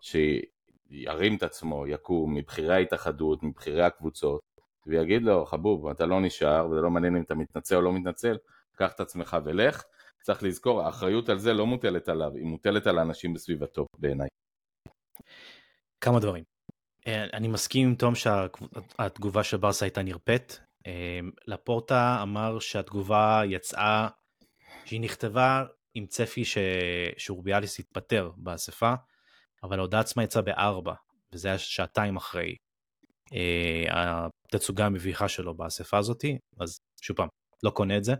שירים 0.00 1.36
את 1.36 1.42
עצמו, 1.42 1.86
יקום 1.86 2.34
מבכירי 2.34 2.74
ההתאחדות, 2.74 3.42
מבכירי 3.42 3.82
הקבוצות, 3.82 4.40
ויגיד 4.86 5.22
לו, 5.22 5.46
חבוב, 5.46 5.86
אתה 5.86 6.06
לא 6.06 6.20
נשאר, 6.20 6.68
וזה 6.70 6.80
לא 6.80 6.90
מעניין 6.90 7.16
אם 7.16 7.22
אתה 7.22 7.34
מתנצל 7.34 7.76
או 7.76 7.82
לא 7.82 7.92
מתנצל, 7.92 8.36
קח 8.76 8.92
את 8.94 9.00
עצמך 9.00 9.36
ולך. 9.44 9.84
צריך 10.22 10.42
לזכור, 10.42 10.82
האחריות 10.82 11.28
על 11.28 11.38
זה 11.38 11.52
לא 11.52 11.66
מוטלת 11.66 12.08
עליו, 12.08 12.32
היא 12.34 12.44
מוטלת 12.44 12.86
על 12.86 12.98
האנשים 12.98 13.34
בסביבתו, 13.34 13.86
בעיניי. 13.98 14.28
כמה 16.00 16.20
דברים. 16.20 16.57
אה, 17.08 17.24
אני 17.32 17.48
מסכים 17.48 17.88
עם 17.88 17.94
תום 17.94 18.14
שהתגובה 18.14 19.44
של 19.44 19.56
ברסה 19.56 19.84
הייתה 19.84 20.02
נרפאת. 20.02 20.56
אה, 20.86 21.20
לפורטה 21.46 22.18
אמר 22.22 22.58
שהתגובה 22.58 23.42
יצאה, 23.46 24.08
שהיא 24.84 25.00
נכתבה 25.00 25.64
עם 25.94 26.06
צפי 26.06 26.44
ש... 26.44 26.58
שאורביאליס 27.16 27.78
יתפטר 27.78 28.30
באספה, 28.36 28.94
אבל 29.62 29.78
ההודעה 29.78 30.00
עצמה 30.00 30.24
יצאה 30.24 30.42
בארבע, 30.42 30.94
וזה 31.32 31.48
היה 31.48 31.58
שעתיים 31.58 32.16
אחרי 32.16 32.56
אה, 33.32 34.26
התצוגה 34.46 34.86
המביכה 34.86 35.28
שלו 35.28 35.56
באספה 35.56 35.98
הזאתי, 35.98 36.38
אז 36.60 36.78
שוב 37.02 37.16
פעם, 37.16 37.28
לא 37.62 37.70
קונה 37.70 37.96
את 37.96 38.04
זה. 38.04 38.14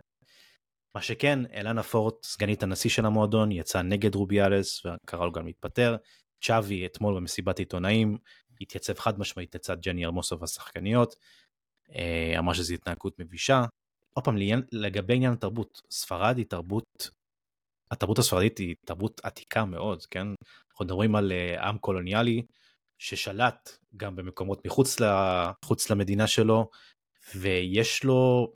מה 0.94 1.02
שכן, 1.02 1.38
אלנה 1.54 1.82
פורט, 1.82 2.14
סגנית 2.24 2.62
הנשיא 2.62 2.90
של 2.90 3.06
המועדון, 3.06 3.52
יצאה 3.52 3.82
נגד 3.82 4.14
רוביאלס 4.14 4.82
וקרא 4.86 5.24
לו 5.24 5.32
גם 5.32 5.46
להתפטר. 5.46 5.96
צ'אבי 6.44 6.86
אתמול 6.86 7.16
במסיבת 7.16 7.58
עיתונאים 7.58 8.18
התייצב 8.60 8.98
חד 8.98 9.18
משמעית 9.18 9.54
לצד 9.54 9.80
ג'ני 9.80 10.04
ארמוסוב 10.04 10.44
השחקניות, 10.44 11.14
אה, 11.94 12.34
אמר 12.38 12.52
שזו 12.52 12.74
התנהגות 12.74 13.18
מבישה. 13.18 13.64
עוד 14.14 14.24
פעם, 14.24 14.36
לגבי 14.72 15.14
עניין 15.14 15.32
התרבות, 15.32 15.82
ספרד 15.90 16.36
היא 16.36 16.46
תרבות, 16.46 17.10
התרבות 17.90 18.18
הספרדית 18.18 18.58
היא 18.58 18.74
תרבות 18.86 19.20
עתיקה 19.24 19.64
מאוד, 19.64 20.06
כן? 20.06 20.26
אנחנו 20.70 20.84
מדברים 20.84 21.14
על 21.14 21.32
אה, 21.32 21.68
עם 21.68 21.78
קולוניאלי 21.78 22.42
ששלט 22.98 23.78
גם 23.96 24.16
במקומות 24.16 24.66
מחוץ 24.66 24.96
לחוץ 25.00 25.90
למדינה 25.90 26.26
שלו, 26.26 26.70
ויש 27.34 28.04
לו 28.04 28.52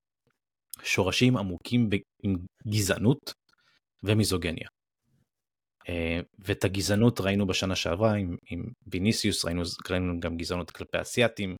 שורשים 0.82 1.36
עמוקים 1.36 1.90
עם 2.22 2.36
גזענות 2.68 3.34
ומיזוגניה. 4.02 4.68
אה, 5.88 6.20
ואת 6.38 6.64
הגזענות 6.64 7.20
ראינו 7.20 7.46
בשנה 7.46 7.76
שעברה 7.76 8.14
עם, 8.14 8.36
עם 8.50 8.64
ביניסיוס, 8.86 9.44
ראינו, 9.44 9.62
ראינו 9.90 10.20
גם 10.20 10.36
גזענות 10.36 10.70
כלפי 10.70 11.00
אסיאתים, 11.00 11.56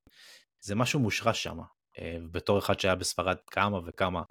זה 0.61 0.75
משהו 0.75 0.99
מושרש 0.99 1.43
שם. 1.43 1.57
אה, 1.99 2.17
בתור 2.31 2.59
אחד 2.59 2.79
שהיה 2.79 2.95
בספרד 2.95 3.37
כמה 3.51 3.79
וכמה 3.85 4.21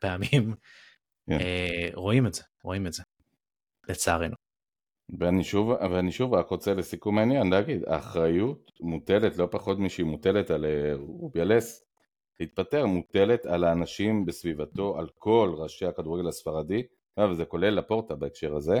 פעמים, 0.00 0.52
yeah. 0.52 0.54
כן. 1.30 1.40
אה, 1.40 1.88
רואים 1.94 2.26
את 2.26 2.34
זה, 2.34 2.42
רואים 2.64 2.86
את 2.86 2.92
זה, 2.92 3.02
לצערנו. 3.88 4.34
ואני 5.18 5.44
שוב, 5.44 5.70
ואני 5.70 6.12
שוב 6.12 6.34
רק 6.34 6.48
רוצה 6.48 6.74
לסיכום 6.74 7.18
העניין 7.18 7.50
להגיד, 7.50 7.84
האחריות 7.86 8.70
מוטלת 8.80 9.36
לא 9.36 9.48
פחות 9.50 9.78
משהיא 9.78 10.06
מוטלת 10.06 10.50
על 10.50 10.66
רוביאלס 10.98 11.84
להתפטר, 12.40 12.86
מוטלת 12.86 13.46
על 13.46 13.64
האנשים 13.64 14.26
בסביבתו, 14.26 14.98
על 14.98 15.08
כל 15.18 15.54
ראשי 15.56 15.86
הכדורגל 15.86 16.28
הספרדי, 16.28 16.82
וזה 17.30 17.44
כולל 17.44 17.70
לפורטה 17.70 18.14
בהקשר 18.14 18.56
הזה, 18.56 18.80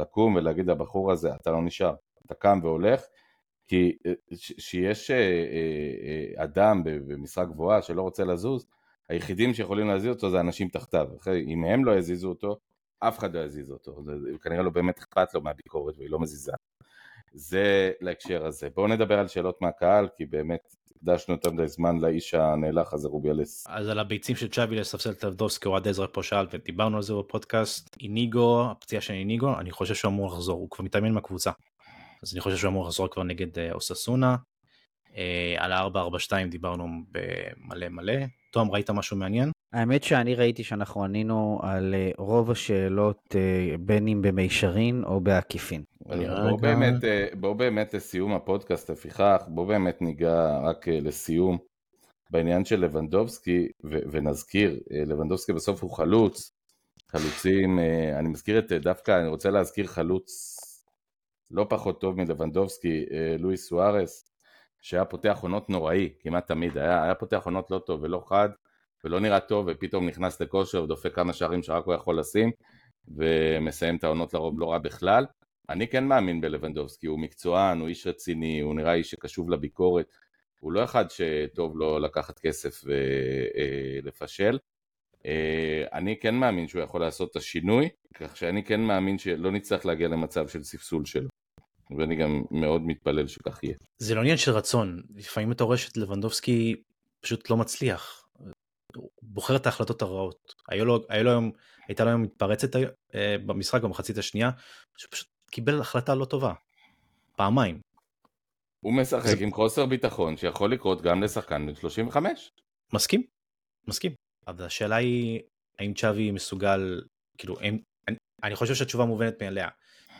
לקום 0.00 0.34
ולהגיד 0.34 0.66
לבחור 0.66 1.12
הזה 1.12 1.34
אתה 1.34 1.50
לא 1.50 1.62
נשאר, 1.62 1.94
אתה 2.26 2.34
קם 2.34 2.60
והולך 2.62 3.02
כי 3.66 3.96
אה, 4.06 4.12
שיש 4.36 5.10
אה, 5.10 5.16
אה, 5.16 6.44
אדם 6.44 6.82
במשרה 6.84 7.44
גבוהה 7.44 7.82
שלא 7.82 8.02
רוצה 8.02 8.24
לזוז, 8.24 8.66
היחידים 9.08 9.54
שיכולים 9.54 9.86
להזיז 9.86 10.08
אותו 10.08 10.30
זה 10.30 10.40
אנשים 10.40 10.68
תחתיו, 10.68 11.08
אם 11.46 11.64
הם 11.64 11.84
לא 11.84 11.98
יזיזו 11.98 12.28
אותו, 12.28 12.58
אף 12.98 13.18
אחד 13.18 13.36
לא 13.36 13.40
יזיז 13.40 13.70
אותו, 13.70 14.02
זה 14.04 14.38
כנראה 14.42 14.62
לא 14.62 14.70
באמת 14.70 14.98
אכפת 14.98 15.34
לו 15.34 15.40
מהביקורת 15.40 15.98
והיא 15.98 16.10
לא 16.10 16.20
מזיזה. 16.20 16.52
זה 17.32 17.92
להקשר 18.00 18.46
הזה. 18.46 18.68
בואו 18.74 18.86
נדבר 18.86 19.18
על 19.18 19.28
שאלות 19.28 19.62
מהקהל, 19.62 20.08
כי 20.16 20.26
באמת 20.26 20.76
הקדשנו 21.02 21.34
יותר 21.34 21.50
מדי 21.50 21.68
זמן 21.68 21.98
לאיש 21.98 22.34
הנאלח 22.34 22.94
הזה 22.94 23.08
רוביאלס. 23.08 23.66
אז 23.68 23.88
על 23.88 23.98
הביצים 23.98 24.36
של 24.36 24.48
צ'אבי 24.48 24.76
לספסל 24.76 25.10
את 25.10 25.24
אבדובסקי, 25.24 25.68
אוהד 25.68 25.88
עזרא 25.88 26.06
פה 26.12 26.22
שאל 26.22 26.46
ודיברנו 26.50 26.96
על 26.96 27.02
זה 27.02 27.14
בפודקאסט. 27.14 27.96
איניגו, 28.00 28.70
הפציעה 28.70 29.02
של 29.02 29.14
איניגו, 29.14 29.58
אני 29.58 29.70
חושב 29.70 29.94
שהוא 29.94 30.10
אמור 30.10 30.26
לחזור, 30.26 30.60
הוא 30.60 30.70
כבר 30.70 30.84
מתאמן 30.84 31.12
מהקבוצה. 31.12 31.50
אז 32.22 32.32
אני 32.34 32.40
חושב 32.40 32.56
שהוא 32.56 32.70
אמור 32.70 32.84
לחזור 32.84 33.08
כבר 33.08 33.22
נגד 33.22 33.58
אה, 33.58 33.72
אוססונה. 33.72 34.36
אה, 35.16 35.54
על 35.58 35.72
ה-442 35.72 36.48
דיברנו 36.50 36.86
במלא 37.10 37.88
מלא. 37.88 38.14
תום, 38.52 38.70
ראית 38.70 38.90
משהו 38.90 39.16
מעניין? 39.16 39.50
האמת 39.72 40.04
שאני 40.04 40.34
ראיתי 40.34 40.64
שאנחנו 40.64 41.04
ענינו 41.04 41.60
על 41.62 41.94
אה, 41.94 42.10
רוב 42.18 42.50
השאלות 42.50 43.34
בין 43.80 44.08
אם 44.08 44.22
במישרין 44.22 45.04
או 45.04 45.20
בעקיפין. 45.20 45.82
בואו 46.00 46.56
באמת, 46.56 46.94
בוא 47.40 47.52
באמת 47.52 47.94
לסיום 47.94 48.32
הפודקאסט 48.32 48.90
לפיכך, 48.90 49.44
בואו 49.48 49.66
באמת 49.66 50.02
ניגע 50.02 50.58
רק 50.58 50.88
לסיום 50.88 51.58
בעניין 52.30 52.64
של 52.64 52.80
לבנדובסקי 52.80 53.68
ונזכיר, 53.82 54.80
לבנדובסקי 54.90 55.52
בסוף 55.52 55.82
הוא 55.82 55.90
חלוץ, 55.90 56.52
חלוצים, 57.08 57.78
אני 58.18 58.28
מזכיר 58.28 58.58
את 58.58 58.72
דווקא, 58.72 59.20
אני 59.20 59.28
רוצה 59.28 59.50
להזכיר 59.50 59.86
חלוץ 59.86 60.56
לא 61.50 61.66
פחות 61.68 62.00
טוב 62.00 62.16
מלבנדובסקי, 62.16 63.04
לואיס 63.38 63.68
סוארס, 63.68 64.24
שהיה 64.80 65.04
פותח 65.04 65.38
עונות 65.42 65.70
נוראי, 65.70 66.08
כמעט 66.20 66.46
תמיד, 66.46 66.78
היה, 66.78 67.02
היה 67.02 67.14
פותח 67.14 67.42
עונות 67.44 67.70
לא 67.70 67.78
טוב 67.78 68.02
ולא 68.02 68.22
חד 68.26 68.48
ולא 69.04 69.20
נראה 69.20 69.40
טוב 69.40 69.66
ופתאום 69.68 70.06
נכנס 70.06 70.40
לכושר 70.40 70.82
ודופק 70.82 71.14
כמה 71.14 71.32
שערים 71.32 71.62
שרק 71.62 71.84
הוא 71.84 71.94
יכול 71.94 72.18
לשים 72.18 72.50
ומסיים 73.08 73.96
את 73.96 74.04
העונות 74.04 74.34
לרוב 74.34 74.60
לא 74.60 74.72
רע 74.72 74.78
בכלל. 74.78 75.26
אני 75.70 75.88
כן 75.88 76.04
מאמין 76.04 76.40
בלבנדובסקי, 76.40 77.06
הוא 77.06 77.18
מקצוען, 77.18 77.80
הוא 77.80 77.88
איש 77.88 78.06
רציני, 78.06 78.60
הוא 78.60 78.74
נראה 78.74 78.94
איש 78.94 79.10
שקשוב 79.10 79.50
לביקורת 79.50 80.06
הוא 80.60 80.72
לא 80.72 80.84
אחד 80.84 81.04
שטוב 81.10 81.76
לו 81.76 81.98
לקחת 81.98 82.38
כסף 82.38 82.84
ולפשל. 82.84 84.58
אני 85.92 86.16
כן 86.20 86.34
מאמין 86.34 86.68
שהוא 86.68 86.82
יכול 86.82 87.00
לעשות 87.00 87.30
את 87.30 87.36
השינוי, 87.36 87.88
כך 88.14 88.36
שאני 88.36 88.64
כן 88.64 88.80
מאמין 88.80 89.18
שלא 89.18 89.50
נצטרך 89.50 89.86
להגיע 89.86 90.08
למצב 90.08 90.48
של 90.48 90.62
ספסול 90.62 91.04
שלו. 91.04 91.28
ואני 91.98 92.16
גם 92.16 92.42
מאוד 92.50 92.82
מתפלל 92.82 93.26
שכך 93.26 93.64
יהיה. 93.64 93.76
זה 93.98 94.14
לא 94.14 94.20
עניין 94.20 94.36
של 94.36 94.50
רצון, 94.50 95.02
לפעמים 95.14 95.52
אתה 95.52 95.64
רואה 95.64 95.76
שלבנדובסקי 95.76 96.82
פשוט 97.20 97.50
לא 97.50 97.56
מצליח. 97.56 98.26
בוחר 99.22 99.56
את 99.56 99.66
ההחלטות 99.66 100.02
הרעות. 100.02 100.54
היה 100.68 100.84
לו, 100.84 101.00
היה 101.08 101.22
לו 101.22 101.30
היום, 101.30 101.50
הייתה 101.88 102.04
לו 102.04 102.10
היום 102.10 102.22
מתפרצת 102.22 102.76
אה, 103.14 103.36
במשחק 103.46 103.82
במחצית 103.82 104.18
השנייה, 104.18 104.50
שפשוט 104.96 105.28
קיבל 105.50 105.80
החלטה 105.80 106.14
לא 106.14 106.24
טובה. 106.24 106.52
פעמיים. 107.36 107.80
הוא 108.80 108.92
משחק 108.92 109.36
זה... 109.36 109.44
עם 109.44 109.52
חוסר 109.52 109.86
ביטחון 109.86 110.36
שיכול 110.36 110.72
לקרות 110.72 111.02
גם 111.02 111.22
לשחקן 111.22 111.66
בן 111.66 111.74
35. 111.74 112.52
מסכים, 112.92 113.22
מסכים. 113.88 114.12
אבל 114.46 114.64
השאלה 114.64 114.96
היא, 114.96 115.40
האם 115.78 115.94
צ'אבי 115.94 116.30
מסוגל, 116.30 117.02
כאילו, 117.38 117.60
הם, 117.60 117.78
אני, 118.08 118.16
אני 118.42 118.56
חושב 118.56 118.74
שהתשובה 118.74 119.04
מובנת 119.04 119.42
מאליה. 119.42 119.68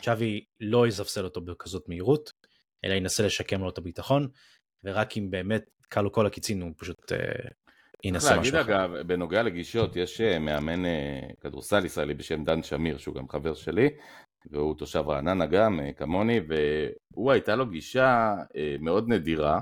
צ'אבי 0.01 0.45
לא 0.59 0.87
יזפסל 0.87 1.23
אותו 1.25 1.41
בכזאת 1.41 1.89
מהירות, 1.89 2.31
אלא 2.85 2.93
ינסה 2.93 3.25
לשקם 3.25 3.61
לו 3.61 3.69
את 3.69 3.77
הביטחון, 3.77 4.27
ורק 4.83 5.17
אם 5.17 5.31
באמת 5.31 5.69
כלו 5.91 6.11
כל 6.11 6.25
הקיצין 6.25 6.61
הוא 6.61 6.71
פשוט 6.77 7.11
אה, 7.11 7.17
ינסה 8.03 8.39
משהו 8.39 8.55
אחר. 8.55 8.57
להגיד 8.57 8.75
אגב, 8.75 9.07
בנוגע 9.07 9.43
לגישות, 9.43 9.95
יש 9.95 10.21
אה, 10.21 10.39
מאמן 10.39 10.85
אה, 10.85 11.19
כדורסל 11.41 11.85
ישראלי 11.85 12.13
בשם 12.13 12.43
דן 12.43 12.63
שמיר, 12.63 12.97
שהוא 12.97 13.15
גם 13.15 13.29
חבר 13.29 13.53
שלי, 13.53 13.89
והוא 14.45 14.75
תושב 14.75 15.03
רעננה 15.07 15.45
גם, 15.45 15.79
אה, 15.79 15.93
כמוני, 15.93 16.39
והוא 16.47 17.31
הייתה 17.31 17.55
לו 17.55 17.69
גישה 17.69 18.35
אה, 18.55 18.75
מאוד 18.79 19.09
נדירה, 19.09 19.59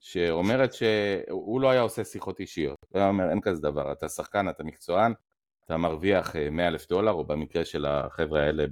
שאומרת 0.00 0.72
שהוא 0.72 1.60
לא 1.60 1.70
היה 1.70 1.80
עושה 1.80 2.04
שיחות 2.04 2.40
אישיות. 2.40 2.76
הוא 2.88 2.98
היה 2.98 3.08
אומר, 3.08 3.30
אין 3.30 3.40
כזה 3.40 3.62
דבר, 3.62 3.92
אתה 3.92 4.08
שחקן, 4.08 4.48
אתה 4.48 4.64
מקצוען, 4.64 5.12
אתה 5.64 5.76
מרוויח 5.76 6.36
100 6.50 6.68
אלף 6.68 6.88
דולר, 6.88 7.12
או 7.12 7.24
במקרה 7.24 7.64
של 7.64 7.86
החבר'ה 7.86 8.42
האלה 8.42 8.64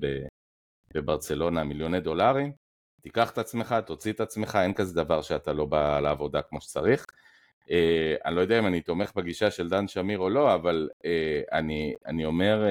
בברצלונה 0.95 1.65
מיליוני 1.65 2.01
דולרים, 2.01 2.53
תיקח 3.03 3.31
את 3.31 3.39
עצמך, 3.39 3.75
תוציא 3.87 4.13
את 4.13 4.21
עצמך, 4.21 4.59
אין 4.63 4.75
כזה 4.75 4.95
דבר 4.95 5.23
שאתה 5.23 5.53
לא 5.53 5.65
בא 5.65 6.01
לעבודה 6.01 6.43
כמו 6.43 6.61
שצריך. 6.61 7.07
אני 8.25 8.35
לא 8.37 8.41
יודע 8.41 8.59
אם 8.59 8.67
אני 8.67 8.81
תומך 8.81 9.13
בגישה 9.15 9.51
של 9.51 9.69
דן 9.69 9.89
שמיר 9.89 10.19
או 10.19 10.31
לא, 10.31 10.55
אבל 10.55 10.89
אני, 11.53 11.95
אני 12.07 12.25
אומר, 12.25 12.65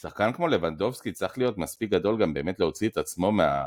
שחקן 0.00 0.32
כמו 0.32 0.48
לבנדובסקי 0.48 1.12
צריך 1.12 1.38
להיות 1.38 1.58
מספיק 1.58 1.90
גדול 1.90 2.20
גם 2.20 2.34
באמת 2.34 2.60
להוציא 2.60 2.88
את 2.88 2.96
עצמו 2.96 3.32
מה, 3.32 3.64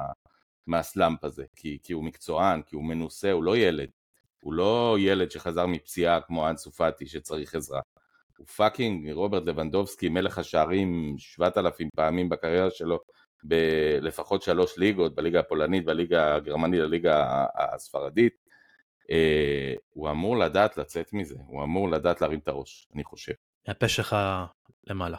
מה 0.67 0.83
slump 0.83 1.23
הזה, 1.23 1.45
כי, 1.55 1.77
כי 1.83 1.93
הוא 1.93 2.03
מקצוען, 2.03 2.61
כי 2.61 2.75
הוא 2.75 2.83
מנוסה, 2.83 3.31
הוא 3.31 3.43
לא 3.43 3.57
ילד. 3.57 3.89
הוא 4.43 4.53
לא 4.53 4.97
ילד 4.99 5.31
שחזר 5.31 5.65
מפציעה 5.65 6.21
כמו 6.21 6.49
אנסו 6.49 6.71
פאטי 6.71 7.07
שצריך 7.07 7.55
עזרה. 7.55 7.81
הוא 8.37 8.47
fucking 8.47 9.11
רוברט 9.11 9.43
לבנדובסקי, 9.45 10.09
מלך 10.09 10.37
השערים 10.37 11.15
7,000 11.17 11.89
פעמים 11.95 12.29
בקריירה 12.29 12.71
שלו, 12.71 12.99
בלפחות 13.43 14.41
שלוש 14.41 14.77
ליגות, 14.77 15.15
בליגה 15.15 15.39
הפולנית, 15.39 15.85
בליגה 15.85 16.35
הגרמנית, 16.35 16.81
בליגה 16.81 17.45
הספרדית. 17.55 18.33
אה, 19.11 19.73
הוא 19.89 20.09
אמור 20.09 20.37
לדעת 20.37 20.77
לצאת 20.77 21.13
מזה, 21.13 21.35
הוא 21.47 21.63
אמור 21.63 21.91
לדעת 21.91 22.21
להרים 22.21 22.39
את 22.39 22.47
הראש, 22.47 22.87
אני 22.95 23.03
חושב. 23.03 23.33
הפה 23.67 23.87
שלך 23.87 24.15
למעלה. 24.87 25.17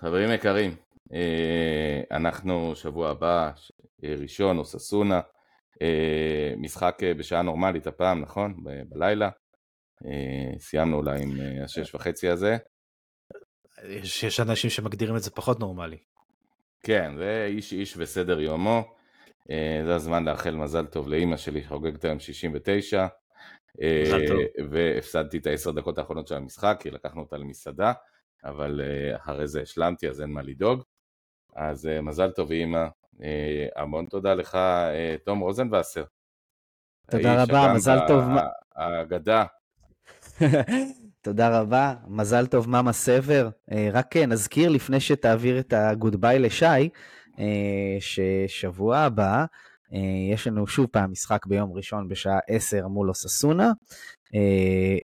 חברים 0.00 0.32
יקרים, 0.32 0.76
אה, 1.12 2.16
אנחנו 2.16 2.76
שבוע 2.76 3.10
הבא, 3.10 3.50
ראשון 4.02 4.58
או 4.58 4.64
ססונה, 4.64 5.20
אה, 5.82 6.54
משחק 6.56 6.98
בשעה 7.16 7.42
נורמלית 7.42 7.86
הפעם, 7.86 8.20
נכון? 8.20 8.54
בלילה. 8.88 9.30
סיימנו 10.58 10.96
אולי 10.96 11.22
עם 11.22 11.30
השש 11.64 11.94
וחצי 11.94 12.28
הזה. 12.28 12.56
יש, 13.84 14.22
יש 14.22 14.40
אנשים 14.40 14.70
שמגדירים 14.70 15.16
את 15.16 15.22
זה 15.22 15.30
פחות 15.30 15.60
נורמלי. 15.60 15.98
כן, 16.82 17.12
זה 17.18 17.46
איש 17.48 17.72
איש 17.72 17.94
וסדר 17.96 18.40
יומו. 18.40 18.94
אה, 19.50 19.82
זה 19.86 19.94
הזמן 19.94 20.24
לאחל 20.24 20.54
מזל 20.54 20.86
טוב 20.86 21.08
לאימא 21.08 21.36
שלי 21.36 21.62
שחוגגת 21.62 22.04
היום 22.04 22.18
69. 22.18 23.06
מזל 23.78 24.26
טוב. 24.28 24.38
אה, 24.38 24.44
והפסדתי 24.70 25.38
את 25.38 25.46
העשר 25.46 25.70
דקות 25.70 25.98
האחרונות 25.98 26.26
של 26.26 26.34
המשחק, 26.34 26.76
כי 26.80 26.90
לקחנו 26.90 27.22
אותה 27.22 27.36
למסעדה, 27.36 27.92
אבל 28.44 28.80
אה, 28.84 29.16
אחרי 29.16 29.48
זה 29.48 29.60
השלמתי, 29.60 30.08
אז 30.08 30.20
אין 30.20 30.30
מה 30.30 30.42
לדאוג. 30.42 30.82
אז 31.56 31.88
מזל 32.02 32.30
טוב 32.30 32.50
אימא. 32.50 32.86
המון 33.76 34.06
תודה 34.06 34.34
לך, 34.34 34.58
תום 35.24 35.40
רוזנבסר. 35.40 36.04
תודה 37.10 37.42
רבה, 37.42 37.72
מזל 37.74 37.98
טוב. 38.08 38.24
האגדה. 38.76 39.44
תודה 41.22 41.60
רבה, 41.60 41.94
מזל 42.08 42.46
טוב 42.46 42.68
מאמה 42.68 42.92
סבר. 42.92 43.48
רק 43.92 44.16
נזכיר 44.16 44.68
לפני 44.68 45.00
שתעביר 45.00 45.58
את 45.60 45.72
הגוד 45.72 46.20
ביי 46.20 46.38
לשי, 46.38 46.88
אה, 47.40 47.96
ששבוע 48.00 48.98
הבא 48.98 49.44
אה, 49.92 50.32
יש 50.34 50.46
לנו 50.46 50.66
שוב 50.66 50.86
פעם 50.86 51.10
משחק 51.10 51.46
ביום 51.46 51.72
ראשון 51.72 52.08
בשעה 52.08 52.38
10 52.48 52.88
מול 52.88 53.08
אוססונה, 53.08 53.66
אה, 53.66 53.72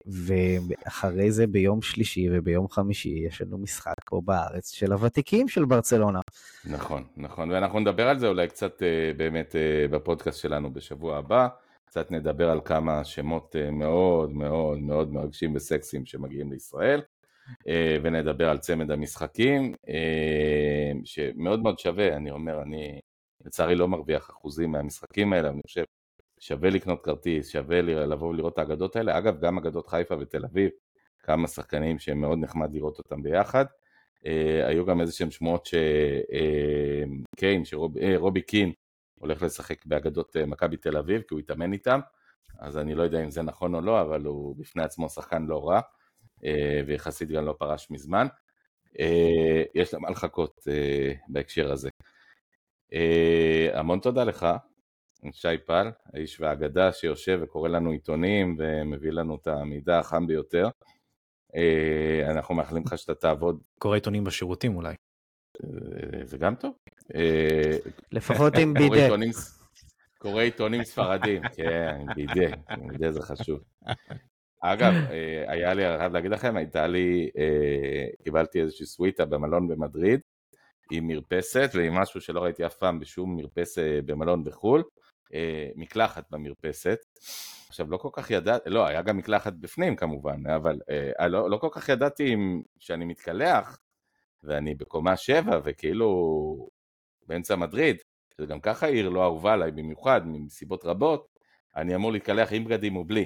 ואחרי 0.06 1.32
זה 1.32 1.48
ביום 1.48 1.82
שלישי 1.82 2.28
וביום 2.32 2.70
חמישי 2.70 3.24
יש 3.28 3.42
לנו 3.42 3.58
משחק 3.58 3.94
פה 4.06 4.22
בארץ 4.26 4.72
של 4.72 4.92
הוותיקים 4.92 5.48
של 5.48 5.66
ברצלונה. 5.66 6.20
נכון, 6.66 7.04
נכון, 7.18 7.52
ואנחנו 7.52 7.80
נדבר 7.80 8.08
על 8.08 8.20
זה 8.20 8.28
אולי 8.28 8.48
קצת 8.48 8.84
באמת 9.18 9.56
בפודקאסט 9.92 10.40
שלנו 10.40 10.74
בשבוע 10.74 11.18
הבא. 11.18 11.48
קצת 11.86 12.12
נדבר 12.12 12.50
על 12.50 12.60
כמה 12.66 13.04
שמות 13.04 13.56
מאוד 13.72 14.32
מאוד 14.32 14.80
מאוד 14.80 15.14
מרגשים 15.14 15.56
וסקסיים 15.56 16.06
שמגיעים 16.06 16.52
לישראל. 16.52 17.02
אה, 17.68 17.98
ונדבר 18.04 18.50
על 18.50 18.58
צמד 18.58 18.92
המשחקים, 18.92 19.74
אה, 19.90 20.92
שמאוד 21.04 21.64
מאוד 21.64 21.80
שווה, 21.80 22.16
אני 22.16 22.32
אומר, 22.32 22.62
אני 22.62 23.00
לצערי 23.46 23.76
לא 23.76 23.88
מרוויח 23.88 24.30
אחוזים 24.30 24.72
מהמשחקים 24.72 25.34
האלה, 25.34 25.50
אני 25.50 25.62
חושב 25.68 25.84
שווה 26.42 26.70
לקנות 26.70 27.04
כרטיס, 27.04 27.50
שווה 27.50 27.82
לבוא 27.82 28.28
ולראות 28.28 28.54
את 28.54 28.58
האגדות 28.58 28.96
האלה, 28.96 29.18
אגב 29.18 29.40
גם 29.40 29.58
אגדות 29.58 29.88
חיפה 29.88 30.16
ותל 30.20 30.46
אביב, 30.46 30.70
כמה 31.20 31.48
שחקנים 31.48 32.00
שמאוד 32.00 32.40
נחמד 32.40 32.74
לראות 32.74 32.98
אותם 32.98 33.24
ביחד, 33.24 33.66
אה, 34.26 34.68
היו 34.68 34.86
גם 34.86 35.02
איזה 35.02 35.14
שהם 35.14 35.32
שמועות 35.32 35.70
שקיין, 37.36 37.66
שרובי 37.66 38.42
קין 38.42 38.72
הולך 39.20 39.42
לשחק 39.42 39.86
באגדות 39.86 40.36
מכבי 40.48 40.78
תל 40.78 40.98
אביב 40.98 41.22
כי 41.22 41.34
הוא 41.34 41.40
התאמן 41.40 41.74
איתם, 41.74 42.00
אז 42.60 42.78
אני 42.78 42.96
לא 42.96 43.04
יודע 43.04 43.24
אם 43.24 43.32
זה 43.32 43.42
נכון 43.42 43.76
או 43.76 43.82
לא, 43.82 44.02
אבל 44.02 44.26
הוא 44.26 44.56
בפני 44.58 44.84
עצמו 44.84 45.10
שחקן 45.10 45.46
לא 45.46 45.70
רע. 45.70 45.82
אה, 46.46 46.82
ויחסית 46.88 47.30
גם 47.30 47.46
לא 47.46 47.56
פרש 47.60 47.92
מזמן. 47.92 48.28
אה, 49.00 49.64
יש 49.76 49.94
לה 49.94 50.00
מה 50.00 50.10
לחכות 50.10 50.68
אה, 50.72 51.14
בהקשר 51.28 51.72
הזה. 51.72 51.90
המון 53.74 54.00
תודה 54.00 54.24
לך, 54.24 54.46
שי 55.32 55.58
פל, 55.66 55.92
האיש 56.14 56.42
והאגדה 56.42 56.92
שיושב 56.92 57.40
וקורא 57.44 57.70
לנו 57.70 57.92
עיתונים 57.92 58.56
ומביא 58.60 59.12
לנו 59.12 59.36
את 59.36 59.48
המידע 59.48 60.00
החם 60.00 60.28
ביותר. 60.28 60.70
אנחנו 62.30 62.56
מאחלים 62.56 62.84
לך 62.86 62.98
שאתה 62.98 63.16
תעבוד. 63.16 63.62
קורא 63.80 63.96
עיתונים 63.96 64.24
בשירותים 64.24 64.76
אולי. 64.76 64.96
זה 66.24 66.38
גם 66.38 66.56
טוב. 66.56 66.74
לפחות 68.12 68.54
עם 68.58 68.74
בידה. 68.80 69.16
קורא 70.22 70.42
עיתונים 70.42 70.84
ספרדים, 70.84 71.42
כן, 71.56 72.06
בידה, 72.16 72.56
בידה 72.90 73.12
זה 73.12 73.22
חשוב. 73.22 73.60
אגב, 74.62 74.94
אה, 74.94 75.44
היה 75.48 75.74
לי, 75.74 75.88
אני 75.88 75.98
חייב 75.98 76.14
להגיד 76.14 76.32
לכם, 76.32 76.58
הייתה 76.58 76.88
לי, 76.88 77.30
אה, 77.38 78.06
קיבלתי 78.24 78.62
איזושהי 78.62 78.86
סוויטה 78.86 79.26
במלון 79.26 79.68
במדריד, 79.68 80.20
עם 80.92 81.08
מרפסת 81.08 81.70
ועם 81.74 81.94
משהו 81.94 82.22
שלא 82.22 82.44
ראיתי 82.44 82.66
אף 82.66 82.76
פעם 82.76 83.00
בשום 83.00 83.36
מרפסת 83.36 84.02
במלון 84.06 84.44
בחו"ל, 84.44 84.84
אה, 85.34 85.70
מקלחת 85.76 86.24
במרפסת. 86.32 87.00
עכשיו, 87.70 87.92
לא 87.92 87.98
כל 87.98 88.10
כך 88.14 88.32
ידעתי, 88.32 88.70
לא, 88.70 88.88
היה 88.88 89.02
גם 89.02 89.18
מקלחת 89.18 89.54
בפנים 89.54 89.96
כמובן, 89.96 90.48
אבל 90.56 90.80
לא, 91.28 91.50
לא 91.50 91.58
כל 91.58 91.70
כך 91.72 91.90
ידעתי 91.90 92.34
אם, 92.34 92.62
שאני 92.80 93.06
מתקלח, 93.06 93.80
ואני 94.44 94.76
בקומה 94.76 95.18
שבע, 95.18 95.60
וכאילו 95.64 96.10
באמצע 97.28 97.56
מדריד, 97.56 97.98
שזה 98.38 98.46
גם 98.46 98.60
ככה 98.60 98.88
עיר 98.88 99.10
לא 99.10 99.24
אהובה 99.24 99.54
עליי 99.54 99.72
במיוחד, 99.72 100.22
מסיבות 100.26 100.86
רבות, 100.86 101.28
אני 101.76 101.96
אמור 101.96 102.12
להתקלח 102.12 102.54
עם 102.54 102.66
בגדים 102.66 102.98
ובלי. 102.98 103.26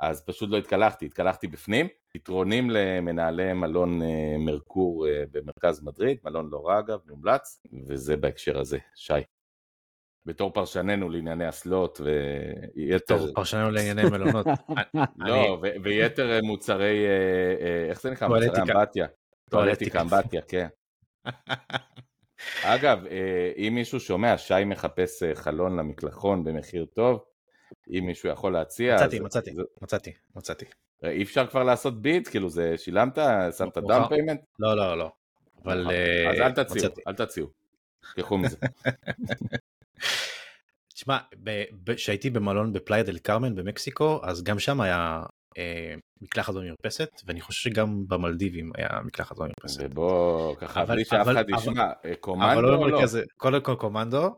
אז 0.00 0.24
פשוט 0.24 0.50
לא 0.50 0.56
התקלחתי, 0.56 1.06
התקלחתי 1.06 1.46
בפנים. 1.46 1.88
פתרונים 2.08 2.70
למנהלי 2.70 3.52
מלון 3.52 4.02
אה, 4.02 4.36
מרקור 4.38 5.08
אה, 5.08 5.24
במרכז 5.32 5.82
מדריד, 5.82 6.18
מלון 6.24 6.48
לא 6.50 6.66
רע 6.66 6.78
אגב, 6.78 6.98
מומלץ, 7.08 7.62
וזה 7.88 8.16
בהקשר 8.16 8.58
הזה. 8.58 8.78
שי. 8.94 9.12
בתור 10.26 10.52
פרשננו 10.52 11.08
לענייני 11.08 11.48
אסלות 11.48 12.00
ויתר... 12.00 13.16
בתור 13.16 13.34
פרשננו 13.34 13.70
לענייני 13.70 14.04
מלונות. 14.04 14.46
לא, 15.16 15.62
ויתר 15.82 16.40
מוצרי, 16.42 17.06
אה, 17.06 17.90
איך 17.90 18.00
זה 18.00 18.10
נקרא? 18.10 18.28
מוצרי 18.28 18.62
אמבטיה. 18.62 19.06
טואלטיקה 19.50 20.00
אמבטיה, 20.00 20.40
כן. 20.48 20.66
אגב, 22.62 23.04
אם 23.56 23.72
מישהו 23.74 24.00
שומע, 24.00 24.38
שי 24.38 24.64
מחפש 24.66 25.22
חלון 25.34 25.76
למקלחון 25.76 26.44
במחיר 26.44 26.84
טוב, 26.84 27.24
אם 27.90 28.06
מישהו 28.06 28.28
יכול 28.28 28.52
להציע... 28.52 28.94
מצאתי, 28.94 29.20
מצאתי, 29.20 29.50
מצאתי, 29.82 30.12
מצאתי. 30.36 30.64
אי 31.04 31.22
אפשר 31.22 31.46
כבר 31.46 31.62
לעשות 31.62 32.02
ביט? 32.02 32.28
כאילו 32.28 32.50
זה 32.50 32.74
שילמת? 32.78 33.18
שמת 33.58 33.78
מאוחר. 33.78 33.98
Down 33.98 34.08
payment? 34.08 34.40
לא, 34.58 34.76
לא, 34.76 34.98
לא. 34.98 35.10
אבל... 35.64 35.90
אה, 35.90 36.30
אז 36.30 36.40
אל 36.40 36.64
תציעו. 36.64 36.92
אל 37.08 37.14
תציעו. 37.14 37.48
תשכחו 38.00 38.38
מזה. 38.38 38.56
תשמע, 40.94 41.18
כשהייתי 41.96 42.30
במלון 42.30 42.72
בפלאיה 42.72 43.02
דל 43.02 43.18
קרמן 43.18 43.54
במקסיקו, 43.54 44.20
אז 44.22 44.42
גם 44.42 44.58
שם 44.58 44.80
היה 44.80 45.22
אה, 45.58 45.94
מקלחת 46.22 46.54
במרפסת, 46.54 47.10
ואני 47.26 47.40
חושב 47.40 47.70
שגם 47.70 48.04
במלדיבים 48.08 48.72
היה 48.76 48.88
מקלחת 49.04 49.36
במרפסת. 49.36 49.80
ובוא, 49.80 50.56
ככה, 50.56 50.82
אבל- 50.82 50.94
בלי 50.94 51.04
שאף 51.04 51.28
אחד 51.28 51.44
ישמע, 51.58 51.82
אה, 51.82 51.92
אבל 52.04 52.14
קומנדו 52.14 52.60
לא 52.60 52.70
לא? 52.70 52.76
במרכז, 52.76 53.18
קודם 53.36 53.60
כל 53.60 53.74
קומנדו, 53.74 54.36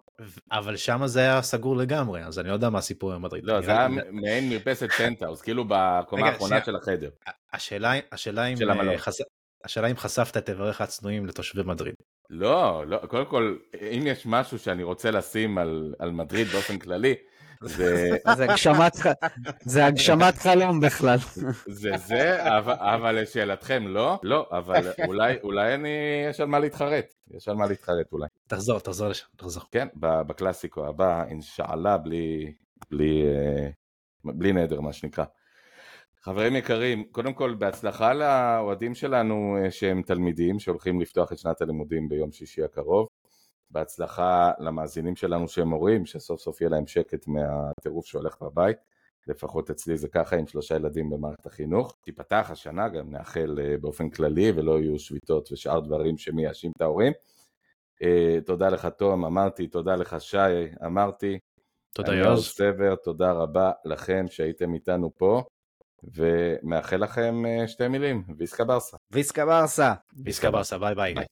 אבל 0.52 0.76
שם 0.76 1.06
זה 1.06 1.20
היה 1.20 1.42
סגור 1.42 1.76
לגמרי, 1.76 2.24
אז 2.24 2.38
אני 2.38 2.48
לא 2.48 2.54
יודע 2.54 2.70
מה 2.70 2.78
הסיפור 2.78 3.12
עם 3.12 3.22
מדריד. 3.22 3.44
לא, 3.44 3.60
זה 3.60 3.70
היה 3.70 3.88
מעין 4.10 4.48
מרפסת 4.48 4.90
פנטהאוז, 4.92 5.42
כאילו 5.42 5.64
בקומה 5.68 6.28
האחרונה. 6.28 6.64
של 6.64 6.76
החדר. 6.76 7.10
השאלה, 7.52 7.92
השאלה 8.12 8.46
אם. 8.46 8.56
אה, 8.70 8.98
חש... 8.98 9.14
השאלה 9.64 9.86
אם 9.86 9.96
חשפת 9.96 10.36
את 10.36 10.48
איבריך 10.48 10.80
הצנועים 10.80 11.26
לתושבי 11.26 11.62
מדריד. 11.62 11.94
לא, 12.30 12.84
לא, 12.86 12.96
קודם 12.96 13.26
כל, 13.26 13.56
אם 13.80 14.02
יש 14.06 14.26
משהו 14.26 14.58
שאני 14.58 14.82
רוצה 14.82 15.10
לשים 15.10 15.58
על, 15.58 15.94
על 15.98 16.10
מדריד 16.10 16.46
באופן 16.46 16.78
כללי, 16.78 17.14
זה 17.62 18.16
זה 18.36 18.44
הגשמת 18.44 18.92
זה 19.60 19.86
הגשמת 19.86 20.34
חלום 20.38 20.80
בכלל. 20.80 21.18
זה, 21.66 21.90
זה 21.96 22.56
אבל, 22.58 22.74
אבל 22.78 23.20
לשאלתכם 23.22 23.86
לא, 23.86 24.18
לא, 24.22 24.46
אבל 24.50 24.92
אולי, 25.06 25.36
אולי 25.42 25.74
אני, 25.74 25.88
יש 26.30 26.40
על 26.40 26.46
מה 26.46 26.58
להתחרט, 26.58 27.14
יש 27.30 27.48
על 27.48 27.56
מה 27.56 27.66
להתחרט 27.66 28.12
אולי. 28.12 28.26
תחזור, 28.46 28.78
תחזור 28.78 29.08
לשם, 29.08 29.26
תחזור. 29.36 29.62
כן, 29.72 29.88
ב- 30.00 30.22
בקלאסיקו 30.22 30.86
הבא, 30.86 31.24
אינשאללה, 31.28 31.96
בלי, 31.98 32.52
בלי, 32.90 33.22
אה, 33.26 33.68
בלי 34.24 34.52
נדר, 34.52 34.80
מה 34.80 34.92
שנקרא. 34.92 35.24
חברים 36.26 36.56
יקרים, 36.56 37.04
קודם 37.04 37.32
כל 37.32 37.54
בהצלחה 37.54 38.14
לאוהדים 38.14 38.94
שלנו 38.94 39.56
אה, 39.58 39.70
שהם 39.70 40.02
תלמידים 40.02 40.58
שהולכים 40.58 41.00
לפתוח 41.00 41.32
את 41.32 41.38
שנת 41.38 41.62
הלימודים 41.62 42.08
ביום 42.08 42.32
שישי 42.32 42.62
הקרוב. 42.62 43.08
בהצלחה 43.70 44.50
למאזינים 44.58 45.16
שלנו 45.16 45.48
שהם 45.48 45.70
הורים, 45.70 46.06
שסוף 46.06 46.40
סוף 46.40 46.60
יהיה 46.60 46.70
להם 46.70 46.86
שקט 46.86 47.26
מהטירוף 47.26 48.06
שהולך 48.06 48.36
בבית. 48.42 48.76
לפחות 49.26 49.70
אצלי 49.70 49.96
זה 49.96 50.08
ככה 50.08 50.36
עם 50.36 50.46
שלושה 50.46 50.76
ילדים 50.76 51.10
במערכת 51.10 51.46
החינוך. 51.46 51.96
תיפתח 52.00 52.48
השנה, 52.52 52.88
גם 52.88 53.10
נאחל 53.10 53.58
אה, 53.62 53.76
באופן 53.80 54.10
כללי 54.10 54.52
ולא 54.54 54.80
יהיו 54.80 54.98
שביתות 54.98 55.52
ושאר 55.52 55.80
דברים 55.80 56.18
שמייאשים 56.18 56.72
את 56.76 56.80
ההורים. 56.80 57.12
אה, 58.02 58.38
תודה 58.46 58.68
לך 58.68 58.86
תום, 58.86 59.24
אמרתי, 59.24 59.66
תודה 59.66 59.96
לך 59.96 60.16
שי, 60.20 60.38
אמרתי. 60.86 61.38
תודה 61.94 62.14
יוז. 62.14 62.46
סבר, 62.46 62.94
תודה 62.94 63.32
רבה 63.32 63.72
לכם 63.84 64.24
שהייתם 64.28 64.74
איתנו 64.74 65.10
פה, 65.16 65.42
ומאחל 66.14 66.96
לכם 66.96 67.46
אה, 67.46 67.68
שתי 67.68 67.88
מילים, 67.88 68.22
ויסקה 68.38 68.64
ברסה. 68.64 68.96
ויסקה 69.10 69.46
ברסה. 69.46 69.94
ויסקה 70.24 70.50
ברסה, 70.50 70.78
ביי 70.78 70.94
ביי. 70.94 71.14